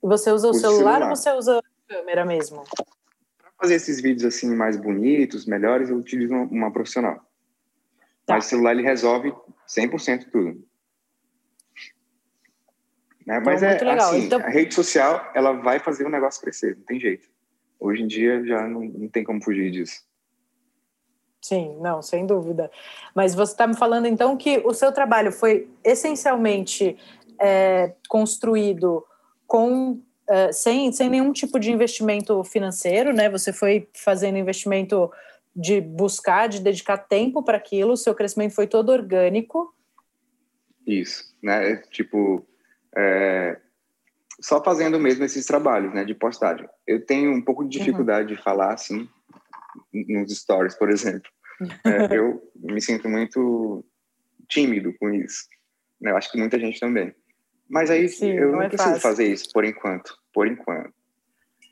você 0.00 0.30
usa 0.30 0.48
o, 0.48 0.54
celular, 0.54 0.78
celular, 0.78 1.10
ou 1.10 1.16
você 1.16 1.32
usa 1.32 1.58
a 1.58 1.92
câmera 1.92 2.24
mesmo? 2.24 2.62
Para 3.36 3.50
fazer 3.60 3.74
esses 3.74 4.00
vídeos 4.00 4.24
assim 4.24 4.54
mais 4.54 4.76
bonitos, 4.76 5.44
melhores, 5.44 5.90
eu 5.90 5.96
utilizo 5.96 6.32
uma, 6.32 6.44
uma 6.44 6.72
profissional. 6.72 7.16
Tá. 8.24 8.34
Mas 8.34 8.46
o 8.46 8.48
celular 8.48 8.72
ele 8.72 8.82
resolve 8.82 9.34
100% 9.66 10.30
tudo. 10.30 10.68
Né? 13.26 13.36
Então, 13.36 13.42
Mas 13.52 13.62
é 13.62 13.90
assim, 13.90 14.24
então... 14.24 14.40
a 14.40 14.48
rede 14.48 14.74
social 14.74 15.30
ela 15.34 15.52
vai 15.52 15.78
fazer 15.78 16.06
o 16.06 16.08
negócio 16.08 16.40
crescer, 16.40 16.76
não 16.76 16.84
tem 16.84 16.98
jeito. 16.98 17.28
Hoje 17.78 18.02
em 18.02 18.06
dia 18.06 18.44
já 18.44 18.66
não, 18.66 18.82
não 18.82 19.08
tem 19.08 19.24
como 19.24 19.42
fugir 19.42 19.70
disso. 19.70 20.02
Sim, 21.40 21.76
não, 21.80 22.02
sem 22.02 22.26
dúvida. 22.26 22.70
Mas 23.14 23.34
você 23.34 23.52
está 23.52 23.66
me 23.66 23.76
falando 23.76 24.06
então 24.06 24.36
que 24.36 24.58
o 24.64 24.74
seu 24.74 24.92
trabalho 24.92 25.30
foi 25.30 25.68
essencialmente 25.84 26.96
é, 27.40 27.94
construído 28.08 29.04
com 29.46 30.00
é, 30.28 30.52
sem, 30.52 30.92
sem 30.92 31.08
nenhum 31.08 31.32
tipo 31.32 31.58
de 31.58 31.72
investimento 31.72 32.44
financeiro, 32.44 33.14
né? 33.14 33.30
Você 33.30 33.52
foi 33.52 33.88
fazendo 33.94 34.36
investimento 34.36 35.10
de 35.56 35.80
buscar, 35.80 36.48
de 36.48 36.60
dedicar 36.60 36.98
tempo 36.98 37.42
para 37.42 37.56
aquilo, 37.56 37.92
o 37.92 37.96
seu 37.96 38.14
crescimento 38.14 38.54
foi 38.54 38.66
todo 38.66 38.90
orgânico. 38.90 39.74
Isso, 40.86 41.34
né? 41.42 41.76
Tipo, 41.90 42.46
é, 42.94 43.58
só 44.40 44.62
fazendo 44.62 44.98
mesmo 44.98 45.24
esses 45.24 45.46
trabalhos, 45.46 45.92
né, 45.92 46.04
de 46.04 46.14
postagem. 46.14 46.68
Eu 46.86 47.04
tenho 47.04 47.32
um 47.32 47.42
pouco 47.42 47.66
de 47.68 47.78
uhum. 47.78 47.84
dificuldade 47.84 48.30
uhum. 48.30 48.36
de 48.36 48.42
falar 48.42 48.72
assim 48.72 49.08
nos 49.92 50.36
stories, 50.36 50.74
por 50.76 50.90
exemplo. 50.90 51.30
É, 51.84 52.16
eu 52.16 52.40
me 52.56 52.80
sinto 52.80 53.08
muito 53.08 53.84
tímido 54.48 54.94
com 54.98 55.12
isso. 55.12 55.46
Né? 56.00 56.10
Eu 56.10 56.16
acho 56.16 56.30
que 56.30 56.38
muita 56.38 56.58
gente 56.58 56.78
também. 56.78 57.14
Mas 57.68 57.90
aí 57.90 58.08
Sim, 58.08 58.32
eu 58.32 58.46
não, 58.46 58.52
não 58.52 58.62
é 58.62 58.68
preciso 58.68 58.90
fácil. 58.90 59.02
fazer 59.02 59.26
isso 59.26 59.52
por 59.52 59.64
enquanto, 59.64 60.16
por 60.32 60.46
enquanto. 60.46 60.94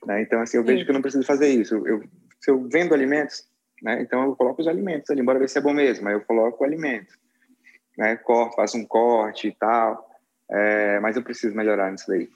Né? 0.07 0.23
Então 0.23 0.41
assim 0.41 0.59
eu 0.59 0.63
Sim. 0.63 0.69
vejo 0.69 0.85
que 0.85 0.91
eu 0.91 0.95
não 0.95 1.03
preciso 1.03 1.25
fazer 1.25 1.49
isso. 1.49 1.75
Eu, 1.87 2.03
se 2.41 2.51
eu 2.51 2.69
vendo 2.71 2.93
alimentos, 2.93 3.49
né? 3.83 4.01
Então 4.03 4.25
eu 4.25 4.37
coloco 4.37 4.61
os 4.61 4.69
alimentos 4.69 5.11
ali, 5.11 5.21
embora 5.21 5.39
ver 5.39 5.49
se 5.49 5.59
é 5.59 5.61
bom 5.61 5.73
mesmo. 5.73 6.09
Aí 6.09 6.15
eu 6.15 6.21
coloco 6.21 6.63
o 6.63 6.67
alimento, 6.67 7.15
né? 7.97 8.17
Corto, 8.17 8.57
faço 8.57 8.77
um 8.77 8.85
corte 8.85 9.49
e 9.49 9.53
tal. 9.53 10.07
É, 10.51 11.01
mas 11.01 11.17
eu 11.17 11.23
preciso 11.23 11.57
melhorar 11.57 11.91
nisso 11.91 12.07
daí. 12.09 12.29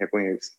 Reconheço. 0.00 0.52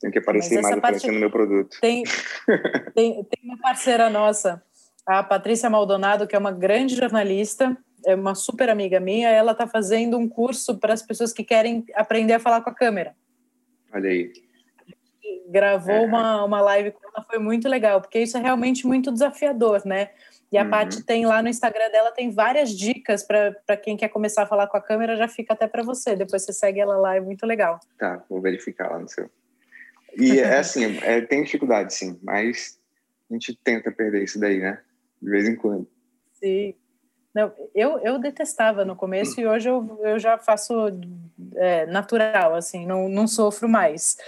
Tenho 0.00 0.12
que 0.12 0.18
aparecer 0.18 0.60
mais 0.60 0.76
oferecendo 0.76 1.20
meu 1.20 1.30
produto. 1.30 1.78
Tem, 1.80 2.02
tem, 2.94 3.22
tem 3.22 3.44
uma 3.44 3.58
parceira 3.58 4.10
nossa, 4.10 4.60
a 5.06 5.22
Patrícia 5.22 5.70
Maldonado, 5.70 6.26
que 6.26 6.34
é 6.34 6.38
uma 6.38 6.50
grande 6.50 6.96
jornalista, 6.96 7.76
é 8.04 8.14
uma 8.14 8.34
super 8.34 8.68
amiga 8.68 8.98
minha. 8.98 9.28
Ela 9.28 9.52
está 9.52 9.66
fazendo 9.66 10.18
um 10.18 10.28
curso 10.28 10.78
para 10.78 10.92
as 10.92 11.02
pessoas 11.02 11.32
que 11.32 11.44
querem 11.44 11.84
aprender 11.94 12.34
a 12.34 12.40
falar 12.40 12.62
com 12.62 12.70
a 12.70 12.74
câmera. 12.74 13.14
Olha 13.92 14.10
aí. 14.10 14.32
Gravou 15.48 15.94
é. 15.94 16.06
uma, 16.06 16.44
uma 16.44 16.60
live 16.60 16.92
com 16.92 17.08
ela, 17.08 17.24
foi 17.24 17.38
muito 17.38 17.68
legal, 17.68 18.00
porque 18.00 18.18
isso 18.20 18.36
é 18.36 18.40
realmente 18.40 18.86
muito 18.86 19.12
desafiador, 19.12 19.82
né? 19.84 20.10
E 20.52 20.58
a 20.58 20.64
uhum. 20.64 20.70
Paty 20.70 21.02
tem 21.02 21.24
lá 21.24 21.42
no 21.42 21.48
Instagram 21.48 21.90
dela, 21.90 22.12
tem 22.12 22.30
várias 22.30 22.76
dicas 22.76 23.22
para 23.22 23.76
quem 23.78 23.96
quer 23.96 24.10
começar 24.10 24.42
a 24.42 24.46
falar 24.46 24.66
com 24.66 24.76
a 24.76 24.82
câmera, 24.82 25.16
já 25.16 25.26
fica 25.26 25.54
até 25.54 25.66
para 25.66 25.82
você. 25.82 26.14
Depois 26.14 26.44
você 26.44 26.52
segue 26.52 26.78
ela 26.78 26.98
lá, 26.98 27.16
é 27.16 27.20
muito 27.20 27.46
legal. 27.46 27.80
Tá, 27.98 28.22
vou 28.28 28.38
verificar 28.38 28.90
lá 28.90 28.98
no 28.98 29.08
seu. 29.08 29.30
E 30.14 30.38
é 30.38 30.58
assim, 30.60 30.98
é, 31.02 31.22
tem 31.22 31.42
dificuldade 31.42 31.94
sim, 31.94 32.20
mas 32.22 32.78
a 33.30 33.34
gente 33.34 33.58
tenta 33.64 33.90
perder 33.90 34.24
isso 34.24 34.38
daí, 34.38 34.58
né? 34.58 34.78
De 35.22 35.30
vez 35.30 35.48
em 35.48 35.56
quando. 35.56 35.88
Sim. 36.34 36.74
Não, 37.34 37.50
eu, 37.74 37.98
eu 38.00 38.18
detestava 38.18 38.84
no 38.84 38.94
começo 38.94 39.40
e 39.40 39.46
hoje 39.46 39.70
eu, 39.70 39.98
eu 40.02 40.18
já 40.18 40.36
faço 40.36 40.74
é, 41.54 41.86
natural, 41.86 42.54
assim, 42.54 42.84
não, 42.84 43.08
não 43.08 43.26
sofro 43.26 43.66
mais. 43.66 44.18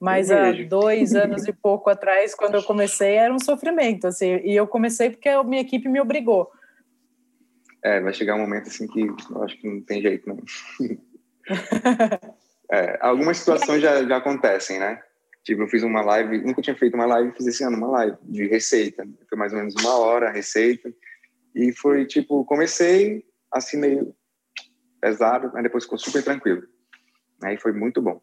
Mas 0.00 0.30
há 0.30 0.52
dois 0.68 1.14
anos 1.16 1.46
e 1.46 1.52
pouco 1.52 1.90
atrás, 1.90 2.34
quando 2.34 2.54
eu 2.54 2.62
comecei, 2.62 3.14
era 3.14 3.32
um 3.32 3.38
sofrimento, 3.38 4.06
assim, 4.06 4.36
e 4.44 4.54
eu 4.54 4.66
comecei 4.66 5.10
porque 5.10 5.28
a 5.28 5.42
minha 5.42 5.62
equipe 5.62 5.88
me 5.88 6.00
obrigou. 6.00 6.50
É, 7.82 8.00
vai 8.00 8.12
chegar 8.12 8.34
um 8.34 8.40
momento 8.40 8.68
assim 8.68 8.86
que 8.86 9.00
eu 9.00 9.42
acho 9.42 9.56
que 9.58 9.68
não 9.68 9.80
tem 9.80 10.02
jeito, 10.02 10.28
não. 10.28 10.38
é, 12.72 12.98
algumas 13.00 13.38
situações 13.38 13.80
já, 13.80 14.04
já 14.04 14.16
acontecem, 14.16 14.78
né? 14.78 15.00
Tipo, 15.44 15.62
eu 15.62 15.68
fiz 15.68 15.82
uma 15.82 16.02
live, 16.02 16.42
nunca 16.42 16.60
tinha 16.60 16.76
feito 16.76 16.94
uma 16.94 17.06
live, 17.06 17.32
fiz 17.32 17.46
esse 17.46 17.64
ano 17.64 17.76
uma 17.76 17.88
live 17.88 18.16
de 18.22 18.46
receita. 18.48 19.06
Foi 19.28 19.38
mais 19.38 19.52
ou 19.52 19.58
menos 19.58 19.74
uma 19.80 19.96
hora 19.96 20.28
a 20.28 20.32
receita. 20.32 20.92
E 21.54 21.72
foi 21.72 22.04
tipo, 22.04 22.44
comecei 22.44 23.24
assim 23.50 23.78
meio 23.78 24.14
pesado, 25.00 25.50
mas 25.54 25.62
depois 25.62 25.84
ficou 25.84 25.98
super 25.98 26.22
tranquilo. 26.22 26.64
Aí 27.42 27.56
foi 27.56 27.72
muito 27.72 28.02
bom. 28.02 28.20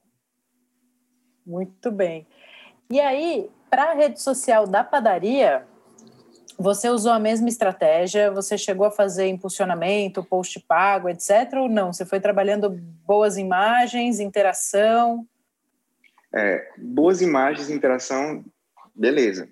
Muito 1.45 1.91
bem. 1.91 2.25
E 2.89 2.99
aí, 2.99 3.49
para 3.69 3.91
a 3.91 3.93
rede 3.93 4.21
social 4.21 4.65
da 4.65 4.83
padaria, 4.83 5.65
você 6.57 6.89
usou 6.89 7.11
a 7.11 7.19
mesma 7.19 7.49
estratégia? 7.49 8.31
Você 8.31 8.57
chegou 8.57 8.85
a 8.85 8.91
fazer 8.91 9.27
impulsionamento, 9.27 10.23
post 10.23 10.59
pago, 10.61 11.09
etc. 11.09 11.53
Ou 11.57 11.69
não? 11.69 11.91
Você 11.91 12.05
foi 12.05 12.19
trabalhando 12.19 12.69
boas 13.05 13.37
imagens, 13.37 14.19
interação? 14.19 15.27
É, 16.33 16.67
boas 16.77 17.21
imagens, 17.21 17.69
interação, 17.69 18.43
beleza. 18.93 19.49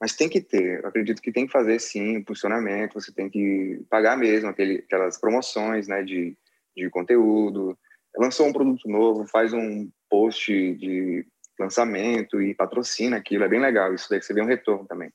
Mas 0.00 0.14
tem 0.14 0.28
que 0.28 0.40
ter, 0.40 0.82
eu 0.82 0.88
acredito 0.88 1.22
que 1.22 1.32
tem 1.32 1.46
que 1.46 1.52
fazer 1.52 1.78
sim 1.78 2.16
impulsionamento, 2.16 3.00
você 3.00 3.10
tem 3.10 3.30
que 3.30 3.82
pagar 3.88 4.16
mesmo 4.16 4.48
aquele, 4.50 4.78
aquelas 4.78 5.18
promoções 5.18 5.88
né, 5.88 6.02
de, 6.02 6.36
de 6.76 6.90
conteúdo. 6.90 7.76
Lançou 8.16 8.46
um 8.46 8.52
produto 8.52 8.88
novo, 8.88 9.26
faz 9.26 9.52
um 9.54 9.88
post 10.10 10.52
de 10.74 11.26
lançamento 11.58 12.40
e 12.40 12.54
patrocina 12.54 13.16
aquilo, 13.16 13.44
é 13.44 13.48
bem 13.48 13.60
legal. 13.60 13.94
Isso 13.94 14.08
daí 14.10 14.20
você 14.20 14.34
vê 14.34 14.42
um 14.42 14.46
retorno 14.46 14.86
também. 14.86 15.12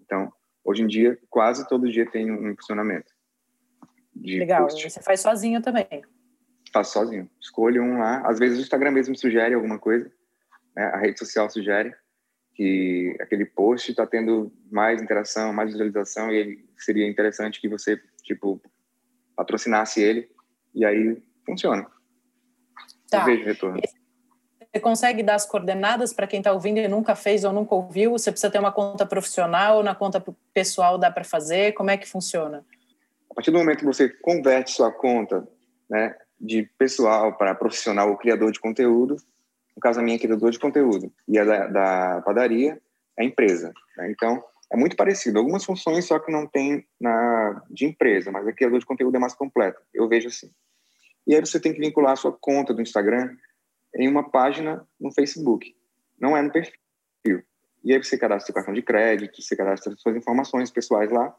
Então, 0.00 0.32
hoje 0.64 0.82
em 0.82 0.86
dia, 0.86 1.18
quase 1.28 1.68
todo 1.68 1.90
dia 1.90 2.08
tem 2.08 2.30
um 2.30 2.50
impulsionamento. 2.50 3.12
legal, 4.14 4.66
post. 4.66 4.90
você 4.90 5.02
faz 5.02 5.20
sozinho 5.20 5.60
também? 5.60 6.02
Faço 6.72 6.92
sozinho. 6.92 7.30
Escolho 7.40 7.82
um 7.82 7.98
lá. 7.98 8.26
Às 8.26 8.38
vezes 8.38 8.58
o 8.58 8.62
Instagram 8.62 8.90
mesmo 8.90 9.16
sugere 9.16 9.54
alguma 9.54 9.78
coisa, 9.78 10.10
né? 10.74 10.84
a 10.86 10.98
rede 10.98 11.18
social 11.18 11.48
sugere 11.50 11.94
que 12.54 13.14
aquele 13.20 13.44
post 13.44 13.90
está 13.90 14.06
tendo 14.06 14.50
mais 14.70 15.02
interação, 15.02 15.52
mais 15.52 15.70
visualização 15.70 16.32
e 16.32 16.64
seria 16.78 17.06
interessante 17.06 17.60
que 17.60 17.68
você, 17.68 18.00
tipo, 18.22 18.60
patrocinasse 19.36 20.00
ele 20.00 20.30
e 20.74 20.84
aí 20.84 21.22
funciona. 21.44 21.86
Tá. 23.10 23.20
Eu 23.20 23.24
vejo 23.26 23.44
retorno. 23.44 23.78
Esse 23.84 24.05
você 24.76 24.80
consegue 24.80 25.22
dar 25.22 25.36
as 25.36 25.46
coordenadas 25.46 26.12
para 26.12 26.26
quem 26.26 26.38
está 26.38 26.52
ouvindo 26.52 26.78
e 26.78 26.86
nunca 26.88 27.14
fez 27.14 27.44
ou 27.44 27.52
nunca 27.52 27.74
ouviu? 27.74 28.12
Você 28.12 28.30
precisa 28.30 28.50
ter 28.50 28.58
uma 28.58 28.72
conta 28.72 29.06
profissional 29.06 29.78
ou 29.78 29.82
na 29.82 29.94
conta 29.94 30.22
pessoal 30.52 30.98
dá 30.98 31.10
para 31.10 31.24
fazer? 31.24 31.72
Como 31.72 31.90
é 31.90 31.96
que 31.96 32.06
funciona? 32.06 32.64
A 33.30 33.34
partir 33.34 33.50
do 33.50 33.58
momento 33.58 33.78
que 33.78 33.84
você 33.86 34.08
converte 34.08 34.72
sua 34.72 34.92
conta 34.92 35.48
né, 35.88 36.14
de 36.38 36.68
pessoal 36.78 37.36
para 37.36 37.54
profissional 37.54 38.10
ou 38.10 38.18
criador 38.18 38.52
de 38.52 38.60
conteúdo, 38.60 39.16
no 39.74 39.80
caso 39.80 40.00
a 40.00 40.02
minha 40.02 40.16
é 40.16 40.18
criador 40.18 40.50
de 40.50 40.58
conteúdo, 40.58 41.10
e 41.26 41.38
a 41.38 41.44
da, 41.44 41.66
da 41.66 42.22
padaria 42.22 42.78
é 43.18 43.24
empresa. 43.24 43.72
Né? 43.96 44.10
Então, 44.10 44.42
é 44.70 44.76
muito 44.76 44.96
parecido. 44.96 45.38
Algumas 45.38 45.64
funções 45.64 46.04
só 46.04 46.18
que 46.18 46.30
não 46.30 46.46
tem 46.46 46.86
na 47.00 47.62
de 47.70 47.86
empresa, 47.86 48.30
mas 48.30 48.46
a 48.46 48.52
criador 48.52 48.78
de 48.78 48.86
conteúdo 48.86 49.16
é 49.16 49.20
mais 49.20 49.34
completo. 49.34 49.80
Eu 49.94 50.06
vejo 50.06 50.28
assim. 50.28 50.50
E 51.26 51.34
aí 51.34 51.40
você 51.40 51.58
tem 51.58 51.72
que 51.72 51.80
vincular 51.80 52.12
a 52.12 52.16
sua 52.16 52.32
conta 52.32 52.74
do 52.74 52.82
Instagram 52.82 53.34
em 53.96 54.08
uma 54.08 54.28
página 54.30 54.86
no 55.00 55.12
Facebook. 55.12 55.74
Não 56.18 56.36
é 56.36 56.42
no 56.42 56.52
perfil. 56.52 57.42
E 57.84 57.92
aí 57.92 58.02
você 58.02 58.18
cadastra 58.18 58.46
seu 58.46 58.54
cartão 58.54 58.74
de 58.74 58.82
crédito, 58.82 59.40
você 59.40 59.56
cadastra 59.56 59.94
suas 59.96 60.16
informações 60.16 60.70
pessoais 60.70 61.10
lá. 61.10 61.34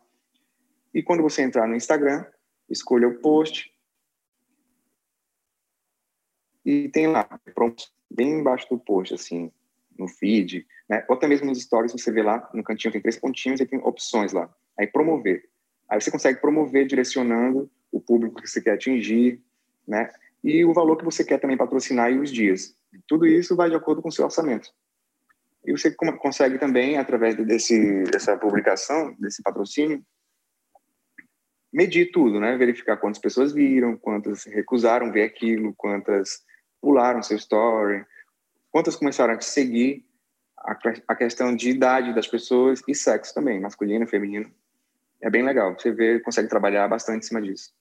E 0.93 1.03
quando 1.03 1.21
você 1.21 1.41
entrar 1.41 1.67
no 1.67 1.75
Instagram, 1.75 2.25
escolha 2.69 3.07
o 3.07 3.19
post. 3.19 3.71
E 6.65 6.89
tem 6.89 7.07
lá, 7.07 7.27
bem 8.09 8.39
embaixo 8.39 8.67
do 8.69 8.77
post, 8.77 9.13
assim, 9.13 9.51
no 9.97 10.07
feed, 10.07 10.65
né? 10.89 11.05
ou 11.07 11.15
até 11.15 11.27
mesmo 11.27 11.47
nos 11.47 11.61
stories, 11.61 11.91
você 11.91 12.11
vê 12.11 12.21
lá, 12.21 12.49
no 12.53 12.63
cantinho 12.63 12.91
tem 12.91 13.01
três 13.01 13.17
pontinhos 13.17 13.59
e 13.59 13.65
tem 13.65 13.79
opções 13.79 14.33
lá. 14.33 14.53
Aí 14.77 14.87
promover. 14.87 15.49
Aí 15.89 15.99
você 15.99 16.11
consegue 16.11 16.39
promover 16.39 16.85
direcionando 16.85 17.69
o 17.91 17.99
público 17.99 18.41
que 18.41 18.47
você 18.47 18.61
quer 18.61 18.73
atingir, 18.73 19.41
né? 19.87 20.11
E 20.47 20.63
o 20.63 20.73
valor 20.73 20.95
que 20.95 21.03
você 21.03 21.25
quer 21.25 21.41
também 21.41 21.57
patrocinar 21.57 22.09
e 22.09 22.19
os 22.19 22.31
dias. 22.31 22.73
Tudo 23.05 23.27
isso 23.27 23.53
vai 23.53 23.69
de 23.69 23.75
acordo 23.75 24.01
com 24.01 24.07
o 24.07 24.11
seu 24.13 24.23
orçamento. 24.23 24.69
E 25.65 25.73
você 25.73 25.93
consegue 25.93 26.57
também, 26.57 26.97
através 26.97 27.35
desse, 27.35 28.03
dessa 28.03 28.37
publicação, 28.37 29.13
desse 29.19 29.43
patrocínio, 29.43 30.01
medir 31.69 32.11
tudo, 32.13 32.39
né? 32.39 32.55
Verificar 32.55 32.95
quantas 32.95 33.19
pessoas 33.19 33.51
viram, 33.51 33.97
quantas 33.97 34.45
recusaram 34.45 35.11
ver 35.11 35.23
aquilo, 35.23 35.73
quantas 35.75 36.41
pularam 36.81 37.21
seu 37.21 37.35
story, 37.35 38.05
quantas 38.71 38.95
começaram 38.95 39.33
a 39.33 39.37
te 39.37 39.43
seguir, 39.43 40.05
a, 40.59 40.77
a 41.09 41.15
questão 41.17 41.53
de 41.53 41.71
idade 41.71 42.15
das 42.15 42.25
pessoas 42.25 42.81
e 42.87 42.95
sexo 42.95 43.33
também, 43.33 43.59
masculino, 43.59 44.07
feminino. 44.07 44.49
É 45.21 45.29
bem 45.29 45.43
legal. 45.43 45.77
Você 45.77 45.91
vê, 45.91 46.21
consegue 46.21 46.47
trabalhar 46.47 46.87
bastante 46.87 47.25
em 47.25 47.27
cima 47.27 47.41
disso. 47.41 47.75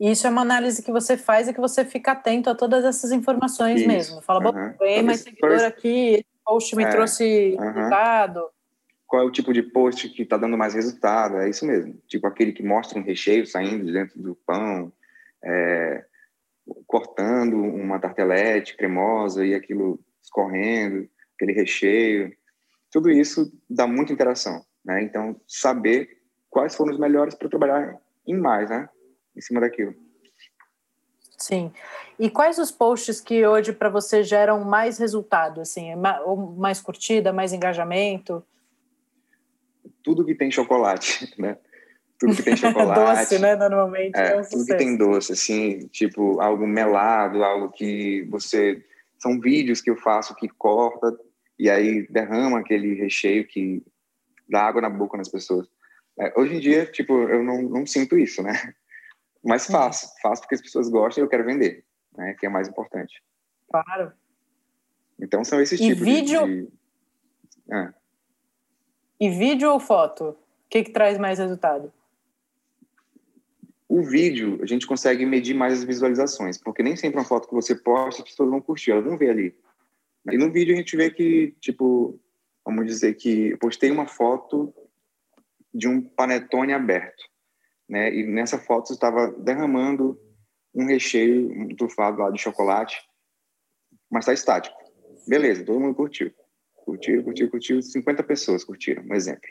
E 0.00 0.10
isso 0.10 0.26
é 0.26 0.30
uma 0.30 0.42
análise 0.42 0.82
que 0.82 0.92
você 0.92 1.16
faz 1.16 1.48
e 1.48 1.52
que 1.52 1.60
você 1.60 1.84
fica 1.84 2.12
atento 2.12 2.48
a 2.48 2.54
todas 2.54 2.84
essas 2.84 3.10
informações 3.10 3.80
isso. 3.80 3.88
mesmo. 3.88 4.22
Fala, 4.22 4.40
bom, 4.40 4.56
uhum. 4.56 4.74
ganhei 4.78 5.02
mais 5.02 5.20
seguidor 5.20 5.64
aqui, 5.64 6.14
esse 6.14 6.26
post 6.44 6.76
me 6.76 6.84
é. 6.84 6.90
trouxe 6.90 7.56
uhum. 7.58 7.72
resultado. 7.72 8.48
Qual 9.06 9.22
é 9.22 9.24
o 9.24 9.30
tipo 9.30 9.52
de 9.52 9.62
post 9.62 10.08
que 10.10 10.22
está 10.22 10.36
dando 10.36 10.56
mais 10.56 10.74
resultado? 10.74 11.38
É 11.38 11.48
isso 11.48 11.66
mesmo. 11.66 12.00
Tipo 12.06 12.26
aquele 12.26 12.52
que 12.52 12.62
mostra 12.62 12.98
um 12.98 13.02
recheio 13.02 13.46
saindo 13.46 13.86
de 13.86 13.92
dentro 13.92 14.20
do 14.20 14.36
pão, 14.46 14.92
é, 15.42 16.04
cortando 16.86 17.56
uma 17.56 17.98
tartelete 17.98 18.76
cremosa 18.76 19.44
e 19.44 19.54
aquilo 19.54 19.98
escorrendo, 20.22 21.08
aquele 21.34 21.52
recheio. 21.52 22.32
Tudo 22.92 23.10
isso 23.10 23.50
dá 23.68 23.86
muita 23.86 24.12
interação. 24.12 24.62
Né? 24.84 25.02
Então, 25.02 25.40
saber 25.46 26.18
quais 26.50 26.74
foram 26.74 26.92
os 26.92 26.98
melhores 26.98 27.34
para 27.34 27.48
trabalhar 27.48 27.98
em 28.26 28.36
mais, 28.36 28.70
né? 28.70 28.88
Em 29.38 29.40
cima 29.40 29.60
daquilo. 29.60 29.94
Sim. 31.38 31.72
E 32.18 32.28
quais 32.28 32.58
os 32.58 32.72
posts 32.72 33.20
que 33.20 33.46
hoje 33.46 33.72
para 33.72 33.88
você 33.88 34.24
geram 34.24 34.64
mais 34.64 34.98
resultado, 34.98 35.60
assim, 35.60 35.90
mais 36.56 36.80
curtida, 36.80 37.32
mais 37.32 37.52
engajamento? 37.52 38.44
Tudo 40.02 40.24
que 40.24 40.34
tem 40.34 40.50
chocolate, 40.50 41.32
né? 41.38 41.56
Tudo 42.18 42.34
que 42.34 42.42
tem 42.42 42.56
chocolate. 42.58 43.20
doce, 43.20 43.38
né? 43.38 43.54
Normalmente. 43.54 44.16
É, 44.16 44.32
é 44.32 44.36
um 44.36 44.42
tudo 44.42 44.66
que 44.66 44.74
tem 44.74 44.96
doce, 44.96 45.32
assim, 45.32 45.86
tipo 45.86 46.40
algo 46.40 46.66
melado, 46.66 47.44
algo 47.44 47.70
que 47.70 48.26
você. 48.28 48.84
São 49.20 49.40
vídeos 49.40 49.80
que 49.80 49.90
eu 49.90 49.96
faço 49.96 50.34
que 50.34 50.48
corta 50.48 51.16
e 51.58 51.68
aí 51.68 52.06
derrama 52.08 52.60
aquele 52.60 52.94
recheio 52.94 53.46
que 53.46 53.82
dá 54.48 54.62
água 54.62 54.80
na 54.80 54.90
boca 54.90 55.16
nas 55.16 55.28
pessoas. 55.28 55.66
É, 56.20 56.32
hoje 56.36 56.54
em 56.54 56.60
dia, 56.60 56.86
tipo, 56.86 57.12
eu 57.12 57.42
não, 57.42 57.62
não 57.62 57.86
sinto 57.86 58.16
isso, 58.16 58.42
né? 58.42 58.52
Mas 59.44 59.66
faço, 59.66 60.12
faço 60.20 60.42
porque 60.42 60.54
as 60.54 60.62
pessoas 60.62 60.88
gostam 60.88 61.22
e 61.22 61.24
eu 61.24 61.28
quero 61.28 61.44
vender, 61.44 61.84
né? 62.16 62.34
Que 62.38 62.46
é 62.46 62.48
mais 62.48 62.68
importante. 62.68 63.22
Claro. 63.70 64.12
Então 65.20 65.44
são 65.44 65.60
esses 65.60 65.80
e 65.80 65.88
tipos 65.88 66.04
vídeo... 66.04 66.46
de. 66.46 66.62
de... 66.62 66.72
Ah. 67.70 67.94
E 69.20 69.28
vídeo 69.30 69.70
ou 69.70 69.80
foto? 69.80 70.30
O 70.30 70.36
que, 70.68 70.84
que 70.84 70.92
traz 70.92 71.18
mais 71.18 71.38
resultado? 71.38 71.92
O 73.88 74.02
vídeo, 74.02 74.58
a 74.62 74.66
gente 74.66 74.86
consegue 74.86 75.24
medir 75.24 75.54
mais 75.54 75.72
as 75.72 75.84
visualizações, 75.84 76.58
porque 76.58 76.82
nem 76.82 76.94
sempre 76.94 77.18
uma 77.18 77.24
foto 77.24 77.48
que 77.48 77.54
você 77.54 77.74
posta, 77.74 78.22
as 78.22 78.28
pessoas 78.28 78.50
vão 78.50 78.60
curtir, 78.60 78.90
elas 78.90 79.04
vão 79.04 79.16
ver 79.16 79.30
ali. 79.30 79.56
E 80.30 80.36
no 80.36 80.52
vídeo 80.52 80.74
a 80.74 80.76
gente 80.76 80.94
vê 80.94 81.10
que, 81.10 81.56
tipo, 81.58 82.20
vamos 82.64 82.84
dizer 82.86 83.14
que 83.14 83.50
eu 83.50 83.58
postei 83.58 83.90
uma 83.90 84.06
foto 84.06 84.74
de 85.72 85.88
um 85.88 86.02
panetone 86.02 86.74
aberto 86.74 87.24
né? 87.88 88.14
E 88.14 88.26
nessa 88.26 88.58
foto 88.58 88.92
estava 88.92 89.30
derramando 89.32 90.18
um 90.74 90.86
recheio 90.86 91.50
um 91.50 91.74
trufado 91.74 92.18
lá 92.18 92.30
de 92.30 92.40
chocolate, 92.40 93.00
mas 94.10 94.22
está 94.22 94.32
estático. 94.32 94.76
Beleza, 95.26 95.64
todo 95.64 95.80
mundo 95.80 95.94
curtiu. 95.94 96.32
Curtiu, 96.74 97.22
curtiu, 97.24 97.50
curtiu. 97.50 97.82
50 97.82 98.22
pessoas 98.22 98.64
curtiram, 98.64 99.02
um 99.04 99.14
exemplo. 99.14 99.48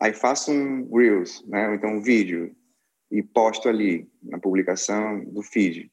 Aí 0.00 0.12
faço 0.12 0.52
um 0.52 0.88
Reels, 0.96 1.44
né? 1.46 1.68
Ou 1.68 1.74
então 1.74 1.90
um 1.90 2.02
vídeo 2.02 2.54
e 3.10 3.22
posto 3.22 3.68
ali 3.68 4.10
na 4.22 4.38
publicação 4.38 5.24
do 5.24 5.42
feed. 5.42 5.90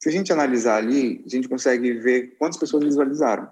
Se 0.00 0.08
a 0.08 0.12
gente 0.12 0.32
analisar 0.32 0.76
ali, 0.76 1.22
a 1.24 1.28
gente 1.28 1.48
consegue 1.48 1.92
ver 1.92 2.36
quantas 2.38 2.58
pessoas 2.58 2.84
visualizaram 2.84 3.48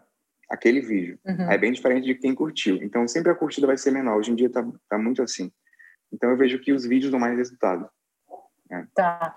aquele 0.49 0.81
vídeo. 0.81 1.19
Uhum. 1.25 1.51
É 1.51 1.57
bem 1.57 1.71
diferente 1.71 2.05
de 2.05 2.15
quem 2.17 2.35
curtiu. 2.35 2.77
Então, 2.83 3.07
sempre 3.07 3.31
a 3.31 3.35
curtida 3.37 3.69
vai 3.69 3.79
ser 3.79 3.93
menor. 3.93 4.19
Hoje 4.19 4.33
em 4.33 4.35
dia 4.35 4.49
está 4.49 4.67
tá 4.89 4.99
muito 4.99 5.23
assim. 5.23 5.53
Então 6.13 6.31
eu 6.31 6.37
vejo 6.37 6.59
que 6.59 6.73
os 6.73 6.85
vídeos 6.85 7.11
dão 7.11 7.21
mais 7.21 7.37
resultado. 7.37 7.89
É. 8.71 8.85
Tá. 8.95 9.37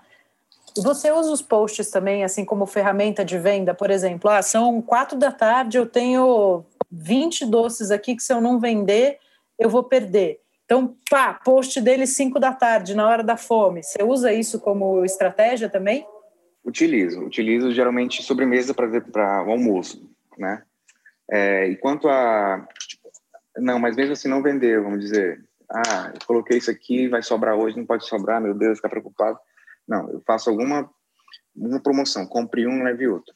Você 0.76 1.10
usa 1.12 1.30
os 1.30 1.42
posts 1.42 1.90
também, 1.90 2.24
assim 2.24 2.44
como 2.44 2.66
ferramenta 2.66 3.24
de 3.24 3.38
venda, 3.38 3.74
por 3.74 3.90
exemplo? 3.90 4.28
Ah, 4.28 4.42
são 4.42 4.82
quatro 4.82 5.16
da 5.16 5.30
tarde, 5.30 5.78
eu 5.78 5.86
tenho 5.86 6.64
20 6.90 7.46
doces 7.46 7.90
aqui 7.90 8.16
que 8.16 8.22
se 8.22 8.32
eu 8.32 8.40
não 8.40 8.58
vender, 8.58 9.18
eu 9.58 9.70
vou 9.70 9.84
perder. 9.84 10.40
Então, 10.64 10.96
pá, 11.08 11.34
post 11.34 11.80
dele 11.80 12.06
5 12.06 12.40
da 12.40 12.52
tarde, 12.52 12.94
na 12.94 13.06
hora 13.06 13.22
da 13.22 13.36
fome. 13.36 13.82
Você 13.82 14.02
usa 14.02 14.32
isso 14.32 14.58
como 14.58 15.04
estratégia 15.04 15.68
também? 15.68 16.06
Utilizo. 16.64 17.20
Utilizo 17.20 17.70
geralmente 17.72 18.22
sobremesa 18.22 18.74
para 18.74 19.44
o 19.44 19.50
almoço, 19.50 20.10
né? 20.36 20.62
É, 21.30 21.68
e 21.68 21.76
quanto 21.76 22.08
a... 22.08 22.66
Não, 23.56 23.78
mas 23.78 23.94
mesmo 23.94 24.14
assim 24.14 24.28
não 24.28 24.42
vender, 24.42 24.80
vamos 24.80 25.00
dizer 25.00 25.44
ah, 25.70 26.12
eu 26.14 26.26
coloquei 26.26 26.58
isso 26.58 26.70
aqui, 26.70 27.08
vai 27.08 27.22
sobrar 27.22 27.56
hoje, 27.56 27.76
não 27.76 27.86
pode 27.86 28.06
sobrar, 28.06 28.40
meu 28.40 28.54
Deus, 28.54 28.78
ficar 28.78 28.88
preocupado. 28.88 29.38
Não, 29.86 30.10
eu 30.10 30.20
faço 30.26 30.50
alguma 30.50 30.90
uma 31.54 31.80
promoção, 31.80 32.26
compre 32.26 32.66
um, 32.66 32.82
leve 32.82 33.06
outro. 33.06 33.34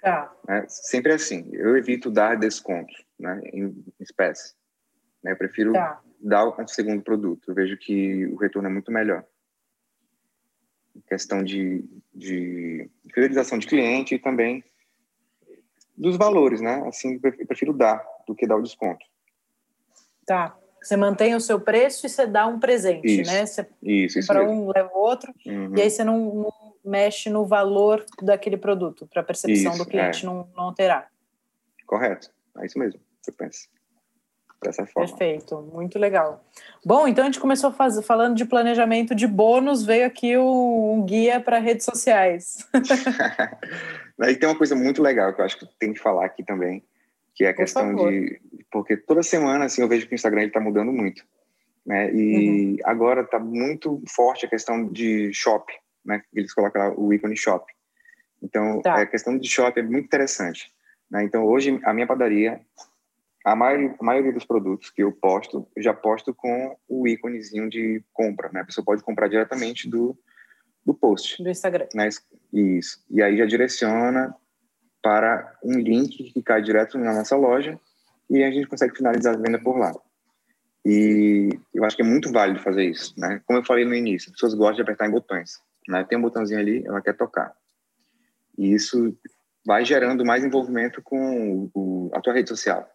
Tá. 0.00 0.34
É, 0.48 0.66
sempre 0.66 1.12
assim, 1.12 1.48
eu 1.52 1.76
evito 1.76 2.10
dar 2.10 2.36
desconto 2.36 2.92
né, 3.18 3.40
em 3.52 3.84
espécie. 4.00 4.54
Né, 5.22 5.32
eu 5.32 5.36
prefiro 5.36 5.72
tá. 5.74 6.00
dar 6.18 6.46
o 6.46 6.68
segundo 6.68 7.02
produto, 7.02 7.50
eu 7.50 7.54
vejo 7.54 7.76
que 7.76 8.26
o 8.26 8.36
retorno 8.36 8.68
é 8.68 8.72
muito 8.72 8.90
melhor. 8.90 9.24
Questão 11.06 11.44
de, 11.44 11.84
de 12.14 12.90
fidelização 13.12 13.58
de 13.58 13.66
cliente 13.66 14.14
e 14.14 14.18
também 14.18 14.64
dos 15.96 16.16
valores, 16.16 16.60
né? 16.60 16.82
Assim, 16.88 17.20
eu 17.22 17.46
prefiro 17.46 17.72
dar 17.72 18.02
do 18.26 18.34
que 18.34 18.46
dar 18.46 18.56
o 18.56 18.62
desconto. 18.62 19.04
Tá. 20.26 20.56
Você 20.82 20.96
mantém 20.96 21.34
o 21.34 21.40
seu 21.40 21.60
preço 21.60 22.06
e 22.06 22.08
você 22.08 22.26
dá 22.26 22.46
um 22.46 22.58
presente, 22.58 23.20
isso, 23.20 23.30
né? 23.30 23.44
Você 23.44 23.66
isso, 23.82 24.18
isso 24.18 24.28
para 24.28 24.42
um 24.42 24.70
leva 24.74 24.90
o 24.94 24.98
outro 24.98 25.32
uhum. 25.46 25.76
e 25.76 25.82
aí 25.82 25.90
você 25.90 26.02
não, 26.02 26.34
não, 26.34 26.52
mexe 26.82 27.28
no 27.28 27.44
valor 27.44 28.04
daquele 28.22 28.56
produto 28.56 29.06
para 29.06 29.20
a 29.20 29.24
percepção 29.24 29.72
isso, 29.72 29.84
do 29.84 29.88
cliente 29.88 30.24
é. 30.24 30.26
não, 30.26 30.48
não 30.56 30.64
alterar. 30.64 31.10
Correto, 31.86 32.30
é 32.58 32.66
isso 32.66 32.78
mesmo. 32.78 33.00
Você 33.20 33.32
pensa 33.32 33.68
dessa 34.62 34.86
forma. 34.86 35.08
Perfeito, 35.08 35.60
muito 35.72 35.98
legal. 35.98 36.44
Bom, 36.84 37.08
então 37.08 37.24
a 37.24 37.26
gente 37.26 37.40
começou 37.40 37.72
faz, 37.72 37.98
falando 38.04 38.36
de 38.36 38.44
planejamento 38.44 39.14
de 39.14 39.26
bônus, 39.26 39.84
veio 39.84 40.06
aqui 40.06 40.36
um, 40.36 40.94
um 40.94 41.04
guia 41.04 41.40
para 41.40 41.58
redes 41.58 41.84
sociais. 41.84 42.66
aí 44.20 44.36
tem 44.36 44.48
uma 44.48 44.56
coisa 44.56 44.74
muito 44.74 45.02
legal 45.02 45.34
que 45.34 45.40
eu 45.40 45.44
acho 45.44 45.58
que 45.58 45.66
tem 45.78 45.92
que 45.92 46.00
falar 46.00 46.26
aqui 46.26 46.44
também, 46.44 46.82
que 47.40 47.46
é 47.46 47.48
a 47.48 47.54
Por 47.54 47.60
questão 47.62 47.96
favor. 47.96 48.12
de 48.12 48.38
porque 48.70 48.98
toda 48.98 49.22
semana 49.22 49.64
assim 49.64 49.80
eu 49.80 49.88
vejo 49.88 50.06
que 50.06 50.12
o 50.12 50.14
Instagram 50.14 50.44
está 50.44 50.60
mudando 50.60 50.92
muito, 50.92 51.24
né? 51.86 52.12
E 52.12 52.72
uhum. 52.72 52.76
agora 52.84 53.22
está 53.22 53.38
muito 53.38 54.02
forte 54.06 54.44
a 54.44 54.48
questão 54.48 54.86
de 54.86 55.32
shop, 55.32 55.72
né? 56.04 56.22
Eles 56.34 56.52
colocam 56.52 56.82
lá 56.82 56.94
o 56.94 57.14
ícone 57.14 57.34
shop. 57.34 57.64
Então 58.42 58.82
tá. 58.82 59.00
a 59.00 59.06
questão 59.06 59.38
de 59.38 59.48
shop 59.48 59.80
é 59.80 59.82
muito 59.82 60.04
interessante, 60.04 60.70
né? 61.10 61.24
Então 61.24 61.46
hoje 61.46 61.80
a 61.82 61.94
minha 61.94 62.06
padaria 62.06 62.60
a 63.42 63.56
maioria, 63.56 63.96
a 63.98 64.04
maioria 64.04 64.32
dos 64.34 64.44
produtos 64.44 64.90
que 64.90 65.02
eu 65.02 65.10
posto, 65.10 65.66
eu 65.74 65.82
já 65.82 65.94
posto 65.94 66.34
com 66.34 66.76
o 66.86 67.08
íconezinho 67.08 67.70
de 67.70 68.04
compra, 68.12 68.50
né? 68.52 68.60
A 68.60 68.66
pessoa 68.66 68.84
pode 68.84 69.02
comprar 69.02 69.28
diretamente 69.28 69.88
do, 69.88 70.14
do 70.84 70.92
post. 70.92 71.42
Do 71.42 71.48
Instagram. 71.48 71.88
Né? 71.94 72.10
Isso. 72.52 73.02
E 73.08 73.22
aí 73.22 73.38
já 73.38 73.46
direciona 73.46 74.36
para 75.02 75.56
um 75.62 75.78
link 75.78 76.32
que 76.32 76.42
cai 76.42 76.62
direto 76.62 76.98
na 76.98 77.14
nossa 77.14 77.36
loja 77.36 77.78
e 78.28 78.42
a 78.42 78.50
gente 78.50 78.66
consegue 78.66 78.96
finalizar 78.96 79.34
a 79.34 79.38
venda 79.38 79.58
por 79.58 79.78
lá. 79.78 79.92
E 80.84 81.50
eu 81.74 81.84
acho 81.84 81.96
que 81.96 82.02
é 82.02 82.04
muito 82.04 82.32
válido 82.32 82.60
fazer 82.60 82.84
isso, 82.84 83.14
né? 83.18 83.40
Como 83.44 83.58
eu 83.58 83.64
falei 83.64 83.84
no 83.84 83.94
início, 83.94 84.28
as 84.28 84.32
pessoas 84.32 84.54
gostam 84.54 84.76
de 84.76 84.82
apertar 84.82 85.06
em 85.06 85.10
botões, 85.10 85.60
né? 85.88 86.04
Tem 86.04 86.16
um 86.16 86.22
botãozinho 86.22 86.58
ali, 86.58 86.84
ela 86.86 87.02
quer 87.02 87.16
tocar. 87.16 87.54
E 88.56 88.72
isso 88.72 89.16
vai 89.64 89.84
gerando 89.84 90.24
mais 90.24 90.44
envolvimento 90.44 91.02
com 91.02 91.70
o, 91.74 92.10
a 92.14 92.20
tua 92.20 92.32
rede 92.32 92.48
social. 92.48 92.88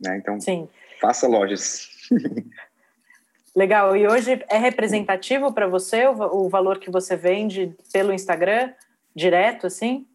Né? 0.00 0.16
Então, 0.16 0.40
Sim. 0.40 0.68
faça 1.00 1.26
lojas. 1.26 1.88
Legal. 3.54 3.96
E 3.96 4.06
hoje 4.06 4.42
é 4.48 4.56
representativo 4.56 5.52
para 5.52 5.66
você 5.66 6.06
o, 6.06 6.44
o, 6.44 6.48
valor 6.48 6.78
que 6.78 6.90
você 6.90 7.16
vende 7.16 7.76
pelo 7.92 8.12
Instagram, 8.12 8.72
direto, 9.14 9.66
assim? 9.66 10.06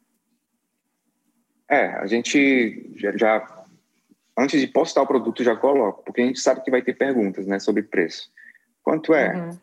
É, 1.69 1.87
a 1.87 2.05
gente 2.05 2.91
já, 2.95 3.15
já 3.17 3.65
antes 4.37 4.59
de 4.59 4.67
postar 4.67 5.01
o 5.01 5.07
produto 5.07 5.43
já 5.43 5.55
coloco, 5.55 6.03
porque 6.03 6.21
a 6.21 6.25
gente 6.25 6.39
sabe 6.39 6.61
que 6.61 6.71
vai 6.71 6.81
ter 6.81 6.93
perguntas, 6.93 7.47
né, 7.47 7.59
sobre 7.59 7.83
preço. 7.83 8.29
Quanto 8.83 9.13
é? 9.13 9.35
Uhum. 9.35 9.57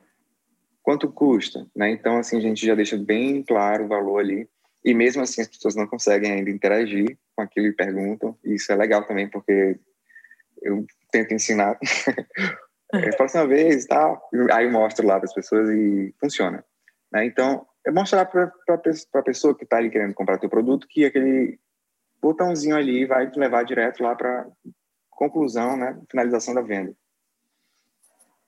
Quanto 0.83 1.13
custa? 1.13 1.67
Né? 1.77 1.91
Então, 1.91 2.19
assim, 2.19 2.39
a 2.39 2.41
gente 2.41 2.67
já 2.67 2.75
deixa 2.75 2.97
bem 2.97 3.43
claro 3.43 3.85
o 3.85 3.89
valor 3.89 4.19
ali. 4.19 4.49
E 4.85 4.93
mesmo 4.93 5.23
assim, 5.23 5.41
as 5.41 5.47
pessoas 5.47 5.77
não 5.77 5.87
conseguem 5.87 6.33
ainda 6.33 6.51
interagir 6.51 7.17
com 7.37 7.43
aquilo 7.43 7.67
e 7.67 7.73
perguntam. 7.73 8.37
E 8.45 8.55
isso 8.55 8.73
é 8.73 8.75
legal 8.75 9.07
também, 9.07 9.29
porque 9.29 9.79
eu 10.61 10.85
tento 11.13 11.35
ensinar 11.35 11.79
próxima 13.17 13.47
vez 13.47 13.87
tal, 13.87 14.29
aí 14.53 14.69
mostro 14.69 15.07
lá 15.07 15.19
para 15.19 15.27
as 15.27 15.35
pessoas 15.35 15.69
e 15.71 16.13
funciona. 16.19 16.65
Né? 17.13 17.27
Então, 17.27 17.65
é 17.87 17.91
mostrar 17.91 18.25
para 18.25 18.53
a 19.15 19.23
pessoa 19.23 19.57
que 19.57 19.65
está 19.65 19.77
ali 19.77 19.91
querendo 19.91 20.15
comprar 20.15 20.39
teu 20.39 20.51
produto 20.51 20.87
que 20.89 21.05
aquele 21.05 21.61
botãozinho 22.23 22.77
ali 22.77 23.05
vai 23.05 23.29
te 23.29 23.39
levar 23.39 23.65
direto 23.65 24.03
lá 24.03 24.15
para 24.15 24.47
conclusão, 25.11 25.77
né, 25.77 26.01
finalização 26.09 26.55
da 26.55 26.63
venda. 26.63 26.95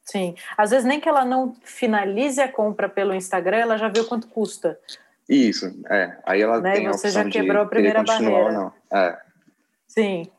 Sim, 0.05 0.35
às 0.57 0.71
vezes 0.71 0.85
nem 0.85 1.01
que 1.01 1.09
ela 1.09 1.25
não 1.25 1.55
finalize 1.63 2.41
a 2.41 2.51
compra 2.51 2.89
pelo 2.89 3.15
Instagram, 3.15 3.57
ela 3.57 3.77
já 3.77 3.89
viu 3.89 4.05
quanto 4.07 4.29
custa. 4.29 4.79
Isso, 5.29 5.67
é. 5.89 6.19
Aí 6.25 6.43
ela 6.43 6.61
né? 6.61 6.73
tem 6.73 6.87
a 6.87 6.91
opção 6.91 7.11
já 7.11 7.29
quebrou 7.29 7.63
a 7.63 7.67
primeira 7.67 8.03
barreira. 8.03 8.53
Não. 8.53 8.73
É. 8.93 9.19
Sim. 9.89 10.31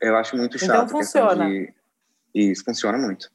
Eu 0.00 0.16
acho 0.16 0.36
muito 0.36 0.56
então 0.56 0.68
chato. 0.68 0.86
Então 0.86 0.88
funciona. 0.88 1.46
De... 1.46 1.74
Isso, 2.34 2.64
funciona 2.64 2.96
muito. 2.96 3.30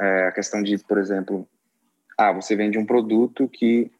É, 0.00 0.28
a 0.28 0.32
questão 0.32 0.62
de, 0.62 0.78
por 0.78 0.98
exemplo, 0.98 1.48
ah, 2.16 2.32
você 2.32 2.54
vende 2.54 2.78
um 2.78 2.86
produto 2.86 3.48
que 3.48 3.90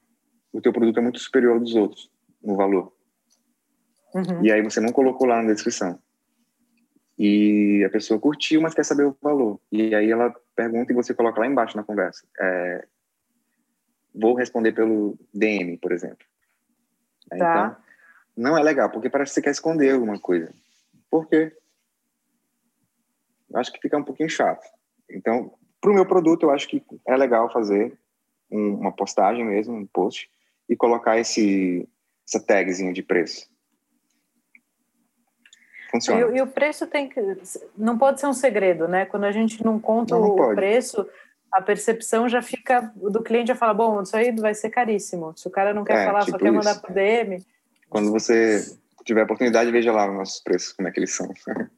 o 0.52 0.60
teu 0.60 0.72
produto 0.72 0.98
é 0.98 1.02
muito 1.02 1.18
superior 1.18 1.58
dos 1.58 1.74
outros 1.74 2.08
no 2.40 2.54
valor. 2.54 2.92
Uhum. 4.14 4.44
E 4.44 4.52
aí 4.52 4.62
você 4.62 4.80
não 4.80 4.92
colocou 4.92 5.26
lá 5.26 5.42
na 5.42 5.52
descrição. 5.52 5.98
E 7.18 7.84
a 7.84 7.90
pessoa 7.90 8.20
curtiu, 8.20 8.60
mas 8.60 8.74
quer 8.74 8.84
saber 8.84 9.04
o 9.04 9.16
valor. 9.20 9.60
E 9.72 9.94
aí 9.94 10.10
ela 10.10 10.34
pergunta 10.54 10.92
e 10.92 10.94
você 10.94 11.12
coloca 11.12 11.40
lá 11.40 11.46
embaixo 11.46 11.76
na 11.76 11.82
conversa. 11.82 12.24
É, 12.38 12.86
vou 14.14 14.34
responder 14.34 14.72
pelo 14.72 15.18
DM, 15.34 15.76
por 15.78 15.92
exemplo. 15.92 16.24
Tá. 17.28 17.36
Então, 17.36 17.76
não 18.36 18.56
é 18.56 18.62
legal, 18.62 18.88
porque 18.90 19.10
parece 19.10 19.30
que 19.30 19.34
você 19.34 19.42
quer 19.42 19.50
esconder 19.50 19.92
alguma 19.92 20.18
coisa. 20.18 20.52
Por 21.10 21.26
quê? 21.26 21.52
Eu 23.50 23.58
acho 23.58 23.72
que 23.72 23.80
fica 23.80 23.98
um 23.98 24.04
pouquinho 24.04 24.28
chato. 24.28 24.64
Então, 25.10 25.52
para 25.80 25.90
o 25.90 25.94
meu 25.94 26.06
produto, 26.06 26.44
eu 26.44 26.50
acho 26.50 26.68
que 26.68 26.84
é 27.06 27.16
legal 27.16 27.50
fazer 27.52 27.98
um, 28.50 28.74
uma 28.74 28.92
postagem 28.92 29.44
mesmo, 29.44 29.74
um 29.74 29.86
post, 29.86 30.30
e 30.68 30.76
colocar 30.76 31.18
esse, 31.18 31.88
essa 32.26 32.44
tagzinha 32.44 32.92
de 32.92 33.02
preço. 33.02 33.48
Funciona. 35.90 36.32
E, 36.32 36.38
e, 36.38 36.42
o 36.42 36.46
preço 36.46 36.86
tem 36.86 37.08
que. 37.08 37.20
Não 37.76 37.96
pode 37.96 38.20
ser 38.20 38.26
um 38.26 38.32
segredo, 38.32 38.86
né? 38.86 39.06
Quando 39.06 39.24
a 39.24 39.32
gente 39.32 39.64
não 39.64 39.78
conta 39.80 40.14
não, 40.14 40.22
não 40.22 40.30
o 40.30 40.36
pode. 40.36 40.54
preço, 40.54 41.06
a 41.50 41.62
percepção 41.62 42.28
já 42.28 42.42
fica. 42.42 42.92
Do 42.94 43.22
cliente 43.22 43.48
já 43.48 43.54
fala: 43.54 43.72
bom, 43.72 44.02
isso 44.02 44.16
aí 44.16 44.32
vai 44.32 44.54
ser 44.54 44.70
caríssimo. 44.70 45.32
Se 45.36 45.48
o 45.48 45.50
cara 45.50 45.72
não 45.72 45.84
quer 45.84 46.02
é, 46.02 46.04
falar, 46.04 46.20
tipo 46.20 46.32
só 46.32 46.38
quer 46.38 46.50
mandar 46.50 46.80
para 46.80 46.94
DM. 46.94 47.44
Quando 47.88 48.12
você 48.12 48.64
tiver 49.04 49.22
oportunidade, 49.22 49.70
veja 49.70 49.90
lá 49.90 50.08
os 50.08 50.14
nossos 50.14 50.42
preços, 50.42 50.72
como 50.72 50.88
é 50.88 50.90
que 50.90 51.00
eles 51.00 51.14
são. 51.14 51.32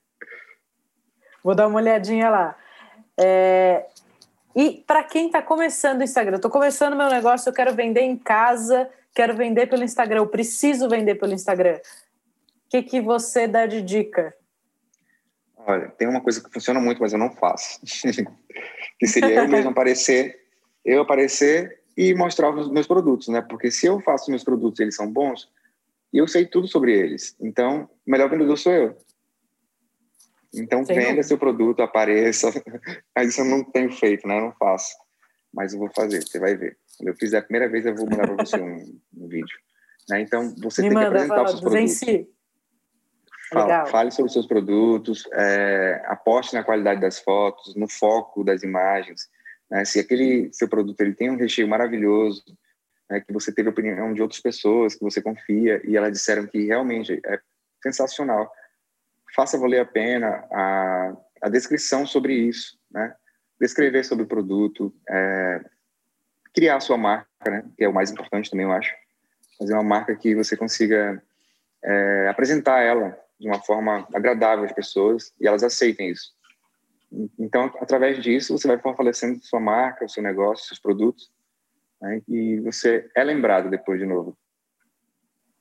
Vou 1.42 1.54
dar 1.54 1.68
uma 1.68 1.78
olhadinha 1.78 2.28
lá. 2.28 2.56
É... 3.18 3.86
E 4.54 4.82
para 4.86 5.04
quem 5.04 5.26
está 5.26 5.40
começando 5.40 6.00
o 6.00 6.04
Instagram, 6.04 6.36
estou 6.36 6.50
começando 6.50 6.96
meu 6.96 7.08
negócio, 7.08 7.48
eu 7.48 7.54
quero 7.54 7.72
vender 7.72 8.00
em 8.00 8.16
casa, 8.16 8.90
quero 9.14 9.34
vender 9.36 9.68
pelo 9.68 9.84
Instagram, 9.84 10.18
eu 10.18 10.26
preciso 10.26 10.88
vender 10.88 11.14
pelo 11.14 11.32
Instagram. 11.32 11.78
O 12.70 12.78
que, 12.78 12.84
que 12.84 13.00
você 13.00 13.48
dá 13.48 13.66
de 13.66 13.82
dica? 13.82 14.32
Olha, 15.56 15.88
tem 15.88 16.06
uma 16.06 16.20
coisa 16.20 16.40
que 16.40 16.52
funciona 16.52 16.78
muito, 16.78 17.00
mas 17.00 17.12
eu 17.12 17.18
não 17.18 17.34
faço. 17.34 17.80
que 18.96 19.08
seria 19.08 19.42
eu 19.42 19.48
mesmo 19.48 19.70
aparecer, 19.70 20.40
eu 20.84 21.02
aparecer 21.02 21.80
e 21.96 22.14
mostrar 22.14 22.48
os 22.54 22.70
meus 22.70 22.86
produtos, 22.86 23.26
né? 23.26 23.42
Porque 23.42 23.72
se 23.72 23.86
eu 23.86 24.00
faço 24.00 24.30
meus 24.30 24.44
produtos, 24.44 24.78
eles 24.78 24.94
são 24.94 25.12
bons, 25.12 25.50
eu 26.12 26.28
sei 26.28 26.46
tudo 26.46 26.68
sobre 26.68 26.96
eles. 26.96 27.34
Então, 27.40 27.90
o 28.06 28.10
melhor 28.10 28.30
vendedor 28.30 28.56
sou 28.56 28.72
eu. 28.72 28.96
Então, 30.54 30.84
Sem 30.84 30.96
venda 30.96 31.24
seu 31.24 31.36
produto, 31.36 31.82
apareça. 31.82 32.52
Mas 33.16 33.30
isso 33.30 33.40
eu 33.40 33.46
não 33.46 33.64
tenho 33.64 33.90
feito, 33.90 34.28
né? 34.28 34.38
Eu 34.38 34.42
não 34.42 34.52
faço. 34.52 34.94
Mas 35.52 35.72
eu 35.72 35.80
vou 35.80 35.90
fazer, 35.92 36.22
você 36.22 36.38
vai 36.38 36.54
ver. 36.54 36.78
Quando 36.96 37.08
eu 37.08 37.16
fizer 37.16 37.38
a 37.38 37.42
primeira 37.42 37.68
vez, 37.68 37.84
eu 37.84 37.96
vou 37.96 38.08
mandar 38.08 38.28
para 38.28 38.44
você 38.46 38.60
um, 38.60 39.00
um, 39.16 39.26
vídeo. 39.26 39.58
Né? 40.08 40.20
Então, 40.20 40.54
você 40.62 40.82
Me 40.82 40.90
tem 40.90 40.98
que 40.98 41.04
apresentar 41.04 41.42
os 41.42 41.50
seus 41.50 41.60
produtos. 41.60 41.90
Si. 41.96 42.28
Fala, 43.52 43.86
fale 43.86 44.10
sobre 44.12 44.30
seus 44.30 44.46
produtos, 44.46 45.24
é, 45.32 46.00
aposte 46.06 46.54
na 46.54 46.62
qualidade 46.62 47.00
das 47.00 47.18
fotos, 47.18 47.74
no 47.74 47.88
foco 47.88 48.44
das 48.44 48.62
imagens. 48.62 49.28
Né? 49.68 49.84
Se 49.84 49.98
aquele 49.98 50.52
seu 50.52 50.68
produto 50.68 51.00
ele 51.00 51.14
tem 51.14 51.30
um 51.30 51.36
recheio 51.36 51.66
maravilhoso, 51.66 52.44
né, 53.10 53.20
que 53.20 53.32
você 53.32 53.52
teve 53.52 53.68
opinião 53.68 54.14
de 54.14 54.22
outras 54.22 54.40
pessoas, 54.40 54.94
que 54.94 55.02
você 55.02 55.20
confia, 55.20 55.80
e 55.84 55.96
elas 55.96 56.12
disseram 56.12 56.46
que 56.46 56.64
realmente 56.64 57.20
é 57.26 57.40
sensacional, 57.82 58.50
faça 59.34 59.58
valer 59.58 59.80
a 59.80 59.84
pena 59.84 60.44
a, 60.52 61.16
a 61.42 61.48
descrição 61.48 62.06
sobre 62.06 62.34
isso, 62.34 62.78
né? 62.90 63.14
Descrever 63.60 64.04
sobre 64.04 64.24
o 64.24 64.28
produto, 64.28 64.94
é, 65.08 65.60
criar 66.54 66.76
a 66.76 66.80
sua 66.80 66.96
marca, 66.96 67.28
né? 67.46 67.64
Que 67.76 67.84
é 67.84 67.88
o 67.88 67.92
mais 67.92 68.10
importante 68.10 68.50
também, 68.50 68.64
eu 68.64 68.72
acho. 68.72 68.94
Fazer 69.58 69.74
uma 69.74 69.82
marca 69.82 70.14
que 70.16 70.34
você 70.34 70.56
consiga 70.56 71.22
é, 71.82 72.28
apresentar 72.28 72.80
ela 72.80 73.18
de 73.40 73.48
uma 73.48 73.60
forma 73.60 74.06
agradável 74.14 74.64
às 74.64 74.72
pessoas 74.72 75.32
e 75.40 75.48
elas 75.48 75.62
aceitem 75.62 76.10
isso. 76.10 76.32
Então, 77.38 77.64
através 77.80 78.22
disso, 78.22 78.56
você 78.56 78.68
vai 78.68 78.78
fortalecendo 78.78 79.42
sua 79.42 79.58
marca, 79.58 80.04
o 80.04 80.08
seu 80.08 80.22
negócio, 80.22 80.66
seus 80.66 80.78
produtos, 80.78 81.32
né? 82.00 82.22
e 82.28 82.60
você 82.60 83.10
é 83.16 83.24
lembrado 83.24 83.68
depois 83.68 83.98
de 83.98 84.06
novo. 84.06 84.36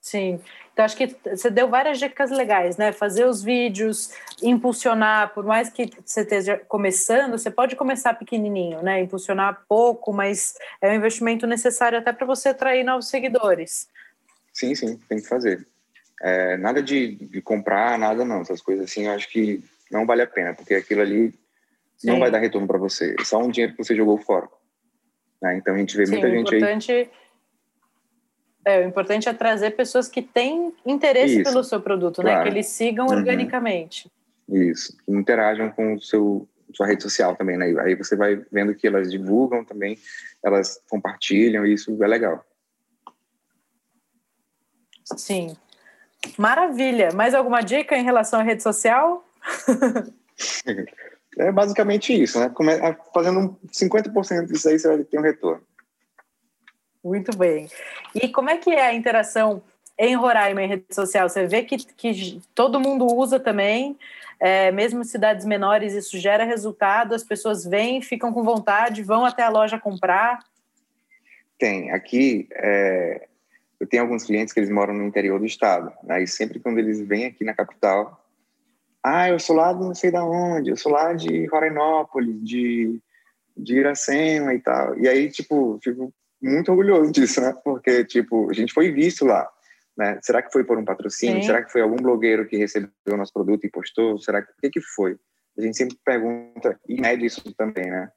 Sim, 0.01 0.39
então 0.71 0.85
acho 0.85 0.95
que 0.95 1.13
você 1.25 1.49
deu 1.49 1.67
várias 1.67 1.99
dicas 1.99 2.31
legais, 2.31 2.77
né? 2.77 2.93
Fazer 2.93 3.25
os 3.25 3.43
vídeos, 3.43 4.13
impulsionar, 4.41 5.33
por 5.33 5.43
mais 5.43 5.69
que 5.69 5.89
você 6.05 6.21
esteja 6.21 6.57
começando, 6.57 7.31
você 7.31 7.51
pode 7.51 7.75
começar 7.75 8.13
pequenininho, 8.13 8.81
né? 8.81 9.01
Impulsionar 9.01 9.65
pouco, 9.67 10.13
mas 10.13 10.53
é 10.81 10.89
um 10.89 10.95
investimento 10.95 11.45
necessário 11.45 11.99
até 11.99 12.13
para 12.13 12.25
você 12.25 12.49
atrair 12.49 12.85
novos 12.85 13.09
seguidores. 13.09 13.89
Sim, 14.53 14.73
sim, 14.73 14.97
tem 15.09 15.17
que 15.17 15.27
fazer. 15.27 15.67
É, 16.21 16.57
nada 16.57 16.81
de, 16.81 17.15
de, 17.15 17.41
comprar, 17.41 17.97
nada 17.97 18.25
não, 18.25 18.41
essas 18.41 18.61
coisas 18.61 18.85
assim, 18.85 19.05
eu 19.05 19.13
acho 19.13 19.29
que 19.29 19.63
não 19.89 20.05
vale 20.05 20.21
a 20.21 20.27
pena, 20.27 20.53
porque 20.53 20.75
aquilo 20.75 21.01
ali 21.01 21.33
sim. 21.97 22.07
não 22.07 22.19
vai 22.19 22.29
dar 22.29 22.39
retorno 22.39 22.67
para 22.67 22.77
você, 22.77 23.15
é 23.19 23.23
só 23.23 23.41
um 23.41 23.49
dinheiro 23.49 23.73
que 23.73 23.83
você 23.83 23.95
jogou 23.95 24.17
fora. 24.17 24.47
Né? 25.41 25.55
Então 25.55 25.75
a 25.75 25.77
gente 25.77 25.95
vê 25.95 26.05
sim, 26.05 26.13
muita 26.13 26.29
gente 26.29 26.55
importante... 26.55 26.91
aí 26.91 27.09
é, 28.65 28.85
o 28.85 28.87
importante 28.87 29.27
é 29.27 29.33
trazer 29.33 29.71
pessoas 29.71 30.07
que 30.07 30.21
têm 30.21 30.73
interesse 30.85 31.41
Isso, 31.41 31.49
pelo 31.49 31.63
seu 31.63 31.81
produto, 31.81 32.21
claro. 32.21 32.37
né? 32.37 32.43
Que 32.43 32.49
eles 32.49 32.67
sigam 32.67 33.07
uhum. 33.07 33.15
organicamente. 33.15 34.11
Isso, 34.47 34.95
que 34.97 35.11
interajam 35.11 35.71
com 35.71 35.95
o 35.95 36.01
seu 36.01 36.47
sua 36.71 36.85
rede 36.85 37.01
social 37.01 37.35
também, 37.35 37.57
né? 37.57 37.73
Aí 37.79 37.95
você 37.95 38.15
vai 38.15 38.35
vendo 38.51 38.75
que 38.75 38.85
elas 38.85 39.09
divulgam 39.09 39.65
também, 39.65 39.97
elas 40.43 40.79
compartilham, 40.87 41.65
e 41.65 41.73
isso 41.73 41.97
é 42.03 42.07
legal. 42.07 42.45
Sim. 45.17 45.57
Maravilha. 46.37 47.11
Mais 47.13 47.33
alguma 47.33 47.61
dica 47.61 47.97
em 47.97 48.03
relação 48.03 48.39
à 48.39 48.43
rede 48.43 48.63
social? 48.63 49.25
é 51.37 51.51
basicamente 51.51 52.13
isso, 52.13 52.39
né? 52.39 52.51
Fazendo 53.13 53.57
50% 53.71 54.45
disso 54.45 54.69
aí, 54.69 54.77
você 54.77 54.87
vai 54.87 55.03
ter 55.03 55.19
um 55.19 55.23
retorno. 55.23 55.61
Muito 57.03 57.35
bem. 57.37 57.69
E 58.13 58.27
como 58.27 58.49
é 58.49 58.57
que 58.57 58.71
é 58.71 58.87
a 58.87 58.93
interação 58.93 59.63
em 59.97 60.15
Roraima 60.15 60.61
em 60.61 60.67
rede 60.67 60.85
social? 60.91 61.29
Você 61.29 61.47
vê 61.47 61.63
que, 61.63 61.77
que 61.77 62.41
todo 62.53 62.79
mundo 62.79 63.05
usa 63.05 63.39
também, 63.39 63.97
é, 64.39 64.71
mesmo 64.71 65.01
em 65.01 65.05
cidades 65.05 65.45
menores, 65.45 65.93
isso 65.93 66.17
gera 66.17 66.43
resultado, 66.43 67.15
as 67.15 67.23
pessoas 67.23 67.65
vêm, 67.65 68.01
ficam 68.01 68.33
com 68.33 68.43
vontade, 68.43 69.03
vão 69.03 69.25
até 69.25 69.43
a 69.43 69.49
loja 69.49 69.79
comprar? 69.79 70.39
Tem. 71.57 71.91
Aqui, 71.91 72.47
é, 72.51 73.28
eu 73.79 73.87
tenho 73.87 74.03
alguns 74.03 74.23
clientes 74.23 74.53
que 74.53 74.59
eles 74.59 74.69
moram 74.69 74.93
no 74.93 75.05
interior 75.05 75.39
do 75.39 75.45
estado, 75.45 75.93
né? 76.03 76.21
e 76.21 76.27
sempre 76.27 76.59
quando 76.59 76.79
eles 76.79 76.99
vêm 76.99 77.25
aqui 77.25 77.43
na 77.43 77.53
capital, 77.53 78.19
ah, 79.03 79.29
eu 79.29 79.39
sou 79.39 79.55
lá 79.55 79.71
de 79.71 79.79
não 79.79 79.95
sei 79.95 80.11
da 80.11 80.23
onde, 80.23 80.71
eu 80.71 80.75
sou 80.75 80.91
lá 80.91 81.13
de 81.13 81.45
Rorainópolis, 81.45 82.43
de, 82.43 82.99
de 83.55 83.77
Iracema 83.77 84.53
e 84.53 84.59
tal. 84.59 84.97
E 84.99 85.07
aí, 85.07 85.29
tipo, 85.31 85.79
fico 85.81 86.13
muito 86.41 86.69
orgulhoso 86.69 87.11
disso, 87.13 87.39
né? 87.39 87.55
Porque, 87.63 88.03
tipo, 88.03 88.49
a 88.49 88.53
gente 88.53 88.73
foi 88.73 88.91
visto 88.91 89.25
lá, 89.25 89.49
né? 89.97 90.19
Será 90.21 90.41
que 90.41 90.51
foi 90.51 90.65
por 90.65 90.77
um 90.77 90.83
patrocínio? 90.83 91.41
Sim. 91.41 91.47
Será 91.47 91.63
que 91.63 91.71
foi 91.71 91.81
algum 91.81 91.95
blogueiro 91.95 92.45
que 92.45 92.57
recebeu 92.57 92.89
o 93.07 93.17
nosso 93.17 93.31
produto 93.31 93.63
e 93.63 93.69
postou? 93.69 94.19
Será 94.19 94.41
que, 94.41 94.51
o 94.51 94.55
que 94.61 94.69
que 94.69 94.81
foi? 94.81 95.17
A 95.57 95.61
gente 95.61 95.77
sempre 95.77 95.97
pergunta 96.03 96.77
e 96.87 96.99
mede 96.99 97.25
isso 97.25 97.41
também, 97.55 97.89
né? 97.89 98.11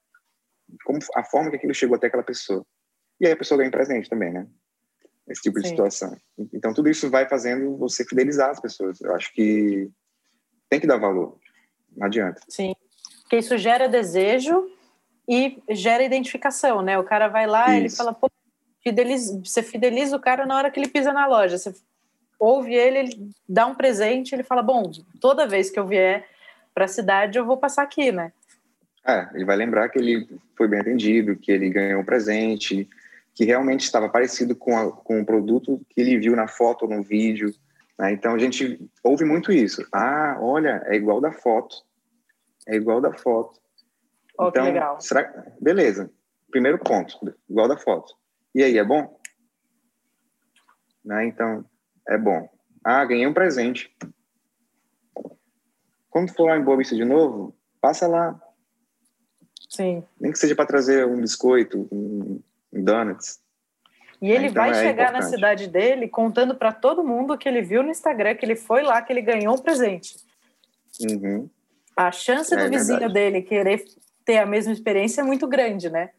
Como 0.84 0.98
a 1.14 1.22
forma 1.22 1.50
que 1.50 1.56
aquilo 1.56 1.74
chegou 1.74 1.96
até 1.96 2.08
aquela 2.08 2.22
pessoa. 2.24 2.64
E 3.20 3.26
aí 3.26 3.32
a 3.32 3.36
pessoa 3.36 3.58
ganha 3.58 3.70
presente 3.70 4.10
também, 4.10 4.32
né? 4.32 4.48
Esse 5.28 5.42
tipo 5.42 5.58
Sim. 5.58 5.62
de 5.62 5.68
situação. 5.68 6.16
Então, 6.52 6.74
tudo 6.74 6.88
isso 6.88 7.08
vai 7.08 7.28
fazendo 7.28 7.76
você 7.76 8.04
fidelizar 8.04 8.50
as 8.50 8.60
pessoas. 8.60 9.00
Eu 9.00 9.14
acho 9.14 9.32
que 9.32 9.88
tem 10.68 10.80
que 10.80 10.86
dar 10.86 10.96
valor. 10.96 11.38
Não 11.96 12.06
adianta. 12.06 12.40
Sim. 12.48 12.74
Porque 13.22 13.36
isso 13.36 13.56
gera 13.56 13.88
desejo 13.88 14.68
e 15.28 15.62
gera 15.70 16.02
identificação, 16.02 16.82
né? 16.82 16.98
O 16.98 17.04
cara 17.04 17.28
vai 17.28 17.46
lá, 17.46 17.74
ele 17.76 17.88
fala, 17.88 18.12
pô, 18.12 18.28
fideliza, 18.82 19.40
você 19.44 19.62
fideliza 19.62 20.16
o 20.16 20.20
cara 20.20 20.44
na 20.44 20.56
hora 20.56 20.70
que 20.70 20.80
ele 20.80 20.88
pisa 20.88 21.12
na 21.12 21.26
loja. 21.26 21.56
Você 21.56 21.74
ouve 22.38 22.74
ele, 22.74 22.98
ele 22.98 23.30
dá 23.48 23.66
um 23.66 23.74
presente, 23.74 24.34
ele 24.34 24.42
fala, 24.42 24.62
bom, 24.62 24.90
toda 25.20 25.46
vez 25.46 25.70
que 25.70 25.78
eu 25.78 25.86
vier 25.86 26.26
para 26.74 26.86
a 26.86 26.88
cidade, 26.88 27.38
eu 27.38 27.46
vou 27.46 27.56
passar 27.56 27.82
aqui, 27.82 28.10
né? 28.10 28.32
É, 29.06 29.28
ele 29.34 29.44
vai 29.44 29.56
lembrar 29.56 29.88
que 29.88 29.98
ele 29.98 30.28
foi 30.56 30.68
bem 30.68 30.80
atendido, 30.80 31.36
que 31.36 31.50
ele 31.50 31.70
ganhou 31.70 32.00
um 32.00 32.04
presente, 32.04 32.88
que 33.34 33.44
realmente 33.44 33.82
estava 33.82 34.08
parecido 34.08 34.54
com, 34.54 34.76
a, 34.76 34.92
com 34.92 35.20
o 35.20 35.26
produto 35.26 35.80
que 35.90 36.00
ele 36.00 36.18
viu 36.18 36.36
na 36.36 36.46
foto 36.46 36.82
ou 36.82 36.90
no 36.90 37.02
vídeo. 37.02 37.52
Né? 37.98 38.12
Então 38.12 38.34
a 38.34 38.38
gente 38.38 38.80
ouve 39.02 39.24
muito 39.24 39.52
isso. 39.52 39.86
Ah, 39.92 40.36
olha, 40.40 40.82
é 40.86 40.94
igual 40.94 41.20
da 41.20 41.32
foto. 41.32 41.76
É 42.68 42.76
igual 42.76 43.00
da 43.00 43.12
foto. 43.12 43.60
Oh, 44.38 44.48
então, 44.48 44.64
que 44.64 44.72
legal. 44.72 45.00
Será... 45.00 45.46
Beleza. 45.60 46.10
Primeiro 46.50 46.78
ponto, 46.78 47.18
igual 47.48 47.66
da 47.66 47.78
foto. 47.78 48.14
E 48.54 48.62
aí, 48.62 48.76
é 48.76 48.84
bom? 48.84 49.18
Né? 51.04 51.26
Então, 51.26 51.64
é 52.06 52.18
bom. 52.18 52.48
Ah, 52.84 53.04
ganhei 53.04 53.26
um 53.26 53.32
presente. 53.32 53.94
Quando 56.10 56.34
for 56.34 56.46
lá 56.46 56.58
em 56.58 56.62
Boa 56.62 56.76
Vista 56.76 56.94
de 56.94 57.04
novo, 57.04 57.56
passa 57.80 58.06
lá. 58.06 58.38
Sim. 59.70 60.04
Nem 60.20 60.30
que 60.30 60.38
seja 60.38 60.54
para 60.54 60.66
trazer 60.66 61.06
um 61.06 61.18
biscoito, 61.18 61.88
um, 61.90 62.42
donuts. 62.72 63.40
E 64.20 64.30
ele 64.30 64.46
então, 64.46 64.62
vai 64.62 64.70
é 64.70 64.74
chegar 64.74 65.10
importante. 65.10 65.24
na 65.24 65.28
cidade 65.28 65.66
dele 65.66 66.08
contando 66.08 66.54
para 66.54 66.72
todo 66.72 67.02
mundo 67.02 67.36
que 67.36 67.48
ele 67.48 67.60
viu 67.60 67.82
no 67.82 67.90
Instagram, 67.90 68.36
que 68.36 68.44
ele 68.44 68.54
foi 68.54 68.82
lá, 68.82 69.02
que 69.02 69.12
ele 69.12 69.20
ganhou 69.20 69.54
um 69.54 69.58
presente. 69.58 70.16
Uhum. 71.00 71.50
A 71.96 72.12
chance 72.12 72.54
é, 72.54 72.56
do 72.56 72.70
vizinho 72.70 73.00
verdade. 73.00 73.14
dele 73.14 73.42
querer 73.42 73.84
ter 74.24 74.38
a 74.38 74.46
mesma 74.46 74.72
experiência 74.72 75.20
é 75.20 75.24
muito 75.24 75.46
grande, 75.48 75.90
né? 75.90 76.10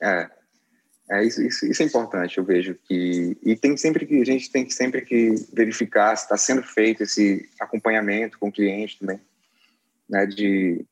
É. 0.00 0.30
É, 1.10 1.24
isso, 1.24 1.42
isso, 1.42 1.66
isso, 1.66 1.82
é 1.82 1.86
importante, 1.86 2.38
eu 2.38 2.44
vejo 2.44 2.74
que 2.74 3.36
e 3.42 3.56
tem 3.56 3.76
sempre 3.76 4.06
que 4.06 4.20
a 4.20 4.24
gente 4.24 4.50
tem 4.50 4.64
que 4.64 4.72
sempre 4.72 5.02
que 5.02 5.34
verificar 5.52 6.16
se 6.16 6.22
está 6.22 6.38
sendo 6.38 6.62
feito 6.62 7.02
esse 7.02 7.50
acompanhamento 7.60 8.38
com 8.38 8.48
o 8.48 8.52
cliente 8.52 8.98
também, 8.98 9.20
né? 10.08 10.24
De 10.24 10.86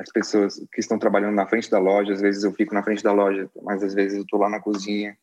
as 0.00 0.10
pessoas 0.10 0.56
que 0.72 0.80
estão 0.80 0.98
trabalhando 0.98 1.34
na 1.34 1.46
frente 1.46 1.70
da 1.70 1.78
loja, 1.78 2.14
às 2.14 2.22
vezes 2.22 2.42
eu 2.42 2.52
fico 2.52 2.74
na 2.74 2.82
frente 2.82 3.02
da 3.02 3.12
loja, 3.12 3.50
mas 3.62 3.82
às 3.82 3.92
vezes 3.92 4.16
eu 4.16 4.22
estou 4.22 4.40
lá 4.40 4.48
na 4.48 4.58
cozinha 4.58 5.16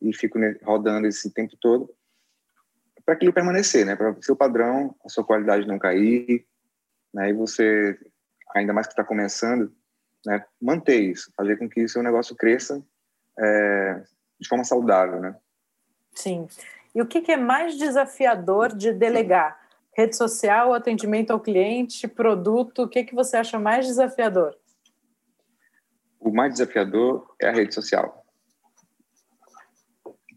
e 0.00 0.14
fico 0.16 0.38
rodando 0.62 1.06
esse 1.06 1.30
tempo 1.30 1.54
todo 1.60 1.94
para 3.04 3.14
aquilo 3.14 3.34
permanecer, 3.34 3.84
né? 3.84 3.94
Para 3.94 4.12
o 4.12 4.22
seu 4.22 4.34
padrão, 4.34 4.96
a 5.04 5.10
sua 5.10 5.24
qualidade 5.24 5.68
não 5.68 5.78
cair, 5.78 6.46
né? 7.12 7.28
E 7.28 7.32
você, 7.34 7.98
ainda 8.54 8.72
mais 8.72 8.86
que 8.86 8.94
está 8.94 9.04
começando, 9.04 9.70
né? 10.24 10.42
Manter 10.60 11.00
isso, 11.00 11.30
fazer 11.36 11.58
com 11.58 11.68
que 11.68 11.84
o 11.84 11.88
seu 11.88 12.02
negócio 12.02 12.34
cresça 12.34 12.82
é, 13.38 14.02
de 14.40 14.48
forma 14.48 14.64
saudável, 14.64 15.20
né? 15.20 15.36
Sim. 16.14 16.48
E 16.94 17.02
o 17.02 17.06
que, 17.06 17.20
que 17.20 17.32
é 17.32 17.36
mais 17.36 17.76
desafiador 17.76 18.74
de 18.74 18.90
delegar? 18.90 19.63
Rede 19.96 20.16
social, 20.16 20.74
atendimento 20.74 21.30
ao 21.30 21.40
cliente, 21.40 22.08
produto, 22.08 22.82
o 22.82 22.88
que, 22.88 23.04
que 23.04 23.14
você 23.14 23.36
acha 23.36 23.58
mais 23.58 23.86
desafiador? 23.86 24.56
O 26.18 26.32
mais 26.32 26.52
desafiador 26.52 27.34
é 27.40 27.48
a 27.48 27.52
rede 27.52 27.74
social 27.74 28.24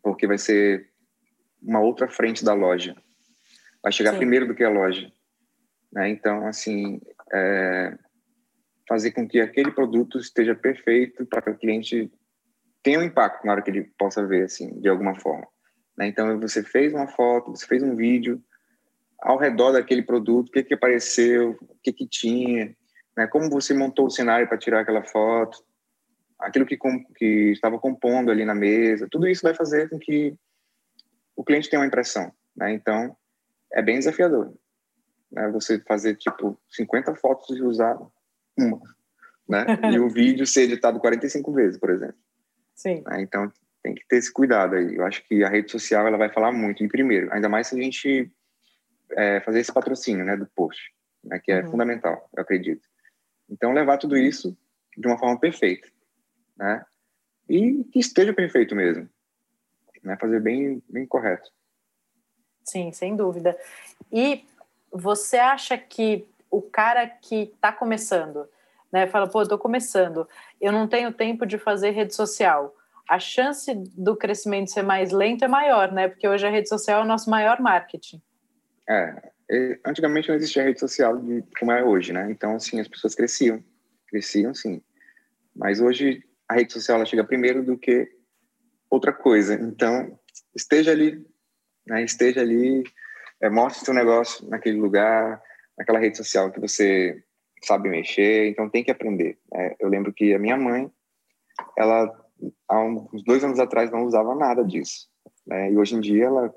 porque 0.08 0.26
vai 0.26 0.38
ser 0.38 0.90
uma 1.62 1.82
outra 1.82 2.08
frente 2.08 2.46
da 2.46 2.54
loja. 2.54 2.96
Vai 3.84 3.92
chegar 3.92 4.12
Sim. 4.12 4.18
primeiro 4.20 4.48
do 4.48 4.56
que 4.56 4.64
a 4.64 4.70
loja. 4.70 5.12
Né? 5.92 6.10
Então, 6.10 6.48
assim, 6.48 7.02
é, 7.34 7.98
fazer 8.88 9.12
com 9.12 9.28
que 9.28 9.42
aquele 9.42 9.70
produto 9.72 10.18
esteja 10.18 10.56
perfeito 10.56 11.26
para 11.26 11.42
que 11.42 11.50
o 11.50 11.58
cliente 11.58 12.10
tenha 12.82 13.00
um 13.00 13.04
impacto 13.04 13.46
na 13.46 13.52
hora 13.52 13.62
que 13.62 13.70
ele 13.70 13.84
possa 14.00 14.26
ver, 14.26 14.44
assim, 14.44 14.80
de 14.80 14.88
alguma 14.88 15.20
forma. 15.20 15.46
Né? 15.98 16.08
Então, 16.08 16.40
você 16.40 16.64
fez 16.64 16.94
uma 16.94 17.10
foto, 17.10 17.52
você 17.52 17.66
fez 17.66 17.84
um 17.84 17.96
vídeo 17.96 18.42
ao 19.22 19.38
redor 19.38 19.72
daquele 19.72 20.02
produto, 20.02 20.50
o 20.50 20.52
que, 20.52 20.64
que 20.64 20.74
apareceu, 20.74 21.58
o 21.62 21.76
que, 21.82 21.92
que 21.92 22.08
tinha, 22.08 22.76
né? 23.16 23.28
como 23.28 23.50
você 23.50 23.74
montou 23.74 24.06
o 24.06 24.12
cenário 24.12 24.48
para 24.48 24.58
tirar 24.58 24.82
aquela 24.82 25.04
foto, 25.04 25.64
aquilo 26.40 26.66
que, 26.66 26.78
que 27.16 27.52
estava 27.52 27.80
compondo 27.80 28.32
ali 28.32 28.46
na 28.46 28.54
mesa, 28.54 29.08
tudo 29.10 29.28
isso 29.28 29.42
vai 29.42 29.54
fazer 29.54 29.90
com 29.90 29.98
que 29.98 30.36
o 31.36 31.44
cliente 31.44 31.70
tenha 31.70 31.80
uma 31.80 31.88
impressão, 31.88 32.32
né? 32.56 32.74
Então, 32.74 33.16
é 33.74 33.82
bem 33.82 34.00
desafiador, 34.00 34.54
né? 35.32 35.50
Você 35.50 35.80
fazer, 35.80 36.16
tipo, 36.16 36.60
50 36.70 37.16
fotos 37.16 37.56
e 37.58 37.62
usar 37.62 37.98
uma, 38.58 38.80
né? 39.48 39.66
E 39.94 40.00
o 40.00 40.10
vídeo 40.10 40.46
ser 40.46 40.64
editado 40.64 41.00
45 41.00 41.54
vezes, 41.54 41.80
por 41.80 41.90
exemplo. 41.90 42.18
Sim. 42.76 43.04
Né? 43.06 43.22
Então, 43.22 43.52
tem 43.84 43.96
que 43.96 44.06
ter 44.08 44.18
esse 44.18 44.32
cuidado 44.32 44.76
aí. 44.76 44.96
Eu 44.96 45.06
acho 45.06 45.24
que 45.28 45.44
a 45.44 45.50
rede 45.50 45.72
social, 45.72 46.08
ela 46.08 46.18
vai 46.18 46.30
falar 46.30 46.52
muito, 46.52 46.84
em 46.84 46.88
primeiro, 46.88 47.32
ainda 47.32 47.50
mais 47.50 47.68
se 47.68 47.80
a 47.80 47.82
gente 47.82 48.32
é, 49.12 49.40
fazer 49.42 49.60
esse 49.60 49.74
patrocínio, 49.74 50.26
né, 50.26 50.36
do 50.36 50.48
post, 50.48 50.94
né? 51.24 51.40
Que 51.44 51.52
é 51.52 51.64
uhum. 51.64 51.72
fundamental, 51.72 52.30
eu 52.36 52.42
acredito. 52.42 52.88
Então, 53.50 53.72
levar 53.72 53.98
tudo 53.98 54.18
isso 54.18 54.58
de 54.98 55.08
uma 55.08 55.18
forma 55.18 55.40
perfeita 55.40 55.88
né? 56.58 56.84
E 57.48 57.84
que 57.86 58.00
esteja 58.00 58.34
perfeito 58.34 58.76
mesmo, 58.76 59.08
né? 60.04 60.18
Fazer 60.20 60.42
bem, 60.42 60.82
bem 60.90 61.06
correto. 61.06 61.50
Sim, 62.64 62.92
sem 62.92 63.16
dúvida. 63.16 63.58
E 64.12 64.44
você 64.92 65.38
acha 65.38 65.78
que 65.78 66.28
o 66.50 66.62
cara 66.62 67.08
que 67.08 67.44
está 67.44 67.72
começando, 67.72 68.50
né, 68.92 69.08
fala, 69.08 69.28
pô, 69.28 69.42
estou 69.42 69.58
começando, 69.58 70.28
eu 70.60 70.72
não 70.72 70.88
tenho 70.88 71.14
tempo 71.14 71.46
de 71.46 71.58
fazer 71.58 71.92
rede 71.92 72.14
social. 72.14 72.76
A 73.08 73.20
chance 73.20 73.74
do 73.74 74.18
crescimento 74.18 74.72
ser 74.72 74.84
mais 74.84 75.12
lento 75.12 75.46
é 75.46 75.48
maior, 75.48 75.94
né? 75.94 76.10
Porque 76.10 76.28
hoje 76.28 76.46
a 76.46 76.50
rede 76.50 76.68
social 76.68 77.02
é 77.02 77.04
o 77.04 77.08
nosso 77.08 77.30
maior 77.30 77.62
marketing. 77.62 78.22
É, 78.90 79.32
antigamente 79.86 80.28
não 80.28 80.36
existia 80.36 80.64
rede 80.64 80.80
social 80.80 81.18
de, 81.18 81.44
como 81.60 81.72
é 81.72 81.84
hoje, 81.84 82.12
né? 82.14 82.30
Então, 82.30 82.56
assim, 82.56 82.80
as 82.80 82.88
pessoas 82.88 83.16
cresciam, 83.16 83.64
cresciam, 84.08 84.54
sim. 84.54 84.82
Mas 85.56 85.80
hoje 85.80 86.24
a 86.48 86.54
rede 86.56 86.74
social 86.74 86.98
ela 86.98 87.06
chega 87.06 87.24
primeiro 87.24 87.64
do 87.64 87.78
que 87.78 88.10
outra 88.90 89.12
coisa. 89.12 89.56
Então, 89.56 90.18
esteja 90.56 90.92
ali, 90.92 91.26
né? 91.86 92.04
esteja 92.04 92.42
ali, 92.42 92.84
é, 93.42 93.50
mostre 93.50 93.86
seu 93.86 93.94
negócio 93.94 94.48
naquele 94.50 94.80
lugar, 94.80 95.42
naquela 95.78 96.00
rede 96.00 96.18
social 96.18 96.52
que 96.52 96.60
você 96.60 97.22
sabe 97.64 97.90
mexer, 97.90 98.50
então 98.50 98.70
tem 98.70 98.84
que 98.84 98.92
aprender. 98.92 99.38
Né? 99.52 99.76
Eu 99.80 99.90
lembro 99.90 100.14
que 100.14 100.34
a 100.34 100.40
minha 100.40 100.58
mãe, 100.58 100.92
ela, 101.78 102.12
há 102.68 102.80
uns 102.82 103.24
dois 103.24 103.44
anos 103.44 103.60
atrás, 103.60 103.92
não 103.92 104.06
usava 104.06 104.36
nada 104.36 104.64
disso. 104.64 105.10
Né? 105.46 105.72
E 105.72 105.78
hoje 105.78 105.96
em 105.96 106.00
dia, 106.00 106.26
ela, 106.26 106.54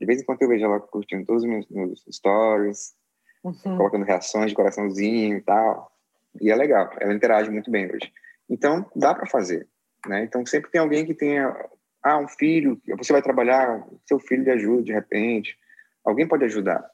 de 0.00 0.06
vez 0.06 0.20
em 0.20 0.24
quando 0.24 0.42
eu 0.42 0.48
vejo 0.48 0.64
ela 0.64 0.80
curtindo 0.80 1.24
todos 1.26 1.42
os 1.42 1.48
meus, 1.48 1.68
meus 1.68 2.04
stories, 2.10 2.94
uhum. 3.42 3.76
colocando 3.76 4.04
reações 4.04 4.50
de 4.50 4.54
coraçãozinho 4.54 5.38
e 5.38 5.40
tal. 5.40 5.92
E 6.40 6.50
é 6.50 6.56
legal, 6.56 6.90
ela 7.00 7.12
interage 7.12 7.50
muito 7.50 7.70
bem 7.70 7.86
hoje. 7.86 8.12
Então, 8.48 8.88
dá 8.94 9.14
para 9.14 9.26
fazer. 9.26 9.68
Né? 10.06 10.22
Então, 10.24 10.44
sempre 10.46 10.70
tem 10.70 10.80
alguém 10.80 11.04
que 11.04 11.14
tenha 11.14 11.54
ah, 12.02 12.18
um 12.18 12.28
filho, 12.28 12.80
você 12.96 13.12
vai 13.12 13.22
trabalhar, 13.22 13.84
seu 14.06 14.18
filho 14.20 14.44
lhe 14.44 14.50
ajuda 14.50 14.82
de 14.82 14.92
repente. 14.92 15.58
Alguém 16.04 16.26
pode 16.26 16.44
ajudar. 16.44 16.88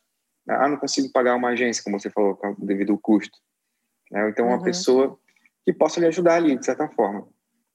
Ah, 0.49 0.69
não 0.69 0.77
consigo 0.77 1.13
pagar 1.13 1.37
uma 1.37 1.51
agência, 1.51 1.83
como 1.83 1.99
você 1.99 2.11
falou, 2.11 2.39
devido 2.59 2.93
ao 2.93 2.99
custo. 2.99 3.39
Né? 4.11 4.29
Então, 4.31 4.47
uma 4.47 4.57
uhum. 4.57 4.63
pessoa 4.63 5.19
que 5.65 5.73
possa 5.73 6.01
lhe 6.01 6.07
ajudar 6.07 6.37
ali, 6.37 6.57
de 6.57 6.65
certa 6.65 6.89
forma. 6.89 7.27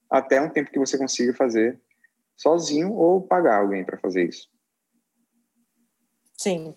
Até 0.09 0.41
um 0.41 0.49
tempo 0.49 0.71
que 0.71 0.79
você 0.79 0.97
consiga 0.97 1.33
fazer 1.33 1.79
sozinho 2.35 2.93
ou 2.93 3.21
pagar 3.21 3.59
alguém 3.59 3.83
para 3.83 3.97
fazer 3.97 4.27
isso. 4.27 4.49
Sim. 6.39 6.73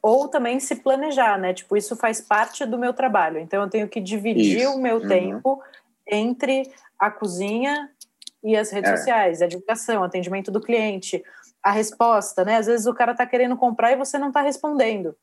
Ou 0.00 0.26
também 0.26 0.58
se 0.58 0.76
planejar, 0.76 1.38
né? 1.38 1.52
Tipo, 1.52 1.76
isso 1.76 1.94
faz 1.96 2.18
parte 2.18 2.64
do 2.64 2.78
meu 2.78 2.94
trabalho. 2.94 3.38
Então, 3.38 3.62
eu 3.62 3.68
tenho 3.68 3.88
que 3.88 4.00
dividir 4.00 4.62
isso. 4.62 4.70
o 4.70 4.80
meu 4.80 4.96
uhum. 4.96 5.06
tempo 5.06 5.62
entre 6.06 6.72
a 6.98 7.10
cozinha 7.10 7.90
e 8.42 8.56
as 8.56 8.70
redes 8.70 8.90
é. 8.90 8.96
sociais, 8.96 9.42
a 9.42 9.46
divulgação, 9.46 10.02
atendimento 10.02 10.50
do 10.50 10.62
cliente, 10.62 11.22
a 11.62 11.70
resposta, 11.70 12.42
né? 12.42 12.56
Às 12.56 12.66
vezes 12.66 12.86
o 12.86 12.94
cara 12.94 13.12
está 13.12 13.26
querendo 13.26 13.54
comprar 13.54 13.92
e 13.92 13.96
você 13.96 14.18
não 14.18 14.28
está 14.28 14.40
respondendo. 14.40 15.14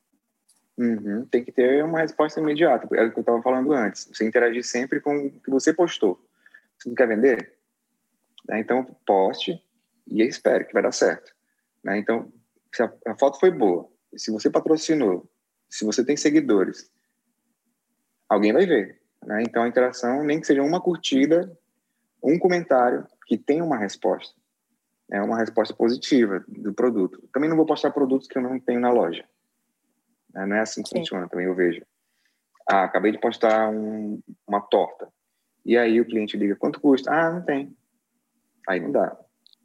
Uhum. 0.78 1.26
Tem 1.26 1.44
que 1.44 1.52
ter 1.52 1.84
uma 1.84 2.02
resposta 2.02 2.40
imediata, 2.40 2.88
é 2.96 3.06
o 3.06 3.12
que 3.12 3.18
eu 3.18 3.22
estava 3.22 3.42
falando 3.42 3.74
antes. 3.74 4.06
Você 4.06 4.24
interagir 4.24 4.64
sempre 4.64 5.00
com 5.00 5.18
o 5.18 5.32
que 5.32 5.50
você 5.50 5.74
postou. 5.74 6.24
Você 6.78 6.90
não 6.90 6.96
quer 6.96 7.08
vender? 7.08 7.54
Né? 8.48 8.60
Então, 8.60 8.86
poste 9.04 9.60
e 10.08 10.22
espere 10.22 10.66
que 10.66 10.74
vai 10.74 10.84
dar 10.84 10.92
certo. 10.92 11.34
Né? 11.84 11.98
Então, 11.98 12.32
se 12.74 12.84
a, 12.84 12.94
a 13.08 13.18
foto 13.18 13.40
foi 13.40 13.52
boa, 13.52 13.90
se 14.16 14.32
você 14.32 14.50
patrocinou, 14.50 15.30
se 15.70 15.86
você 15.86 16.04
tem 16.04 16.18
seguidores, 16.18 16.92
alguém 18.28 18.52
vai 18.52 18.66
ver. 18.66 19.02
Né? 19.26 19.44
Então, 19.44 19.64
a 19.64 19.68
interação, 19.68 20.24
nem 20.24 20.40
que 20.40 20.48
seja 20.48 20.62
uma 20.62 20.82
curtida, 20.82 21.56
um 22.22 22.38
comentário 22.38 23.08
que 23.28 23.38
tenha 23.38 23.64
uma 23.64 23.78
resposta. 23.78 24.36
É 25.12 25.22
uma 25.22 25.38
resposta 25.38 25.74
positiva 25.74 26.44
do 26.48 26.74
produto. 26.74 27.22
Também 27.32 27.50
não 27.50 27.58
vou 27.58 27.66
postar 27.66 27.92
produtos 27.92 28.28
que 28.28 28.38
eu 28.38 28.42
não 28.42 28.60
tenho 28.60 28.80
na 28.80 28.92
loja. 28.92 29.24
Né? 30.34 30.46
Não 30.46 30.56
é 30.56 30.62
assim 30.62 30.82
que 30.82 30.90
Sim. 30.90 31.00
funciona, 31.00 31.30
também 31.30 31.46
eu 31.46 31.56
vejo. 31.56 31.86
Ah, 32.68 32.86
acabei 32.86 33.12
de 33.12 33.20
postar 33.20 33.70
um, 33.70 34.22
uma 34.48 34.62
torta. 34.62 35.08
E 35.66 35.78
aí 35.78 36.00
o 36.00 36.06
cliente 36.06 36.38
liga, 36.38 36.56
quanto 36.56 36.80
custa? 36.80 37.12
Ah, 37.12 37.32
não 37.32 37.42
tem. 37.42 37.76
Aí 38.68 38.80
não 38.80 38.92
dá. 38.92 39.18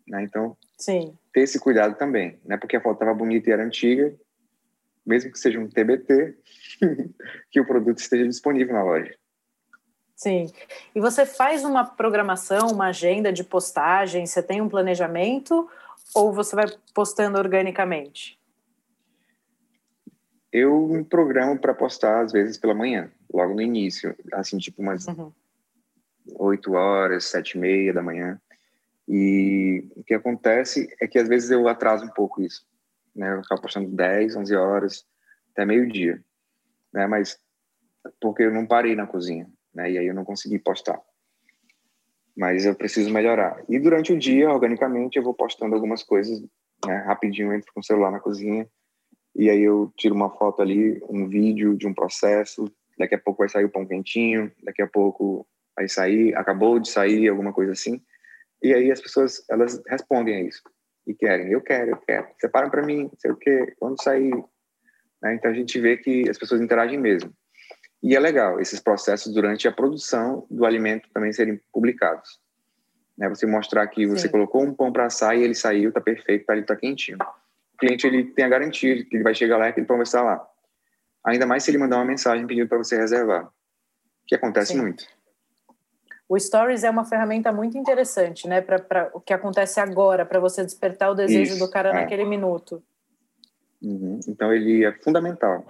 Né? 0.06 0.22
Então, 0.24 0.56
Sim. 0.78 1.18
ter 1.32 1.40
esse 1.40 1.58
cuidado 1.58 1.96
também. 1.96 2.38
Né? 2.44 2.56
Porque 2.56 2.76
a 2.76 2.80
foto 2.80 2.94
estava 2.94 3.12
bonita 3.12 3.50
e 3.50 3.52
era 3.52 3.64
antiga, 3.64 4.14
mesmo 5.04 5.32
que 5.32 5.38
seja 5.38 5.58
um 5.58 5.68
TBT, 5.68 6.36
que 7.50 7.60
o 7.60 7.66
produto 7.66 7.98
esteja 7.98 8.26
disponível 8.26 8.74
na 8.74 8.84
loja. 8.84 9.14
Sim. 10.14 10.52
E 10.94 11.00
você 11.00 11.24
faz 11.24 11.64
uma 11.64 11.84
programação, 11.84 12.68
uma 12.68 12.88
agenda 12.88 13.32
de 13.32 13.44
postagem? 13.44 14.26
Você 14.26 14.42
tem 14.42 14.60
um 14.60 14.68
planejamento 14.68 15.68
ou 16.14 16.32
você 16.32 16.56
vai 16.56 16.66
postando 16.94 17.38
organicamente? 17.38 18.38
Eu 20.52 20.88
me 20.88 21.04
programo 21.04 21.58
para 21.58 21.74
postar 21.74 22.22
às 22.22 22.32
vezes 22.32 22.56
pela 22.56 22.74
manhã, 22.74 23.10
logo 23.32 23.54
no 23.54 23.62
início, 23.62 24.16
assim 24.32 24.58
tipo 24.58 24.82
umas 24.82 25.06
uhum. 25.06 25.30
8 26.34 26.72
horas, 26.72 27.24
sete 27.24 27.52
e 27.52 27.58
meia 27.58 27.92
da 27.92 28.02
manhã. 28.02 28.40
E 29.08 29.88
o 29.96 30.04
que 30.04 30.14
acontece 30.14 30.88
é 31.00 31.06
que 31.06 31.18
às 31.18 31.28
vezes 31.28 31.50
eu 31.50 31.66
atraso 31.66 32.04
um 32.04 32.10
pouco 32.10 32.42
isso, 32.42 32.66
né? 33.14 33.32
Eu 33.32 33.40
acabo 33.40 33.62
postando 33.62 33.88
10, 33.88 34.36
11 34.36 34.54
horas, 34.54 35.06
até 35.52 35.64
meio-dia, 35.64 36.22
né? 36.92 37.06
Mas 37.06 37.38
porque 38.20 38.42
eu 38.42 38.52
não 38.52 38.66
parei 38.66 38.94
na 38.94 39.06
cozinha, 39.06 39.48
né? 39.74 39.90
E 39.90 39.98
aí 39.98 40.06
eu 40.06 40.14
não 40.14 40.24
consegui 40.24 40.58
postar. 40.58 41.00
Mas 42.36 42.64
eu 42.64 42.74
preciso 42.74 43.10
melhorar. 43.10 43.64
E 43.68 43.78
durante 43.78 44.12
o 44.12 44.18
dia, 44.18 44.50
organicamente, 44.50 45.16
eu 45.16 45.24
vou 45.24 45.34
postando 45.34 45.74
algumas 45.74 46.02
coisas, 46.02 46.40
né? 46.86 46.98
Rapidinho 47.06 47.52
entro 47.52 47.72
com 47.72 47.80
o 47.80 47.84
celular 47.84 48.10
na 48.10 48.20
cozinha 48.20 48.68
e 49.38 49.48
aí 49.48 49.62
eu 49.62 49.92
tiro 49.96 50.16
uma 50.16 50.30
foto 50.30 50.60
ali, 50.60 51.00
um 51.08 51.28
vídeo 51.28 51.76
de 51.76 51.86
um 51.86 51.94
processo, 51.94 52.68
daqui 52.98 53.14
a 53.14 53.18
pouco 53.18 53.38
vai 53.38 53.48
sair 53.48 53.64
o 53.64 53.70
pão 53.70 53.86
quentinho, 53.86 54.50
daqui 54.64 54.82
a 54.82 54.86
pouco 54.86 55.46
vai 55.76 55.88
sair, 55.88 56.34
acabou 56.34 56.80
de 56.80 56.90
sair, 56.90 57.28
alguma 57.28 57.52
coisa 57.52 57.70
assim. 57.70 58.02
E 58.62 58.74
aí 58.74 58.90
as 58.90 59.00
pessoas, 59.00 59.44
elas 59.48 59.80
respondem 59.86 60.34
a 60.34 60.40
isso. 60.42 60.62
E 61.06 61.14
querem, 61.14 61.52
eu 61.52 61.60
quero, 61.60 61.90
eu 61.90 61.96
quero. 61.96 62.28
Separam 62.38 62.70
para 62.70 62.84
mim, 62.84 63.10
sei 63.18 63.30
o 63.30 63.36
quê, 63.36 63.74
quando 63.78 64.02
sair. 64.02 64.34
Né? 65.22 65.34
Então 65.34 65.50
a 65.50 65.54
gente 65.54 65.80
vê 65.80 65.96
que 65.96 66.28
as 66.28 66.36
pessoas 66.36 66.60
interagem 66.60 66.98
mesmo. 66.98 67.32
E 68.02 68.14
é 68.14 68.20
legal 68.20 68.60
esses 68.60 68.78
processos 68.78 69.32
durante 69.32 69.66
a 69.66 69.72
produção 69.72 70.46
do 70.50 70.64
alimento 70.64 71.08
também 71.12 71.32
serem 71.32 71.60
publicados. 71.72 72.38
Né? 73.16 73.28
Você 73.28 73.46
mostrar 73.46 73.86
que 73.88 74.06
você 74.06 74.26
Sim. 74.26 74.32
colocou 74.32 74.62
um 74.62 74.74
pão 74.74 74.92
para 74.92 75.06
assar 75.06 75.36
e 75.36 75.42
ele 75.42 75.54
saiu, 75.54 75.92
tá 75.92 76.00
perfeito, 76.00 76.46
tá 76.46 76.52
ali, 76.52 76.62
tá 76.62 76.76
quentinho 76.76 77.18
cliente 77.78 78.06
ele 78.06 78.24
tem 78.24 78.44
a 78.44 78.48
garantia 78.48 79.04
que 79.04 79.16
ele 79.16 79.22
vai 79.22 79.34
chegar 79.34 79.56
lá 79.56 79.68
e 79.68 79.72
que 79.72 79.80
ele 79.80 79.86
pode 79.86 80.02
estar 80.02 80.22
lá. 80.22 80.44
Ainda 81.24 81.46
mais 81.46 81.62
se 81.62 81.70
ele 81.70 81.78
mandar 81.78 81.96
uma 81.96 82.04
mensagem 82.04 82.46
pedindo 82.46 82.68
para 82.68 82.78
você 82.78 82.96
reservar, 82.96 83.48
que 84.26 84.34
acontece 84.34 84.72
Sim. 84.72 84.82
muito. 84.82 85.06
O 86.28 86.38
Stories 86.38 86.84
é 86.84 86.90
uma 86.90 87.04
ferramenta 87.04 87.50
muito 87.50 87.78
interessante, 87.78 88.46
né, 88.46 88.60
para 88.60 89.10
o 89.14 89.20
que 89.20 89.32
acontece 89.32 89.80
agora, 89.80 90.26
para 90.26 90.38
você 90.38 90.62
despertar 90.62 91.10
o 91.10 91.14
desejo 91.14 91.54
Isso, 91.54 91.64
do 91.64 91.70
cara 91.70 91.88
é. 91.88 91.92
naquele 91.94 92.24
minuto. 92.24 92.82
Uhum. 93.82 94.20
Então 94.28 94.52
ele 94.52 94.84
é 94.84 94.92
fundamental. 94.92 95.64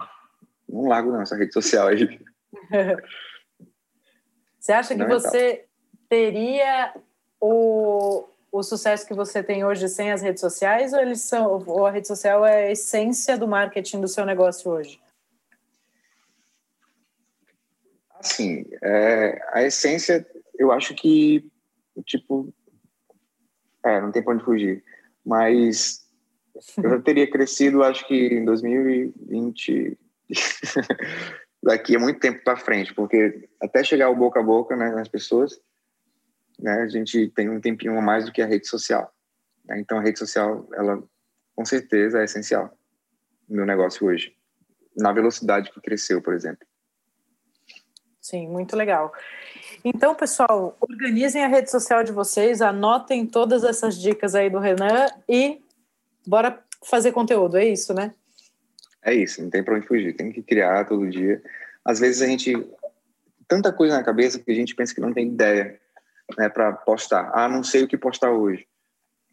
Não 0.67 0.87
largo 0.87 1.11
não 1.11 1.21
essa 1.21 1.37
rede 1.37 1.53
social 1.53 1.87
aí. 1.87 2.19
você 4.59 4.73
acha 4.73 4.95
que 4.95 5.05
você 5.05 5.65
teria 6.09 6.93
o, 7.39 8.27
o 8.51 8.63
sucesso 8.63 9.07
que 9.07 9.13
você 9.13 9.41
tem 9.41 9.63
hoje 9.63 9.87
sem 9.87 10.11
as 10.11 10.21
redes 10.21 10.41
sociais 10.41 10.91
ou 10.91 10.99
eles 10.99 11.21
são 11.21 11.63
ou 11.67 11.85
a 11.85 11.91
rede 11.91 12.07
social 12.07 12.45
é 12.45 12.65
a 12.65 12.71
essência 12.71 13.37
do 13.37 13.47
marketing 13.47 14.01
do 14.01 14.07
seu 14.07 14.25
negócio 14.25 14.69
hoje? 14.71 14.99
Assim, 18.19 18.65
é, 18.83 19.41
a 19.53 19.63
essência, 19.63 20.27
eu 20.59 20.71
acho 20.71 20.93
que 20.93 21.49
tipo, 22.05 22.53
é, 23.83 23.99
não 23.99 24.11
tem 24.11 24.21
para 24.21 24.33
onde 24.33 24.43
fugir, 24.43 24.83
mas 25.25 26.07
eu 26.77 27.01
teria 27.01 27.29
crescido, 27.29 27.83
acho 27.83 28.07
que 28.07 28.27
em 28.27 28.45
2020 28.45 29.97
daqui 31.63 31.95
a 31.95 31.99
muito 31.99 32.19
tempo 32.19 32.43
para 32.43 32.57
frente, 32.57 32.93
porque 32.93 33.49
até 33.61 33.83
chegar 33.83 34.09
o 34.09 34.15
boca 34.15 34.39
a 34.39 34.43
boca, 34.43 34.75
né, 34.75 34.91
nas 34.91 35.07
pessoas, 35.07 35.59
né, 36.59 36.81
a 36.81 36.87
gente 36.87 37.29
tem 37.29 37.49
um 37.49 37.61
tempinho 37.61 37.97
a 37.97 38.01
mais 38.01 38.25
do 38.25 38.31
que 38.31 38.41
a 38.41 38.45
rede 38.45 38.67
social. 38.67 39.13
Né? 39.65 39.79
Então, 39.79 39.97
a 39.97 40.01
rede 40.01 40.19
social, 40.19 40.67
ela 40.73 41.01
com 41.55 41.65
certeza 41.65 42.19
é 42.19 42.25
essencial 42.25 42.77
no 43.47 43.57
meu 43.57 43.65
negócio 43.65 44.05
hoje, 44.07 44.35
na 44.95 45.11
velocidade 45.11 45.71
que 45.71 45.81
cresceu, 45.81 46.21
por 46.21 46.33
exemplo. 46.33 46.65
Sim, 48.29 48.47
muito 48.47 48.75
legal. 48.75 49.11
Então, 49.83 50.13
pessoal, 50.13 50.77
organizem 50.79 51.43
a 51.43 51.47
rede 51.47 51.71
social 51.71 52.03
de 52.03 52.11
vocês, 52.11 52.61
anotem 52.61 53.25
todas 53.25 53.63
essas 53.63 53.99
dicas 53.99 54.35
aí 54.35 54.51
do 54.51 54.59
Renan 54.59 55.07
e 55.27 55.59
bora 56.27 56.63
fazer 56.85 57.11
conteúdo, 57.11 57.57
é 57.57 57.65
isso, 57.65 57.91
né? 57.91 58.13
É 59.03 59.15
isso, 59.15 59.41
não 59.41 59.49
tem 59.49 59.63
para 59.63 59.75
onde 59.75 59.87
fugir, 59.87 60.15
tem 60.15 60.31
que 60.31 60.43
criar 60.43 60.85
todo 60.85 61.09
dia. 61.09 61.41
Às 61.83 61.99
vezes 61.99 62.21
a 62.21 62.27
gente 62.27 62.53
tanta 63.47 63.73
coisa 63.73 63.97
na 63.97 64.03
cabeça 64.03 64.37
que 64.37 64.51
a 64.51 64.55
gente 64.55 64.75
pensa 64.75 64.93
que 64.93 65.01
não 65.01 65.11
tem 65.11 65.29
ideia 65.29 65.79
né, 66.37 66.49
para 66.49 66.71
postar. 66.73 67.31
Ah, 67.33 67.49
não 67.49 67.63
sei 67.63 67.81
o 67.81 67.87
que 67.87 67.97
postar 67.97 68.29
hoje. 68.29 68.67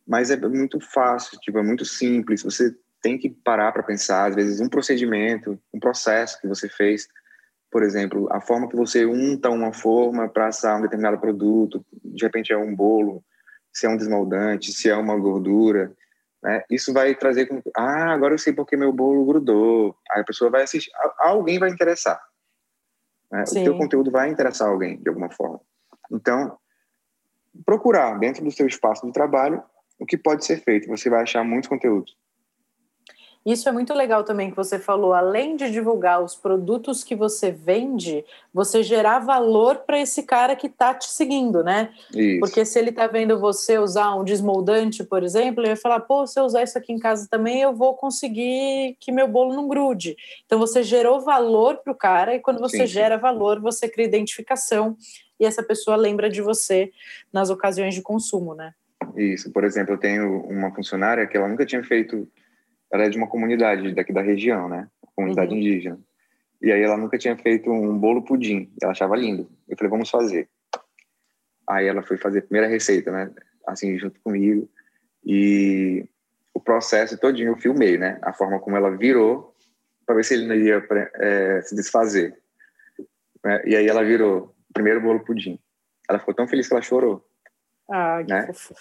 Mas 0.08 0.30
é 0.30 0.36
muito 0.38 0.80
fácil, 0.80 1.38
tipo, 1.40 1.58
é 1.58 1.62
muito 1.62 1.84
simples. 1.84 2.42
Você 2.42 2.74
tem 3.02 3.18
que 3.18 3.28
parar 3.28 3.72
para 3.72 3.82
pensar, 3.82 4.30
às 4.30 4.34
vezes, 4.34 4.58
um 4.58 4.70
procedimento, 4.70 5.60
um 5.74 5.78
processo 5.78 6.40
que 6.40 6.48
você 6.48 6.66
fez. 6.66 7.06
Por 7.76 7.82
exemplo, 7.82 8.26
a 8.32 8.40
forma 8.40 8.70
que 8.70 8.74
você 8.74 9.04
unta 9.04 9.50
uma 9.50 9.70
forma 9.70 10.26
para 10.30 10.46
assar 10.46 10.78
um 10.78 10.80
determinado 10.80 11.18
produto, 11.18 11.84
de 12.02 12.24
repente 12.24 12.50
é 12.50 12.56
um 12.56 12.74
bolo, 12.74 13.22
se 13.70 13.84
é 13.84 13.90
um 13.90 13.98
desmoldante, 13.98 14.72
se 14.72 14.88
é 14.88 14.96
uma 14.96 15.14
gordura. 15.14 15.92
Né? 16.42 16.64
Isso 16.70 16.90
vai 16.90 17.14
trazer 17.14 17.44
com. 17.44 17.60
Ah, 17.76 18.14
agora 18.14 18.32
eu 18.32 18.38
sei 18.38 18.54
porque 18.54 18.78
meu 18.78 18.90
bolo 18.94 19.26
grudou. 19.26 19.94
Aí 20.10 20.22
a 20.22 20.24
pessoa 20.24 20.50
vai 20.50 20.62
assistir. 20.62 20.90
Alguém 21.18 21.58
vai 21.58 21.68
interessar. 21.68 22.18
Né? 23.30 23.44
O 23.46 23.52
teu 23.52 23.76
conteúdo 23.76 24.10
vai 24.10 24.30
interessar 24.30 24.70
alguém, 24.70 24.96
de 24.96 25.10
alguma 25.10 25.28
forma. 25.28 25.60
Então, 26.10 26.56
procurar 27.66 28.18
dentro 28.18 28.42
do 28.42 28.50
seu 28.50 28.66
espaço 28.66 29.04
de 29.04 29.12
trabalho 29.12 29.62
o 29.98 30.06
que 30.06 30.16
pode 30.16 30.46
ser 30.46 30.62
feito. 30.62 30.88
Você 30.88 31.10
vai 31.10 31.24
achar 31.24 31.44
muitos 31.44 31.68
conteúdos. 31.68 32.16
Isso 33.46 33.68
é 33.68 33.72
muito 33.72 33.94
legal 33.94 34.24
também 34.24 34.50
que 34.50 34.56
você 34.56 34.76
falou. 34.76 35.14
Além 35.14 35.54
de 35.54 35.70
divulgar 35.70 36.20
os 36.20 36.34
produtos 36.34 37.04
que 37.04 37.14
você 37.14 37.52
vende, 37.52 38.24
você 38.52 38.82
gerar 38.82 39.20
valor 39.20 39.84
para 39.86 40.00
esse 40.00 40.24
cara 40.24 40.56
que 40.56 40.66
está 40.66 40.92
te 40.92 41.08
seguindo, 41.08 41.62
né? 41.62 41.90
Isso. 42.12 42.40
Porque 42.40 42.64
se 42.64 42.76
ele 42.76 42.90
está 42.90 43.06
vendo 43.06 43.38
você 43.38 43.78
usar 43.78 44.16
um 44.16 44.24
desmoldante, 44.24 45.04
por 45.04 45.22
exemplo, 45.22 45.60
ele 45.60 45.68
vai 45.68 45.76
falar: 45.76 46.00
pô, 46.00 46.26
se 46.26 46.40
eu 46.40 46.44
usar 46.44 46.64
isso 46.64 46.76
aqui 46.76 46.92
em 46.92 46.98
casa 46.98 47.28
também, 47.30 47.60
eu 47.60 47.72
vou 47.72 47.94
conseguir 47.94 48.96
que 48.98 49.12
meu 49.12 49.28
bolo 49.28 49.54
não 49.54 49.68
grude. 49.68 50.16
Então 50.44 50.58
você 50.58 50.82
gerou 50.82 51.20
valor 51.20 51.76
para 51.76 51.92
o 51.92 51.96
cara 51.96 52.34
e 52.34 52.40
quando 52.40 52.58
você 52.58 52.78
sim, 52.78 52.86
gera 52.86 53.14
sim. 53.14 53.22
valor, 53.22 53.60
você 53.60 53.88
cria 53.88 54.06
identificação 54.06 54.96
e 55.38 55.46
essa 55.46 55.62
pessoa 55.62 55.96
lembra 55.96 56.28
de 56.28 56.42
você 56.42 56.90
nas 57.32 57.48
ocasiões 57.48 57.94
de 57.94 58.02
consumo, 58.02 58.56
né? 58.56 58.72
Isso. 59.16 59.52
Por 59.52 59.62
exemplo, 59.62 59.94
eu 59.94 59.98
tenho 59.98 60.40
uma 60.48 60.74
funcionária 60.74 61.26
que 61.28 61.36
ela 61.36 61.46
nunca 61.46 61.64
tinha 61.64 61.84
feito. 61.84 62.28
Ela 62.92 63.04
é 63.04 63.08
de 63.08 63.18
uma 63.18 63.26
comunidade 63.26 63.94
daqui 63.94 64.12
da 64.12 64.22
região, 64.22 64.68
né? 64.68 64.88
Comunidade 65.14 65.52
uhum. 65.52 65.58
indígena. 65.58 65.98
E 66.62 66.72
aí 66.72 66.82
ela 66.82 66.96
nunca 66.96 67.18
tinha 67.18 67.36
feito 67.36 67.70
um 67.70 67.98
bolo 67.98 68.22
pudim. 68.22 68.72
Ela 68.80 68.92
achava 68.92 69.16
lindo. 69.16 69.50
Eu 69.68 69.76
falei, 69.76 69.90
vamos 69.90 70.10
fazer. 70.10 70.48
Aí 71.68 71.86
ela 71.86 72.02
foi 72.02 72.16
fazer 72.16 72.40
a 72.40 72.42
primeira 72.42 72.68
receita, 72.68 73.10
né? 73.10 73.30
Assim, 73.66 73.98
junto 73.98 74.20
comigo. 74.20 74.68
E 75.24 76.08
o 76.54 76.60
processo 76.60 77.18
todinho 77.18 77.50
eu 77.50 77.56
filmei, 77.56 77.98
né? 77.98 78.18
A 78.22 78.32
forma 78.32 78.60
como 78.60 78.76
ela 78.76 78.96
virou 78.96 79.54
para 80.06 80.14
ver 80.14 80.24
se 80.24 80.34
ele 80.34 80.46
não 80.46 80.54
ia 80.54 80.86
é, 81.16 81.62
se 81.62 81.74
desfazer. 81.74 82.38
É, 83.44 83.68
e 83.68 83.76
aí 83.76 83.86
ela 83.86 84.04
virou 84.04 84.54
primeiro 84.72 85.00
bolo 85.00 85.24
pudim. 85.24 85.58
Ela 86.08 86.18
ficou 86.18 86.34
tão 86.34 86.46
feliz 86.46 86.68
que 86.68 86.74
ela 86.74 86.82
chorou. 86.82 87.26
Ah, 87.90 88.22
que 88.24 88.32
né? 88.32 88.46
fofura. 88.46 88.80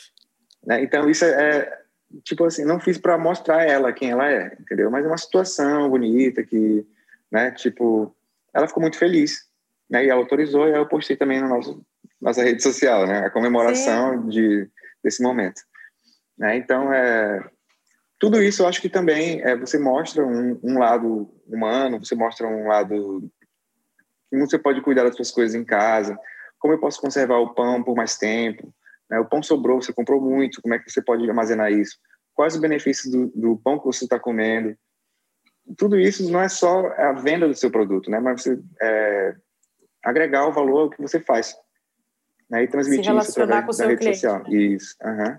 Né? 0.66 0.84
Então, 0.84 1.10
isso 1.10 1.26
é, 1.26 1.30
é, 1.30 1.82
tipo 2.24 2.45
assim, 2.45 2.64
não 2.66 2.80
fiz 2.80 2.97
para 2.97 3.18
mostrar 3.18 3.64
ela 3.64 3.93
quem 3.93 4.12
ela 4.12 4.30
é, 4.30 4.56
entendeu? 4.60 4.89
Mas 4.89 5.06
é 5.06 5.08
uma 5.08 5.18
situação 5.18 5.89
bonita 5.89 6.43
que, 6.43 6.86
né, 7.32 7.51
tipo, 7.51 8.16
ela 8.53 8.68
ficou 8.68 8.82
muito 8.82 8.97
feliz, 8.97 9.45
né? 9.89 10.06
E 10.06 10.10
ela 10.10 10.22
autorizou 10.22 10.68
e 10.68 10.72
eu 10.72 10.88
postei 10.88 11.16
também 11.16 11.41
no 11.41 11.49
nosso 11.49 11.86
nossa 12.22 12.43
rede 12.43 12.64
social, 12.64 13.06
né? 13.06 13.20
A 13.20 13.30
comemoração 13.30 14.28
de 14.28 14.70
desse 15.03 15.22
momento, 15.22 15.62
né? 16.38 16.56
Então, 16.58 16.91
é 16.91 17.43
tudo 18.18 18.41
isso 18.41 18.64
eu 18.64 18.68
acho 18.68 18.82
que 18.82 18.89
também 18.89 19.41
é, 19.41 19.56
você 19.56 19.78
mostra 19.78 20.26
um, 20.26 20.60
um 20.64 20.80
lado 20.80 21.30
humano, 21.45 21.99
você 21.99 22.16
mostra 22.16 22.47
um 22.47 22.68
lado 22.68 23.30
como 24.32 24.49
você 24.49 24.58
pode 24.58 24.82
cuidar 24.82 25.03
das 25.03 25.16
suas 25.16 25.32
coisas 25.32 25.56
em 25.56 25.64
casa, 25.64 26.18
como 26.60 26.74
eu 26.74 26.80
posso 26.80 26.99
conservar 26.99 27.38
o 27.38 27.53
pão 27.53 27.84
por 27.84 27.95
mais 27.95 28.18
tempo, 28.18 28.74
né? 29.10 29.20
o 29.20 29.26
pão 29.26 29.41
sobrou, 29.41 29.82
você 29.82 29.93
comprou 29.93 30.22
muito, 30.22 30.62
como 30.62 30.74
é 30.74 30.80
que 30.80 30.89
você 30.89 31.01
pode 31.01 31.28
armazenar 31.28 31.72
isso? 31.72 31.97
Quais 32.34 32.56
os 32.56 32.60
benefícios 32.60 33.12
do, 33.12 33.28
do 33.28 33.58
pão 33.58 33.80
que 33.80 33.86
você 33.86 34.06
está 34.06 34.20
comendo? 34.20 34.76
Tudo 35.78 35.99
isso 35.99 36.30
não 36.32 36.41
é 36.41 36.49
só 36.49 36.88
a 36.93 37.14
venda 37.14 37.47
do 37.47 37.56
seu 37.56 37.72
produto, 37.72 38.10
né? 38.10 38.20
mas 38.20 38.41
você 38.41 38.60
é, 38.82 39.36
agregar 40.03 40.47
o 40.47 40.51
valor 40.51 40.82
ao 40.82 40.89
que 40.89 41.01
você 41.01 41.20
faz 41.20 41.56
né? 42.49 42.64
e 42.64 42.68
transmitir 42.68 43.16
isso 43.16 43.41
através 43.41 43.78
da 43.78 43.88
rede 43.88 43.99
cliente, 43.99 44.18
social. 44.20 44.43
Né? 44.43 44.58
Isso, 44.58 44.95
uhum. 45.03 45.38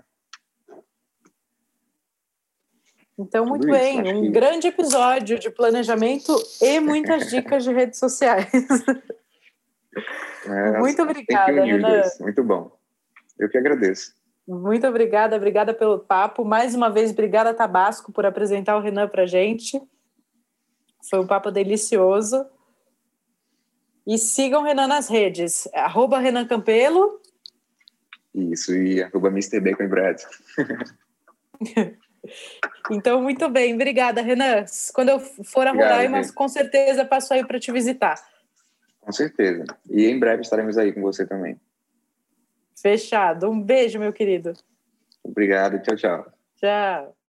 Então, 3.19 3.45
muito 3.47 3.61
Tudo 3.61 3.71
bem, 3.71 4.01
isso, 4.01 4.15
um 4.15 4.21
que... 4.21 4.29
grande 4.29 4.67
episódio 4.67 5.39
de 5.39 5.49
planejamento 5.49 6.35
e 6.61 6.79
muitas 6.79 7.29
dicas 7.31 7.63
de 7.63 7.73
redes 7.73 7.97
sociais. 7.97 8.51
É, 10.45 10.79
muito 10.79 11.01
obrigada, 11.01 11.63
Renan. 11.63 12.03
Muito 12.19 12.43
bom. 12.43 12.76
Eu 13.39 13.49
que 13.49 13.57
agradeço. 13.57 14.15
Muito 14.47 14.87
obrigada, 14.87 15.35
obrigada 15.35 15.73
pelo 15.73 15.99
papo. 15.99 16.45
Mais 16.45 16.73
uma 16.73 16.89
vez, 16.89 17.11
obrigada, 17.11 17.53
Tabasco, 17.53 18.13
por 18.13 18.25
apresentar 18.25 18.77
o 18.77 18.81
Renan 18.81 19.07
para 19.07 19.25
gente. 19.25 19.81
Foi 21.09 21.19
um 21.19 21.27
papo 21.27 21.51
delicioso. 21.51 22.45
E 24.05 24.17
sigam 24.17 24.61
o 24.61 24.63
Renan 24.63 24.87
nas 24.87 25.09
redes. 25.09 25.67
Arroba 25.73 26.17
Renan 26.17 26.47
Campelo. 26.47 27.21
Isso, 28.33 28.73
e 28.73 29.03
arroba 29.03 29.27
Mr. 29.27 29.59
Bacon 29.59 29.89
Bread. 29.89 30.21
então, 32.89 33.21
muito 33.21 33.49
bem. 33.49 33.73
Obrigada, 33.73 34.21
Renan. 34.21 34.63
Quando 34.93 35.09
eu 35.09 35.19
for 35.19 35.67
a 35.67 35.71
Roraima, 35.71 36.21
com 36.33 36.47
certeza 36.47 37.03
passo 37.03 37.33
aí 37.33 37.45
para 37.45 37.59
te 37.59 37.69
visitar. 37.69 38.15
Com 39.01 39.11
certeza. 39.11 39.65
E 39.89 40.05
em 40.05 40.17
breve 40.17 40.41
estaremos 40.41 40.77
aí 40.77 40.93
com 40.93 41.01
você 41.01 41.25
também. 41.25 41.59
Fechado. 42.81 43.49
Um 43.49 43.61
beijo, 43.61 43.99
meu 43.99 44.13
querido. 44.13 44.53
Obrigado. 45.23 45.81
Tchau, 45.81 45.95
tchau. 45.95 46.31
Tchau. 46.55 47.16